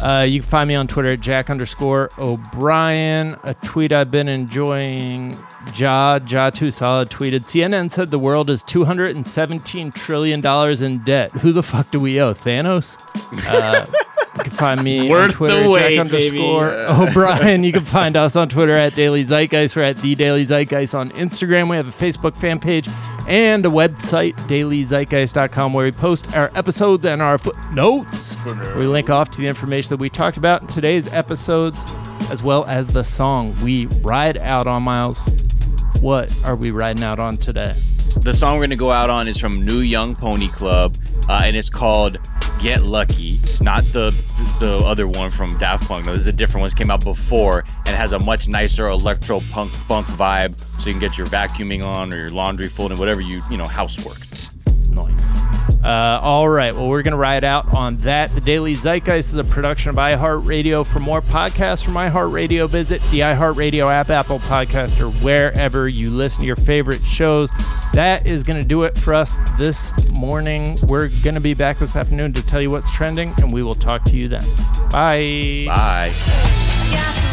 Uh, 0.02 0.22
you 0.22 0.40
can 0.40 0.48
find 0.48 0.68
me 0.68 0.74
on 0.74 0.88
Twitter 0.88 1.12
at 1.12 1.20
Jack 1.20 1.48
underscore 1.48 2.10
O'Brien. 2.18 3.36
A 3.44 3.54
tweet 3.54 3.92
I've 3.92 4.10
been 4.10 4.28
enjoying. 4.28 5.36
Ja, 5.74 6.18
Ja 6.26 6.50
Too 6.50 6.70
Solid 6.70 7.08
tweeted 7.08 7.42
CNN 7.42 7.90
said 7.90 8.10
the 8.10 8.18
world 8.18 8.50
is 8.50 8.62
$217 8.64 9.94
trillion 9.94 10.44
in 10.84 11.04
debt. 11.04 11.30
Who 11.32 11.52
the 11.52 11.62
fuck 11.62 11.90
do 11.90 12.00
we 12.00 12.20
owe? 12.20 12.34
Thanos? 12.34 12.98
Uh, 13.46 13.86
you 14.36 14.44
can 14.44 14.52
find 14.52 14.82
me 14.82 15.12
on 15.12 15.30
Twitter, 15.30 15.68
wait, 15.68 15.96
Jack 15.96 16.06
underscore 16.06 16.70
baby. 16.70 17.10
O'Brien. 17.10 17.64
You 17.64 17.72
can 17.72 17.84
find 17.84 18.16
us 18.16 18.34
on 18.36 18.48
Twitter 18.48 18.76
at 18.76 18.94
Daily 18.94 19.22
Zeitgeist. 19.22 19.76
We're 19.76 19.82
at 19.82 19.98
The 19.98 20.14
Daily 20.14 20.44
Zeitgeist 20.44 20.98
on 20.98 21.10
Instagram. 21.12 21.70
We 21.70 21.76
have 21.76 21.88
a 21.88 21.92
Facebook 21.92 22.36
fan 22.36 22.58
page 22.58 22.88
and 23.28 23.64
a 23.64 23.68
website, 23.68 24.34
dailyzeitgeist.com, 24.48 25.72
where 25.72 25.84
we 25.84 25.92
post 25.92 26.34
our 26.34 26.50
episodes 26.54 27.06
and 27.06 27.22
our 27.22 27.38
footnotes. 27.38 28.36
We 28.76 28.86
link 28.86 29.10
off 29.10 29.30
to 29.32 29.38
the 29.38 29.46
information 29.46 29.90
that 29.90 30.00
we 30.00 30.10
talked 30.10 30.36
about 30.36 30.62
in 30.62 30.68
today's 30.68 31.08
episodes, 31.08 31.82
as 32.30 32.42
well 32.42 32.64
as 32.64 32.88
the 32.88 33.04
song 33.04 33.54
we 33.64 33.86
ride 34.02 34.38
out 34.38 34.66
on, 34.66 34.82
Miles. 34.82 35.51
What 36.02 36.36
are 36.48 36.56
we 36.56 36.72
riding 36.72 37.04
out 37.04 37.20
on 37.20 37.36
today? 37.36 37.72
The 38.22 38.32
song 38.34 38.56
we're 38.56 38.64
gonna 38.64 38.74
go 38.74 38.90
out 38.90 39.08
on 39.08 39.28
is 39.28 39.38
from 39.38 39.64
New 39.64 39.78
Young 39.78 40.16
Pony 40.16 40.48
Club, 40.48 40.96
uh, 41.28 41.42
and 41.44 41.56
it's 41.56 41.70
called 41.70 42.18
"Get 42.60 42.82
Lucky." 42.82 43.28
It's 43.28 43.62
not 43.62 43.84
the 43.84 44.10
the 44.58 44.82
other 44.84 45.06
one 45.06 45.30
from 45.30 45.54
Daft 45.58 45.86
Punk. 45.86 46.06
No, 46.06 46.10
this 46.10 46.22
is 46.22 46.26
a 46.26 46.32
different 46.32 46.62
one. 46.62 46.66
This 46.66 46.74
came 46.74 46.90
out 46.90 47.04
before 47.04 47.64
and 47.86 47.94
has 47.94 48.10
a 48.10 48.18
much 48.18 48.48
nicer 48.48 48.88
electro 48.88 49.38
punk 49.52 49.70
funk 49.70 50.04
vibe, 50.06 50.58
so 50.58 50.88
you 50.88 50.92
can 50.92 51.00
get 51.00 51.16
your 51.16 51.28
vacuuming 51.28 51.86
on 51.86 52.12
or 52.12 52.16
your 52.16 52.30
laundry 52.30 52.66
folding, 52.66 52.98
whatever 52.98 53.20
you 53.20 53.40
you 53.48 53.56
know 53.56 53.64
housework. 53.64 54.31
Nice. 54.94 55.82
Uh, 55.82 56.20
all 56.22 56.48
right. 56.48 56.72
Well, 56.74 56.88
we're 56.88 57.02
going 57.02 57.12
to 57.12 57.18
ride 57.18 57.44
out 57.44 57.72
on 57.74 57.96
that. 57.98 58.32
The 58.34 58.40
Daily 58.40 58.74
Zeitgeist 58.74 59.30
is 59.30 59.36
a 59.36 59.44
production 59.44 59.90
of 59.90 59.96
iHeartRadio. 59.96 60.86
For 60.86 61.00
more 61.00 61.20
podcasts 61.20 61.84
from 61.84 61.94
iHeartRadio, 61.94 62.68
visit 62.68 63.00
the 63.10 63.20
iHeartRadio 63.20 63.90
app, 63.90 64.10
Apple 64.10 64.38
Podcast, 64.38 65.00
or 65.00 65.10
wherever 65.24 65.88
you 65.88 66.10
listen 66.10 66.42
to 66.42 66.46
your 66.46 66.56
favorite 66.56 67.00
shows. 67.00 67.50
That 67.94 68.26
is 68.26 68.44
going 68.44 68.60
to 68.60 68.66
do 68.66 68.84
it 68.84 68.96
for 68.96 69.12
us 69.12 69.36
this 69.58 69.92
morning. 70.18 70.78
We're 70.86 71.08
going 71.22 71.34
to 71.34 71.40
be 71.40 71.54
back 71.54 71.76
this 71.78 71.96
afternoon 71.96 72.32
to 72.34 72.46
tell 72.46 72.60
you 72.60 72.70
what's 72.70 72.90
trending, 72.90 73.30
and 73.38 73.52
we 73.52 73.62
will 73.62 73.74
talk 73.74 74.04
to 74.04 74.16
you 74.16 74.28
then. 74.28 74.42
Bye. 74.92 75.64
Bye. 75.66 76.12
Yeah, 76.90 77.31